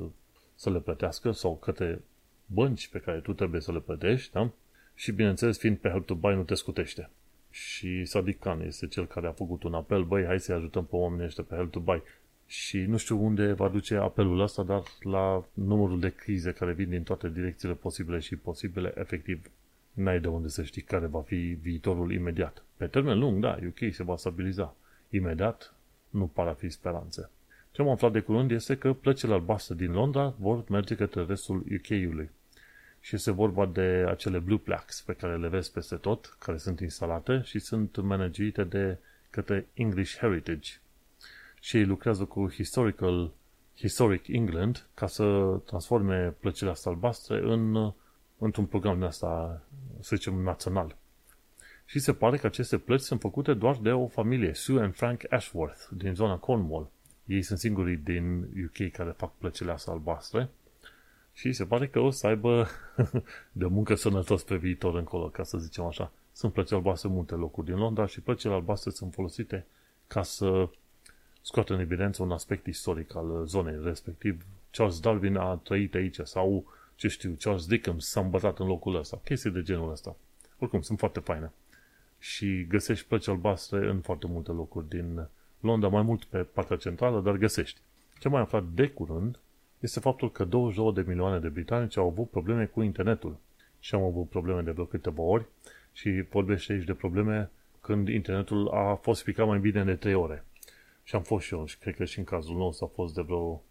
să 0.54 0.70
le 0.70 0.80
plătească 0.80 1.30
sau 1.30 1.56
către 1.56 2.02
bănci 2.46 2.88
pe 2.88 2.98
care 2.98 3.18
tu 3.20 3.32
trebuie 3.32 3.60
să 3.60 3.72
le 3.72 3.80
plătești, 3.80 4.32
da? 4.32 4.50
Și 4.94 5.12
bineînțeles, 5.12 5.58
fiind 5.58 5.76
pe 5.76 5.88
Help 5.88 6.06
to 6.06 6.14
Buy, 6.14 6.34
nu 6.34 6.42
te 6.42 6.54
scutește. 6.54 7.10
Și 7.54 8.02
Sadiq 8.04 8.38
Khan 8.38 8.60
este 8.60 8.86
cel 8.86 9.06
care 9.06 9.26
a 9.26 9.32
făcut 9.32 9.62
un 9.62 9.74
apel, 9.74 10.04
băi, 10.04 10.24
hai 10.24 10.40
să-i 10.40 10.54
ajutăm 10.54 10.84
pe 10.84 10.96
oamenii 10.96 11.24
ăștia 11.24 11.44
pe 11.44 11.54
Help 11.54 11.70
to 11.70 11.80
Buy. 11.80 12.02
Și 12.46 12.78
nu 12.78 12.96
știu 12.96 13.24
unde 13.24 13.52
va 13.52 13.68
duce 13.68 13.94
apelul 13.94 14.40
ăsta, 14.40 14.62
dar 14.62 14.82
la 15.00 15.44
numărul 15.52 16.00
de 16.00 16.14
crize 16.14 16.52
care 16.52 16.72
vin 16.72 16.88
din 16.88 17.02
toate 17.02 17.28
direcțiile 17.28 17.74
posibile 17.74 18.18
și 18.18 18.36
posibile, 18.36 18.92
efectiv, 18.96 19.50
n-ai 19.92 20.20
de 20.20 20.28
unde 20.28 20.48
să 20.48 20.62
știi 20.62 20.82
care 20.82 21.06
va 21.06 21.20
fi 21.20 21.36
viitorul 21.60 22.12
imediat. 22.12 22.64
Pe 22.76 22.86
termen 22.86 23.18
lung, 23.18 23.42
da, 23.42 23.58
UK 23.66 23.92
se 23.92 24.02
va 24.02 24.16
stabiliza. 24.16 24.76
Imediat, 25.10 25.74
nu 26.10 26.26
par 26.26 26.46
a 26.46 26.54
fi 26.54 26.68
speranțe. 26.68 27.30
Ce 27.72 27.82
am 27.82 27.88
aflat 27.88 28.12
de 28.12 28.20
curând 28.20 28.50
este 28.50 28.76
că 28.76 28.92
plăcile 28.92 29.32
albastre 29.32 29.74
din 29.74 29.92
Londra 29.92 30.34
vor 30.38 30.64
merge 30.68 30.94
către 30.94 31.24
restul 31.24 31.56
UK-ului. 31.56 32.30
Și 33.04 33.14
este 33.14 33.30
vorba 33.30 33.66
de 33.66 34.04
acele 34.08 34.38
blue 34.38 34.58
plaques 34.58 35.02
pe 35.06 35.12
care 35.12 35.36
le 35.36 35.48
vezi 35.48 35.72
peste 35.72 35.96
tot, 35.96 36.36
care 36.38 36.56
sunt 36.56 36.80
instalate 36.80 37.40
și 37.44 37.58
sunt 37.58 37.96
managerite 37.96 38.64
de 38.64 38.98
către 39.30 39.66
English 39.74 40.16
Heritage. 40.18 40.70
Și 41.60 41.76
ei 41.76 41.84
lucrează 41.84 42.24
cu 42.24 42.50
Historical, 42.50 43.30
Historic 43.76 44.28
England 44.28 44.86
ca 44.94 45.06
să 45.06 45.58
transforme 45.66 46.34
plăcerea 46.40 46.72
astea 46.72 46.90
albastre 46.90 47.38
în, 47.38 47.92
într-un 48.38 48.66
program 48.66 48.98
de 48.98 49.04
asta, 49.04 49.62
să 50.00 50.16
zicem, 50.16 50.34
național. 50.34 50.96
Și 51.84 51.98
se 51.98 52.12
pare 52.12 52.36
că 52.36 52.46
aceste 52.46 52.78
plăci 52.78 53.00
sunt 53.00 53.20
făcute 53.20 53.54
doar 53.54 53.76
de 53.76 53.90
o 53.90 54.06
familie, 54.06 54.54
Sue 54.54 54.82
and 54.82 54.94
Frank 54.94 55.32
Ashworth, 55.32 55.88
din 55.90 56.14
zona 56.14 56.36
Cornwall. 56.36 56.90
Ei 57.24 57.42
sunt 57.42 57.58
singurii 57.58 57.96
din 57.96 58.40
UK 58.42 58.90
care 58.92 59.10
fac 59.10 59.32
plăcile 59.38 59.72
astea 59.72 59.92
albastre 59.92 60.48
și 61.34 61.52
se 61.52 61.64
pare 61.64 61.88
că 61.88 61.98
o 61.98 62.10
să 62.10 62.26
aibă 62.26 62.66
de 63.52 63.66
muncă 63.66 63.94
sănătos 63.94 64.42
pe 64.42 64.56
viitor 64.56 64.94
încolo, 64.94 65.28
ca 65.28 65.42
să 65.42 65.58
zicem 65.58 65.84
așa. 65.84 66.12
Sunt 66.32 66.52
plăci 66.52 66.72
albastre 66.72 67.08
în 67.08 67.14
multe 67.14 67.34
locuri 67.34 67.66
din 67.66 67.76
Londra 67.76 68.06
și 68.06 68.20
plăcile 68.20 68.52
albastre 68.52 68.90
sunt 68.90 69.12
folosite 69.12 69.66
ca 70.06 70.22
să 70.22 70.68
scoată 71.42 71.74
în 71.74 71.80
evidență 71.80 72.22
un 72.22 72.30
aspect 72.30 72.66
istoric 72.66 73.16
al 73.16 73.46
zonei 73.46 73.80
respectiv. 73.82 74.44
Charles 74.70 75.00
Darwin 75.00 75.36
a 75.36 75.54
trăit 75.54 75.94
aici 75.94 76.18
sau, 76.22 76.64
ce 76.94 77.08
știu, 77.08 77.36
Charles 77.38 77.66
Dickens 77.66 78.08
s-a 78.08 78.20
îmbătat 78.20 78.58
în 78.58 78.66
locul 78.66 78.96
ăsta. 78.96 79.20
Chestii 79.24 79.50
de 79.50 79.62
genul 79.62 79.90
ăsta. 79.90 80.16
Oricum, 80.58 80.80
sunt 80.80 80.98
foarte 80.98 81.20
faine. 81.20 81.52
Și 82.18 82.66
găsești 82.68 83.06
plăci 83.06 83.28
albastre 83.28 83.88
în 83.88 84.00
foarte 84.00 84.26
multe 84.26 84.50
locuri 84.50 84.88
din 84.88 85.26
Londra, 85.60 85.88
mai 85.88 86.02
mult 86.02 86.24
pe 86.24 86.38
partea 86.38 86.76
centrală, 86.76 87.20
dar 87.20 87.36
găsești. 87.36 87.80
Ce 88.18 88.28
mai 88.28 88.40
aflat 88.40 88.64
de 88.64 88.88
curând 88.88 89.38
este 89.84 90.00
faptul 90.00 90.32
că 90.32 90.44
22 90.44 90.92
de 90.92 91.04
milioane 91.06 91.38
de 91.38 91.48
britanici 91.48 91.96
au 91.96 92.06
avut 92.06 92.30
probleme 92.30 92.64
cu 92.64 92.82
internetul. 92.82 93.36
Și 93.80 93.94
am 93.94 94.02
avut 94.02 94.28
probleme 94.28 94.60
de 94.60 94.70
vreo 94.70 94.84
câteva 94.84 95.22
ori 95.22 95.44
și 95.92 96.24
vorbește 96.30 96.72
aici 96.72 96.84
de 96.84 96.94
probleme 96.94 97.50
când 97.80 98.08
internetul 98.08 98.68
a 98.68 98.94
fost 98.94 99.24
picat 99.24 99.46
mai 99.46 99.58
bine 99.58 99.84
de 99.84 99.94
3 99.94 100.14
ore. 100.14 100.44
Și 101.02 101.14
am 101.14 101.22
fost 101.22 101.46
și 101.46 101.54
eu 101.54 101.66
și 101.66 101.78
cred 101.78 101.94
că 101.94 102.04
și 102.04 102.18
în 102.18 102.24
cazul 102.24 102.56
nostru 102.56 102.84
a 102.84 102.94
fost 102.94 103.14
de 103.14 103.22
vreo 103.22 103.62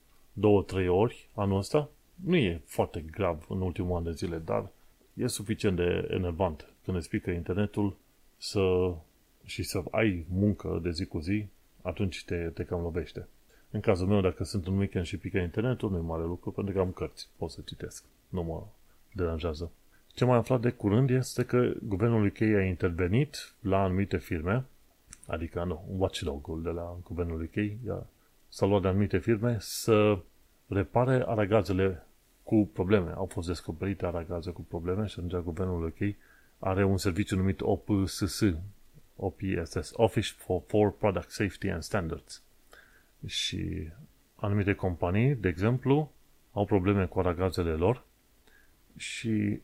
2-3 0.85 0.87
ori 0.87 1.29
anul 1.33 1.57
ăsta. 1.57 1.89
Nu 2.15 2.35
e 2.35 2.61
foarte 2.65 3.05
grav 3.11 3.45
în 3.49 3.61
ultimul 3.61 3.97
an 3.97 4.03
de 4.03 4.11
zile, 4.11 4.37
dar 4.37 4.69
e 5.13 5.27
suficient 5.27 5.75
de 5.75 6.07
enervant 6.09 6.67
când 6.83 6.97
îți 6.97 7.09
pică 7.09 7.31
internetul 7.31 7.95
să, 8.37 8.95
și 9.45 9.63
să 9.63 9.83
ai 9.91 10.25
muncă 10.29 10.79
de 10.83 10.91
zi 10.91 11.05
cu 11.05 11.19
zi, 11.19 11.45
atunci 11.81 12.23
te, 12.25 12.35
te 12.35 12.63
cam 12.63 12.81
lovește. 12.81 13.27
În 13.73 13.79
cazul 13.79 14.07
meu, 14.07 14.21
dacă 14.21 14.43
sunt 14.43 14.67
un 14.67 14.77
weekend 14.77 15.05
și 15.05 15.17
pică 15.17 15.37
internetul, 15.37 15.91
nu 15.91 15.97
e 15.97 16.01
mare 16.01 16.23
lucru, 16.23 16.51
pentru 16.51 16.73
că 16.73 16.79
am 16.79 16.91
cărți, 16.91 17.29
pot 17.37 17.49
să 17.49 17.61
citesc. 17.65 18.03
Nu 18.29 18.43
mă 18.43 18.63
deranjează. 19.13 19.71
Ce 20.07 20.25
mai 20.25 20.37
aflat 20.37 20.61
de 20.61 20.69
curând 20.69 21.09
este 21.09 21.43
că 21.43 21.71
guvernul 21.83 22.25
UK 22.25 22.41
a 22.41 22.61
intervenit 22.61 23.53
la 23.59 23.83
anumite 23.83 24.17
firme, 24.17 24.65
adică 25.27 25.63
nu, 25.63 25.85
watchdog-ul 25.97 26.61
de 26.61 26.69
la 26.69 26.97
guvernul 27.03 27.41
UK 27.41 27.71
s-a 28.49 28.65
luat 28.65 28.81
de 28.81 28.87
anumite 28.87 29.17
firme 29.17 29.57
să 29.59 30.19
repare 30.67 31.23
aragazele 31.27 32.05
cu 32.43 32.69
probleme. 32.73 33.11
Au 33.11 33.25
fost 33.25 33.47
descoperite 33.47 34.05
aragaze 34.05 34.51
cu 34.51 34.61
probleme 34.61 35.05
și 35.05 35.19
atunci 35.19 35.43
guvernul 35.43 35.85
UK 35.85 36.15
are 36.59 36.83
un 36.83 36.97
serviciu 36.97 37.35
numit 37.35 37.61
OPSS, 37.61 38.41
OPSS, 39.15 39.91
Office 39.93 40.33
for, 40.37 40.61
for 40.67 40.91
Product 40.91 41.31
Safety 41.31 41.69
and 41.69 41.83
Standards. 41.83 42.43
Și 43.25 43.89
anumite 44.35 44.73
companii, 44.73 45.35
de 45.35 45.47
exemplu, 45.47 46.11
au 46.51 46.65
probleme 46.65 47.05
cu 47.05 47.19
aragazele 47.19 47.71
lor 47.71 48.05
și 48.97 49.61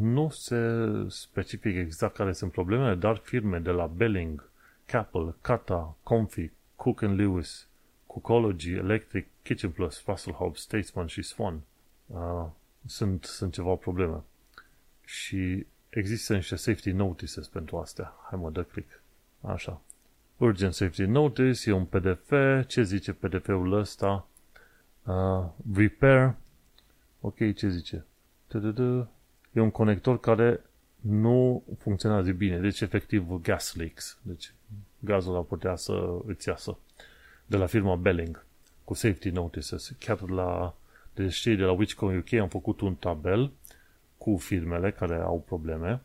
nu 0.00 0.28
se 0.30 0.80
specific 1.08 1.76
exact 1.76 2.14
care 2.14 2.32
sunt 2.32 2.52
problemele, 2.52 2.94
dar 2.94 3.16
firme 3.16 3.58
de 3.58 3.70
la 3.70 3.86
Belling, 3.86 4.48
Capel, 4.84 5.36
Kata, 5.40 5.96
Comfy, 6.02 6.50
Cook 6.76 7.00
Lewis, 7.00 7.68
Cookology, 8.06 8.72
Electric, 8.72 9.26
Kitchen 9.42 9.70
Plus, 9.70 10.04
Russell 10.06 10.36
Hobbs, 10.36 10.60
Statesman 10.60 11.06
și 11.06 11.22
Swan 11.22 11.60
uh, 12.06 12.46
sunt, 12.86 13.24
sunt 13.24 13.52
ceva 13.52 13.74
probleme. 13.74 14.22
Și 15.04 15.66
există 15.88 16.34
niște 16.34 16.56
safety 16.56 16.90
notices 16.90 17.48
pentru 17.48 17.76
astea. 17.78 18.14
Hai 18.30 18.38
mă, 18.42 18.50
dă 18.50 18.62
click. 18.62 19.02
Așa. 19.40 19.80
Urgent 20.36 20.74
Safety 20.74 21.04
Notice, 21.04 21.70
e 21.70 21.72
un 21.72 21.84
PDF. 21.84 22.32
Ce 22.66 22.82
zice 22.82 23.12
PDF-ul 23.12 23.72
ăsta? 23.72 24.28
Uh, 25.04 25.44
repair. 25.74 26.34
Ok, 27.20 27.54
ce 27.54 27.68
zice? 27.68 28.04
E 29.52 29.60
un 29.60 29.70
conector 29.70 30.20
care 30.20 30.60
nu 31.00 31.64
funcționează 31.78 32.32
bine. 32.32 32.58
Deci, 32.58 32.80
efectiv, 32.80 33.40
gas 33.42 33.74
leaks. 33.74 34.18
Deci, 34.22 34.54
gazul 34.98 35.36
ar 35.36 35.42
putea 35.42 35.76
să 35.76 36.18
îți 36.26 36.48
iasă. 36.48 36.78
De 37.46 37.56
la 37.56 37.66
firma 37.66 37.96
Belling. 37.96 38.44
Cu 38.84 38.94
safety 38.94 39.30
notices. 39.30 39.92
Chiar 39.98 40.28
la... 40.28 40.74
Deci, 41.14 41.32
știi, 41.32 41.56
de 41.56 41.62
la 41.62 41.72
Witchco 41.72 42.06
UK 42.06 42.32
am 42.32 42.48
făcut 42.48 42.80
un 42.80 42.94
tabel 42.94 43.52
cu 44.18 44.36
firmele 44.36 44.90
care 44.90 45.14
au 45.14 45.40
probleme, 45.46 46.02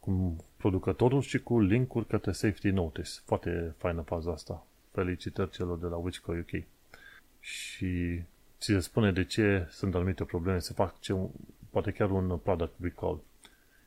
cu 0.00 0.36
producătorul 0.66 1.20
și 1.20 1.38
cu 1.38 1.60
linkuri 1.60 2.06
către 2.06 2.32
safety 2.32 2.70
notice. 2.70 3.10
Foarte 3.24 3.74
faină 3.76 4.02
faza 4.02 4.32
asta. 4.32 4.66
Felicitări 4.90 5.50
celor 5.50 5.78
de 5.78 5.86
la 5.86 5.96
Witchco 5.96 6.32
UK. 6.32 6.62
Și 7.40 8.22
ți 8.58 8.72
se 8.72 8.80
spune 8.80 9.12
de 9.12 9.24
ce 9.24 9.66
sunt 9.70 9.94
anumite 9.94 10.24
probleme, 10.24 10.58
se 10.58 10.72
fac 10.72 11.00
ce, 11.00 11.16
poate 11.70 11.90
chiar 11.90 12.10
un 12.10 12.36
product 12.36 12.72
recall. 12.80 13.20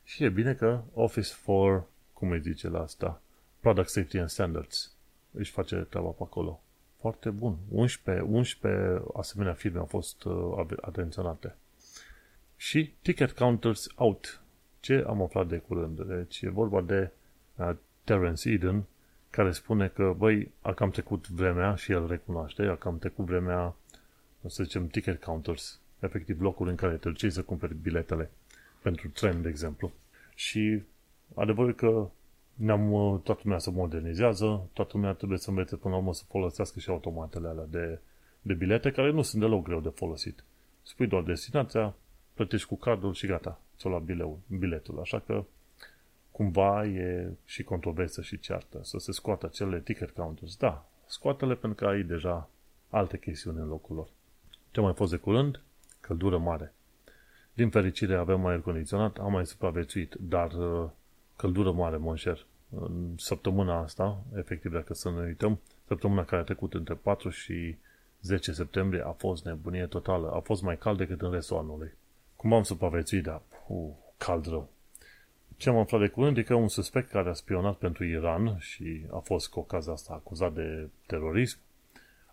Și 0.04 0.24
e 0.24 0.28
bine 0.28 0.54
că 0.54 0.82
Office 0.94 1.32
for, 1.32 1.84
cum 2.12 2.30
îi 2.30 2.40
zice 2.40 2.68
la 2.68 2.80
asta, 2.80 3.22
Product 3.60 3.88
Safety 3.88 4.18
and 4.18 4.28
Standards 4.28 4.92
își 5.32 5.50
face 5.50 5.76
treaba 5.76 6.08
pe 6.08 6.22
acolo. 6.22 6.60
Foarte 7.00 7.30
bun. 7.30 7.56
11, 7.68 8.24
11 8.24 9.02
asemenea 9.16 9.52
firme 9.52 9.78
au 9.78 9.86
fost 9.86 10.24
uh, 10.24 10.76
atenționate. 10.80 11.56
Și 12.56 12.92
Ticket 13.02 13.32
Counters 13.32 13.86
Out. 13.94 14.42
Ce 14.80 15.04
am 15.06 15.22
aflat 15.22 15.46
de 15.46 15.56
curând? 15.56 16.00
Deci 16.00 16.40
e 16.40 16.48
vorba 16.48 16.80
de 16.80 17.10
uh, 17.56 17.70
Terence 18.04 18.50
Eden, 18.50 18.84
care 19.30 19.50
spune 19.50 19.88
că, 19.88 20.14
băi, 20.16 20.50
a 20.60 20.72
cam 20.72 20.90
trecut 20.90 21.28
vremea 21.28 21.74
și 21.74 21.92
el 21.92 22.06
recunoaște, 22.06 22.62
a 22.62 22.76
cam 22.76 22.98
trecut 22.98 23.24
vremea, 23.24 23.74
să 24.46 24.62
zicem, 24.62 24.86
ticket 24.86 25.22
counters, 25.22 25.80
efectiv 25.98 26.40
locuri 26.40 26.70
în 26.70 26.76
care 26.76 26.94
te 26.94 27.08
duci 27.08 27.32
să 27.32 27.42
cumperi 27.42 27.74
biletele 27.74 28.30
pentru 28.82 29.08
tren, 29.08 29.42
de 29.42 29.48
exemplu. 29.48 29.92
Și 30.34 30.82
adevărul 31.34 31.74
că 31.74 32.08
ne-am, 32.54 32.92
uh, 32.92 33.20
toată 33.22 33.40
lumea 33.44 33.58
se 33.58 33.70
modernizează, 33.70 34.68
toată 34.72 34.90
lumea 34.94 35.12
trebuie 35.12 35.38
să 35.38 35.50
învețe 35.50 35.76
până 35.76 35.94
la 35.94 36.00
urmă 36.00 36.14
să 36.14 36.24
folosească 36.28 36.80
și 36.80 36.90
automatele 36.90 37.48
alea 37.48 37.66
de, 37.70 37.98
de 38.42 38.54
bilete, 38.54 38.90
care 38.90 39.10
nu 39.10 39.22
sunt 39.22 39.42
deloc 39.42 39.64
greu 39.64 39.80
de 39.80 39.88
folosit. 39.88 40.44
Spui 40.82 41.06
doar 41.06 41.22
destinația, 41.22 41.94
plătești 42.34 42.66
cu 42.66 42.76
cardul 42.76 43.12
și 43.12 43.26
gata, 43.26 43.60
ți 43.80 43.88
la 43.88 43.98
bileul, 43.98 44.38
biletul. 44.46 45.00
Așa 45.00 45.18
că 45.18 45.44
cumva 46.30 46.84
e 46.84 47.32
și 47.44 47.62
controversă 47.62 48.22
și 48.22 48.38
ceartă 48.38 48.80
să 48.82 48.98
se 48.98 49.12
scoată 49.12 49.46
acele 49.46 49.80
ticket 49.80 50.10
counters. 50.10 50.56
Da, 50.56 50.88
scoate-le 51.06 51.54
pentru 51.54 51.84
că 51.84 51.90
ai 51.90 52.02
deja 52.02 52.48
alte 52.88 53.18
chestiuni 53.18 53.58
în 53.58 53.68
locul 53.68 53.96
lor. 53.96 54.08
Ce 54.70 54.80
mai 54.80 54.94
fost 54.94 55.10
de 55.10 55.16
curând? 55.16 55.60
Căldură 56.00 56.38
mare. 56.38 56.72
Din 57.52 57.70
fericire 57.70 58.16
avem 58.16 58.46
aer 58.46 58.60
condiționat, 58.60 59.18
am 59.18 59.32
mai 59.32 59.46
supraviețuit, 59.46 60.14
dar 60.14 60.52
uh, 60.52 60.90
căldură 61.36 61.72
mare, 61.72 61.96
monșer. 61.96 62.46
În 62.80 63.14
săptămâna 63.16 63.78
asta, 63.78 64.22
efectiv, 64.36 64.72
dacă 64.72 64.94
să 64.94 65.10
ne 65.10 65.20
uităm, 65.20 65.60
săptămâna 65.86 66.24
care 66.24 66.40
a 66.40 66.44
trecut 66.44 66.74
între 66.74 66.94
4 66.94 67.28
și 67.28 67.76
10 68.22 68.52
septembrie 68.52 69.02
a 69.06 69.10
fost 69.10 69.44
nebunie 69.44 69.86
totală. 69.86 70.30
A 70.30 70.38
fost 70.38 70.62
mai 70.62 70.78
cald 70.78 70.98
decât 70.98 71.22
în 71.22 71.30
restul 71.30 71.56
anului. 71.56 71.92
Cum 72.40 72.52
am 72.52 72.62
supraviețuit, 72.62 73.22
dar 73.22 73.42
uh, 73.66 73.90
cald 74.16 74.46
rău. 74.46 74.68
Ce 75.56 75.68
am 75.68 75.76
aflat 75.76 76.00
de 76.00 76.08
curând 76.08 76.36
e 76.36 76.42
că 76.42 76.54
un 76.54 76.68
suspect 76.68 77.10
care 77.10 77.28
a 77.28 77.32
spionat 77.32 77.76
pentru 77.76 78.04
Iran 78.04 78.56
și 78.58 79.04
a 79.10 79.18
fost 79.18 79.48
cu 79.48 79.58
ocazia 79.58 79.92
asta 79.92 80.12
acuzat 80.12 80.52
de 80.52 80.88
terorism, 81.06 81.58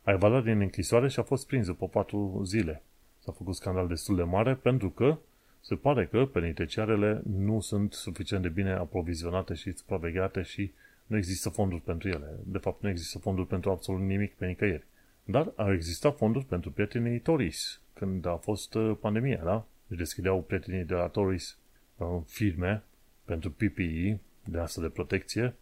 a 0.03 0.11
evaluat 0.11 0.43
din 0.43 0.61
închisoare 0.61 1.07
și 1.07 1.19
a 1.19 1.23
fost 1.23 1.47
prins 1.47 1.65
după 1.65 1.87
patru 1.87 2.41
zile. 2.45 2.81
S-a 3.19 3.31
făcut 3.31 3.55
scandal 3.55 3.87
destul 3.87 4.15
de 4.15 4.23
mare 4.23 4.55
pentru 4.55 4.89
că 4.89 5.17
se 5.61 5.75
pare 5.75 6.05
că 6.05 6.25
penitenciarele 6.25 7.21
nu 7.25 7.59
sunt 7.59 7.93
suficient 7.93 8.43
de 8.43 8.49
bine 8.49 8.71
aprovizionate 8.71 9.53
și 9.53 9.77
supravegheate 9.77 10.41
și 10.41 10.71
nu 11.05 11.17
există 11.17 11.49
fonduri 11.49 11.81
pentru 11.81 12.07
ele. 12.07 12.39
De 12.43 12.57
fapt, 12.57 12.83
nu 12.83 12.89
există 12.89 13.19
fonduri 13.19 13.47
pentru 13.47 13.69
absolut 13.69 14.01
nimic 14.01 14.35
pe 14.35 14.45
nicăieri. 14.45 14.85
Dar 15.23 15.51
au 15.55 15.73
existat 15.73 16.17
fonduri 16.17 16.45
pentru 16.45 16.71
prietenii 16.71 17.19
Toris, 17.19 17.81
când 17.93 18.25
a 18.25 18.35
fost 18.35 18.75
uh, 18.75 18.97
pandemia, 18.99 19.41
da? 19.43 19.65
Își 19.87 19.97
deschideau 19.97 20.41
prietenii 20.41 20.83
de 20.83 20.93
la 20.93 21.07
Toris 21.07 21.57
uh, 21.97 22.07
firme 22.25 22.83
pentru 23.25 23.51
PPE, 23.51 24.19
de 24.43 24.59
asta 24.59 24.81
de 24.81 24.89
protecție, 24.89 25.55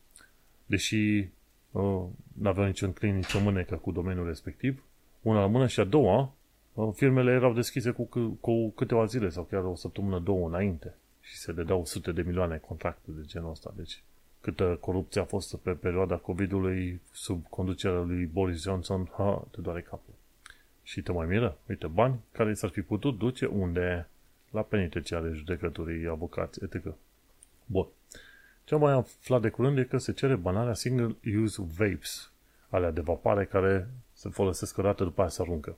deși 0.65 1.29
uh, 1.71 2.03
nu 2.33 2.47
aveau 2.47 2.65
niciun 2.65 2.93
clin, 2.93 3.15
nicio 3.15 3.39
mânecă 3.39 3.75
cu 3.75 3.91
domeniul 3.91 4.27
respectiv, 4.27 4.83
una 5.21 5.39
la 5.39 5.47
mână 5.47 5.67
și 5.67 5.79
a 5.79 5.83
doua, 5.83 6.33
uh, 6.73 6.89
firmele 6.93 7.31
erau 7.31 7.53
deschise 7.53 7.91
cu, 7.91 8.03
cu 8.39 8.69
câteva 8.69 9.05
zile 9.05 9.29
sau 9.29 9.43
chiar 9.43 9.63
o 9.63 9.75
săptămână, 9.75 10.19
două 10.19 10.47
înainte 10.47 10.93
și 11.21 11.37
se 11.37 11.51
dădeau 11.51 11.85
sute 11.85 12.11
de 12.11 12.21
milioane 12.21 12.57
contracte 12.57 13.11
de 13.11 13.21
genul 13.25 13.49
ăsta. 13.49 13.73
Deci 13.75 14.03
câtă 14.41 14.77
corupție 14.79 15.21
a 15.21 15.25
fost 15.25 15.55
pe 15.55 15.71
perioada 15.71 16.15
COVID-ului 16.15 17.01
sub 17.11 17.45
conducerea 17.49 17.99
lui 17.99 18.25
Boris 18.25 18.61
Johnson, 18.61 19.09
ha, 19.17 19.47
te 19.51 19.61
doare 19.61 19.81
capul. 19.81 20.13
Și 20.83 21.01
te 21.01 21.11
mai 21.11 21.25
miră, 21.25 21.57
uite, 21.69 21.87
bani 21.87 22.19
care 22.31 22.53
s-ar 22.53 22.69
fi 22.69 22.81
putut 22.81 23.17
duce 23.17 23.45
unde? 23.45 24.07
La 24.55 24.61
penitenciare, 24.61 25.31
judecătorii, 25.33 26.07
avocați, 26.07 26.63
etc. 26.63 26.93
Bun. 27.65 27.87
Ce 28.63 28.73
am 28.73 28.79
mai 28.79 28.93
aflat 28.93 29.41
de 29.41 29.49
curând 29.49 29.77
e 29.77 29.83
că 29.83 29.97
se 29.97 30.11
cere 30.13 30.35
banarea 30.35 30.73
single-use 30.73 31.61
vapes, 31.77 32.31
alea 32.69 32.91
de 32.91 33.01
vapare 33.01 33.45
care 33.45 33.89
se 34.13 34.29
folosesc 34.29 34.77
o 34.77 34.81
dată 34.81 35.03
după 35.03 35.21
aia 35.21 35.29
se 35.29 35.41
aruncă. 35.41 35.77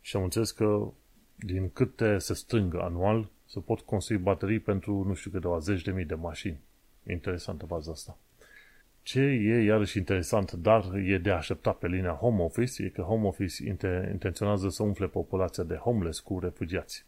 Și 0.00 0.16
am 0.16 0.22
înțeles 0.22 0.50
că 0.50 0.88
din 1.34 1.70
câte 1.70 2.18
se 2.18 2.34
strâng 2.34 2.74
anual, 2.74 3.28
se 3.46 3.60
pot 3.60 3.80
construi 3.80 4.16
baterii 4.16 4.60
pentru 4.60 5.04
nu 5.06 5.14
știu 5.14 5.30
câteva 5.30 5.58
zeci 5.58 5.82
de 5.82 5.90
mii 5.90 6.04
de 6.04 6.14
mașini. 6.14 6.60
Interesantă 7.06 7.66
baza 7.66 7.90
asta. 7.90 8.18
Ce 9.02 9.20
e 9.20 9.62
iarăși 9.62 9.98
interesant, 9.98 10.52
dar 10.52 10.94
e 10.94 11.18
de 11.18 11.30
așteptat 11.30 11.76
pe 11.76 11.86
linia 11.86 12.12
Home 12.12 12.42
Office, 12.42 12.82
e 12.82 12.88
că 12.88 13.02
Home 13.02 13.26
Office 13.26 13.68
intenționează 14.10 14.68
să 14.68 14.82
umfle 14.82 15.06
populația 15.06 15.64
de 15.64 15.74
homeless 15.74 16.20
cu 16.20 16.38
refugiați. 16.38 17.04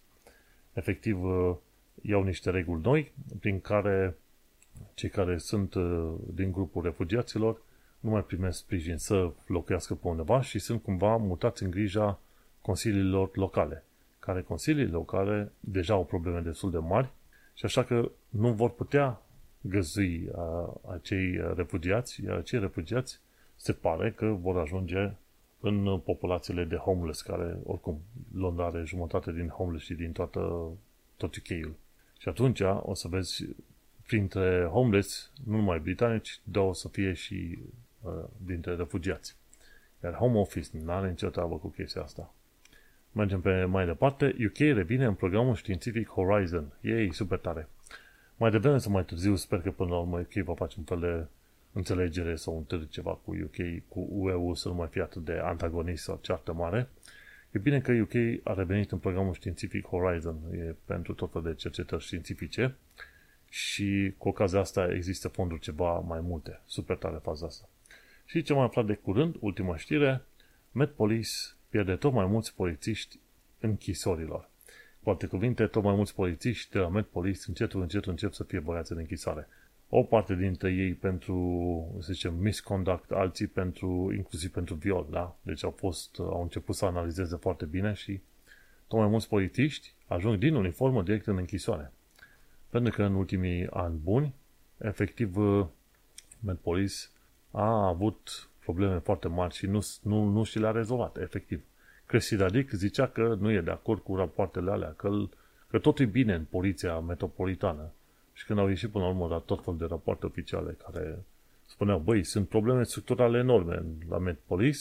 Efectiv, 0.79 1.19
iau 2.03 2.23
niște 2.23 2.51
reguli 2.51 2.81
noi 2.83 3.13
prin 3.41 3.61
care 3.61 4.17
cei 4.95 5.09
care 5.09 5.39
sunt 5.39 5.75
uh, 5.75 6.15
din 6.35 6.53
grupul 6.53 6.83
refugiaților 6.83 7.63
nu 8.01 8.11
mai 8.11 8.25
primesc 8.25 8.59
sprijin 8.59 8.97
să 8.97 9.31
locuiască 9.47 9.95
pe 9.95 10.09
undeva 10.09 10.41
și 10.41 10.59
sunt 10.59 10.83
cumva 10.83 11.17
mutați 11.17 11.63
în 11.63 11.71
grija 11.71 12.21
consiliilor 12.63 13.31
locale, 13.37 13.85
care 14.19 14.43
consiliile 14.43 14.91
locale 14.91 15.53
deja 15.61 15.95
au 15.95 16.05
probleme 16.05 16.41
destul 16.41 16.71
de 16.71 16.79
mari 16.79 17.11
și 17.55 17.65
așa 17.65 17.85
că 17.85 18.11
nu 18.29 18.53
vor 18.53 18.71
putea 18.71 19.23
găzui 19.61 20.31
uh, 20.33 20.75
acei 20.93 21.41
refugiați, 21.55 22.25
iar 22.25 22.37
acei 22.37 22.61
refugiați 22.61 23.21
se 23.57 23.73
pare 23.73 24.13
că 24.13 24.27
vor 24.27 24.59
ajunge 24.59 25.13
în 25.61 25.99
populațiile 25.99 26.65
de 26.65 26.77
homeless, 26.77 27.23
care 27.23 27.57
oricum 27.65 28.01
Londra 28.35 28.67
are 28.67 28.83
jumătate 28.87 29.33
din 29.33 29.49
homeless 29.49 29.85
și 29.85 29.95
din 29.95 30.13
toată, 30.13 30.71
tot 31.17 31.37
UK-ul. 31.37 31.75
Și 32.19 32.29
atunci 32.29 32.61
o 32.83 32.95
să 32.95 33.09
vezi 33.09 33.45
printre 34.07 34.69
homeless, 34.71 35.33
nu 35.45 35.57
numai 35.57 35.79
britanici, 35.79 36.41
dar 36.43 36.65
o 36.65 36.73
să 36.73 36.89
fie 36.89 37.13
și 37.13 37.59
uh, 38.03 38.13
dintre 38.45 38.75
refugiați. 38.75 39.37
Iar 40.05 40.15
Home 40.15 40.39
Office 40.39 40.69
nu 40.85 40.93
are 40.93 41.09
nicio 41.09 41.29
treabă 41.29 41.57
cu 41.57 41.69
chestia 41.69 42.03
asta. 42.03 42.33
Mergem 43.13 43.41
pe 43.41 43.65
mai 43.65 43.87
departe. 43.87 44.37
UK 44.47 44.59
revine 44.59 45.05
în 45.05 45.15
programul 45.15 45.55
științific 45.55 46.09
Horizon. 46.09 46.73
Ei, 46.81 47.13
super 47.13 47.39
tare. 47.39 47.69
Mai 48.37 48.51
devreme 48.51 48.79
sau 48.79 48.93
mai 48.93 49.05
târziu, 49.05 49.35
sper 49.35 49.61
că 49.61 49.71
până 49.71 49.91
la 49.91 49.99
urmă 49.99 50.19
UK 50.19 50.45
va 50.45 50.55
face 50.55 50.75
un 50.79 50.85
fel 50.85 51.01
de 51.01 51.27
înțelegere 51.73 52.37
sau 52.37 52.67
un 52.71 52.87
ceva 52.89 53.11
cu 53.25 53.37
UK, 53.43 53.89
cu 53.89 54.07
UE 54.11 54.55
să 54.55 54.69
nu 54.69 54.75
mai 54.75 54.89
fie 54.89 55.03
atât 55.03 55.25
de 55.25 55.33
antagonist 55.33 56.03
sau 56.03 56.19
ceartă 56.23 56.53
mare. 56.53 56.89
E 57.51 57.59
bine 57.59 57.81
că 57.81 57.93
UK 57.93 58.15
a 58.45 58.55
revenit 58.55 58.93
în 58.93 58.99
programul 58.99 59.35
științific 59.35 59.87
Horizon, 59.87 60.37
e 60.53 60.75
pentru 60.85 61.15
tot 61.15 61.33
felul 61.33 61.49
de 61.49 61.55
cercetări 61.55 62.03
științifice 62.03 62.77
și 63.49 64.15
cu 64.19 64.29
ocazia 64.29 64.61
asta 64.61 64.93
există 64.93 65.29
fonduri 65.29 65.61
ceva 65.61 65.99
mai 65.99 66.21
multe. 66.21 66.61
Super 66.67 66.97
tare 66.97 67.19
faza 67.23 67.47
asta. 67.47 67.69
Și 68.25 68.43
ce 68.43 68.53
mai 68.53 68.65
aflat 68.65 68.87
de 68.87 68.95
curând, 68.95 69.37
ultima 69.41 69.77
știre, 69.77 70.23
Met 70.73 70.91
Police 70.91 71.31
pierde 71.69 71.97
tot 71.97 72.13
mai 72.13 72.27
mulți 72.27 72.55
polițiști 72.55 73.19
închisorilor. 73.61 74.49
Cu 75.03 75.11
alte 75.11 75.27
cuvinte, 75.27 75.67
tot 75.67 75.83
mai 75.83 75.95
mulți 75.95 76.15
polițiști 76.15 76.71
de 76.71 76.79
la 76.79 76.89
Met 76.89 77.07
Police 77.07 77.41
încetul 77.47 77.81
încet 77.81 78.05
încep 78.05 78.33
să 78.33 78.45
fie 78.45 78.61
băgați 78.61 78.93
în 78.93 78.99
închisoare 78.99 79.49
o 79.89 80.03
parte 80.03 80.35
dintre 80.35 80.73
ei 80.73 80.95
pentru, 80.95 81.99
să 82.01 82.13
zicem, 82.13 82.35
misconduct, 82.35 83.11
alții 83.11 83.47
pentru, 83.47 84.13
inclusiv 84.17 84.51
pentru 84.51 84.75
viol, 84.75 85.07
da? 85.11 85.37
Deci 85.43 85.65
au 85.65 85.71
fost, 85.71 86.19
au 86.19 86.43
început 86.43 86.75
să 86.75 86.85
analizeze 86.85 87.37
foarte 87.37 87.65
bine 87.65 87.93
și 87.93 88.21
tot 88.87 88.99
mai 88.99 89.09
mulți 89.09 89.29
politiști 89.29 89.93
ajung 90.07 90.39
din 90.39 90.55
uniformă 90.55 91.03
direct 91.03 91.27
în 91.27 91.37
închisoare. 91.37 91.93
Pentru 92.71 92.93
că 92.93 93.03
în 93.03 93.15
ultimii 93.15 93.67
ani 93.71 93.99
buni, 94.03 94.35
efectiv, 94.79 95.37
Police 96.61 96.95
a 97.51 97.87
avut 97.87 98.49
probleme 98.59 98.99
foarte 98.99 99.29
mari 99.29 99.55
și 99.55 99.67
nu, 99.67 99.81
nu, 100.03 100.25
nu 100.25 100.45
și 100.45 100.59
le-a 100.59 100.71
rezolvat, 100.71 101.17
efectiv. 101.17 101.65
Cressida 102.07 102.49
Dick 102.49 102.73
zicea 102.73 103.07
că 103.07 103.37
nu 103.41 103.51
e 103.51 103.61
de 103.61 103.71
acord 103.71 104.03
cu 104.03 104.17
rapoartele 104.17 104.71
alea, 104.71 104.93
că, 104.97 105.11
că 105.69 105.79
tot 105.79 105.99
e 105.99 106.05
bine 106.05 106.35
în 106.35 106.45
poliția 106.45 106.99
metropolitană 106.99 107.93
și 108.39 108.45
când 108.45 108.59
au 108.59 108.69
ieșit 108.69 108.91
până 108.91 109.05
la 109.05 109.11
urmă 109.11 109.27
la 109.27 109.39
tot 109.39 109.65
fel 109.65 109.77
de 109.77 109.85
rapoarte 109.85 110.27
oficiale 110.27 110.77
care 110.85 111.25
spuneau, 111.67 111.99
băi, 111.99 112.25
sunt 112.25 112.49
probleme 112.49 112.83
structurale 112.83 113.39
enorme 113.39 113.85
la 114.09 114.19
Medpolice, 114.19 114.81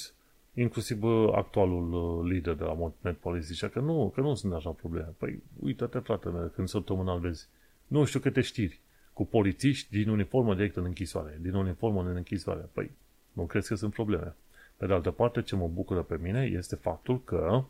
inclusiv 0.53 1.03
actualul 1.35 1.93
uh, 1.93 2.31
lider 2.31 2.53
de 2.53 2.63
la 2.63 2.91
Medpolice 3.01 3.45
zicea 3.45 3.67
că 3.67 3.79
nu, 3.79 4.11
că 4.15 4.21
nu 4.21 4.35
sunt 4.35 4.53
așa 4.53 4.69
probleme. 4.69 5.13
Păi, 5.17 5.43
uite-te, 5.59 5.99
frate 5.99 6.29
meu, 6.29 6.47
când 6.47 6.67
săptămânal 6.67 7.19
vezi, 7.19 7.47
nu 7.87 8.05
știu 8.05 8.19
câte 8.19 8.41
știri, 8.41 8.79
cu 9.13 9.25
polițiști 9.25 9.91
din 9.91 10.09
uniformă 10.09 10.55
direct 10.55 10.75
în 10.75 10.83
închisoare, 10.83 11.37
din 11.41 11.53
uniformă 11.53 12.01
în 12.01 12.15
închisoare. 12.15 12.69
Păi, 12.71 12.91
nu 13.31 13.45
crezi 13.45 13.67
că 13.67 13.75
sunt 13.75 13.93
probleme. 13.93 14.35
Pe 14.77 14.85
de 14.85 14.93
altă 14.93 15.11
parte, 15.11 15.41
ce 15.41 15.55
mă 15.55 15.67
bucură 15.67 16.01
pe 16.01 16.19
mine 16.21 16.43
este 16.43 16.75
faptul 16.75 17.23
că 17.23 17.63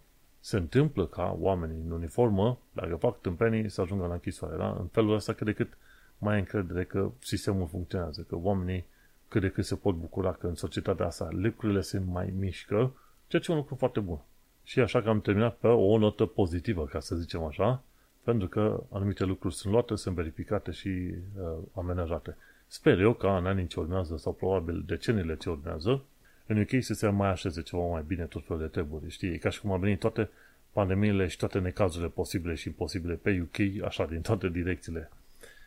se 0.48 0.58
întâmplă 0.58 1.06
ca 1.06 1.38
oamenii 1.40 1.82
în 1.86 1.92
uniformă, 1.92 2.58
dacă 2.74 2.96
fac 2.96 3.22
tâmpenii, 3.22 3.70
să 3.70 3.82
ajungă 3.82 4.06
la 4.06 4.14
închisoare. 4.14 4.58
Da? 4.58 4.70
În 4.80 4.88
felul 4.88 5.14
ăsta 5.14 5.34
cât 5.34 5.46
de 5.46 5.54
cât 5.54 5.78
mai 6.18 6.34
ai 6.34 6.40
încredere 6.40 6.84
că 6.84 7.12
sistemul 7.20 7.68
funcționează, 7.68 8.26
că 8.30 8.36
oamenii 8.36 8.86
cât 9.28 9.42
de 9.42 9.50
cât 9.50 9.66
se 9.66 9.76
pot 9.76 9.96
bucura 9.96 10.32
că 10.32 10.48
în 10.48 10.56
societatea 10.56 11.06
asta 11.06 11.28
lucrurile 11.32 11.82
se 11.82 12.00
mai 12.00 12.34
mișcă, 12.38 12.94
ceea 13.28 13.42
ce 13.42 13.52
e 13.52 13.54
un 13.54 13.60
lucru 13.60 13.76
foarte 13.76 14.00
bun. 14.00 14.20
Și 14.64 14.80
așa 14.80 15.02
că 15.02 15.10
am 15.10 15.22
terminat 15.22 15.56
pe 15.56 15.68
o 15.68 15.98
notă 15.98 16.26
pozitivă, 16.26 16.86
ca 16.86 17.00
să 17.00 17.16
zicem 17.16 17.44
așa, 17.44 17.84
pentru 18.24 18.48
că 18.48 18.84
anumite 18.92 19.24
lucruri 19.24 19.56
sunt 19.56 19.74
luate, 19.74 19.96
sunt 19.96 20.16
verificate 20.16 20.72
și 20.72 20.88
uh, 20.88 21.58
amenajate. 21.76 22.38
Sper 22.68 23.00
eu 23.00 23.14
ca 23.14 23.38
în 23.38 23.46
anii 23.46 23.68
ce 23.68 23.80
urmează 23.80 24.18
sau 24.18 24.34
probabil 24.34 24.84
deceniile 24.86 25.38
ce 25.38 25.50
urmează, 25.50 26.04
în 26.48 26.60
UK 26.60 26.84
să 26.84 26.94
se 26.94 27.08
mai 27.08 27.30
așeze 27.30 27.62
ceva 27.62 27.84
mai 27.84 28.04
bine 28.08 28.24
tot 28.24 28.46
felul 28.46 28.62
de 28.62 28.68
treburi. 28.68 29.10
Știi, 29.10 29.30
e 29.30 29.38
ca 29.38 29.50
și 29.50 29.62
cum 29.62 29.72
au 29.72 29.78
venit 29.78 30.00
toate 30.00 30.30
pandemiile 30.72 31.28
și 31.28 31.38
toate 31.38 31.60
necazurile 31.60 32.10
posibile 32.10 32.54
și 32.54 32.68
imposibile 32.68 33.14
pe 33.14 33.42
UK, 33.42 33.84
așa, 33.86 34.06
din 34.06 34.22
toate 34.22 34.50
direcțiile. 34.50 35.10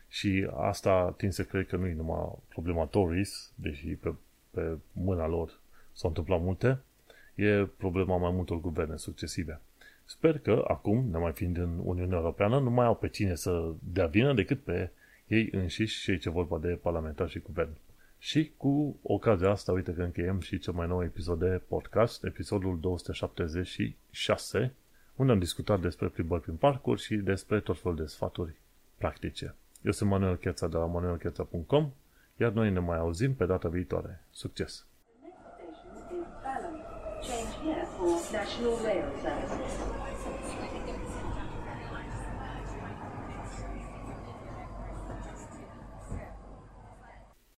Și 0.07 0.47
asta 0.55 1.13
tin 1.17 1.31
să 1.31 1.43
cred 1.43 1.67
că 1.67 1.75
nu 1.75 1.87
e 1.87 1.93
numai 1.93 2.31
problema 2.49 2.85
Tories, 2.85 3.51
deși 3.55 3.87
pe, 3.87 4.13
pe 4.51 4.77
mâna 4.91 5.27
lor 5.27 5.59
s-au 5.93 6.09
întâmplat 6.09 6.41
multe, 6.41 6.79
e 7.35 7.67
problema 7.77 8.17
mai 8.17 8.31
multor 8.31 8.59
guverne 8.59 8.97
succesive. 8.97 9.59
Sper 10.05 10.39
că 10.39 10.65
acum, 10.67 11.05
ne 11.11 11.17
mai 11.17 11.31
fiind 11.31 11.57
în 11.57 11.79
Uniunea 11.83 12.17
Europeană, 12.17 12.59
nu 12.59 12.69
mai 12.69 12.85
au 12.85 12.95
pe 12.95 13.07
cine 13.07 13.35
să 13.35 13.71
dea 13.79 14.05
vină 14.05 14.33
decât 14.33 14.59
pe 14.63 14.89
ei 15.27 15.49
înșiși 15.51 16.01
și 16.01 16.17
ce 16.17 16.29
vorba 16.29 16.57
de 16.57 16.79
parlamentar 16.81 17.29
și 17.29 17.39
guvern. 17.39 17.69
Și 18.23 18.51
cu 18.57 18.99
ocazia 19.01 19.49
asta, 19.49 19.71
uite 19.71 19.93
că 19.93 20.01
încheiem 20.01 20.39
și 20.39 20.59
cel 20.59 20.73
mai 20.73 20.87
nou 20.87 21.03
episod 21.03 21.39
de 21.39 21.61
podcast, 21.67 22.23
episodul 22.23 22.79
276, 22.79 24.73
unde 25.15 25.31
am 25.31 25.39
discutat 25.39 25.79
despre 25.79 26.07
plimbări 26.07 26.41
prin 26.41 26.55
parcuri 26.55 27.01
și 27.01 27.15
despre 27.15 27.59
tot 27.59 27.79
felul 27.79 27.97
de 27.97 28.05
sfaturi 28.05 28.53
practice. 28.97 29.55
Eu 29.81 29.91
sunt 29.91 30.09
Manuel 30.09 30.35
Cheța 30.35 30.67
de 30.67 30.77
la 30.77 30.85
manuelcheța.com, 30.85 31.91
iar 32.37 32.51
noi 32.51 32.71
ne 32.71 32.79
mai 32.79 32.97
auzim 32.97 33.33
pe 33.33 33.45
data 33.45 33.69
viitoare. 33.69 34.23
Succes! 34.31 34.85
Change 37.21 37.53
here 37.63 37.87
for 37.97 38.21
National 38.31 38.75
Rail 38.83 39.05
Services. 39.21 39.90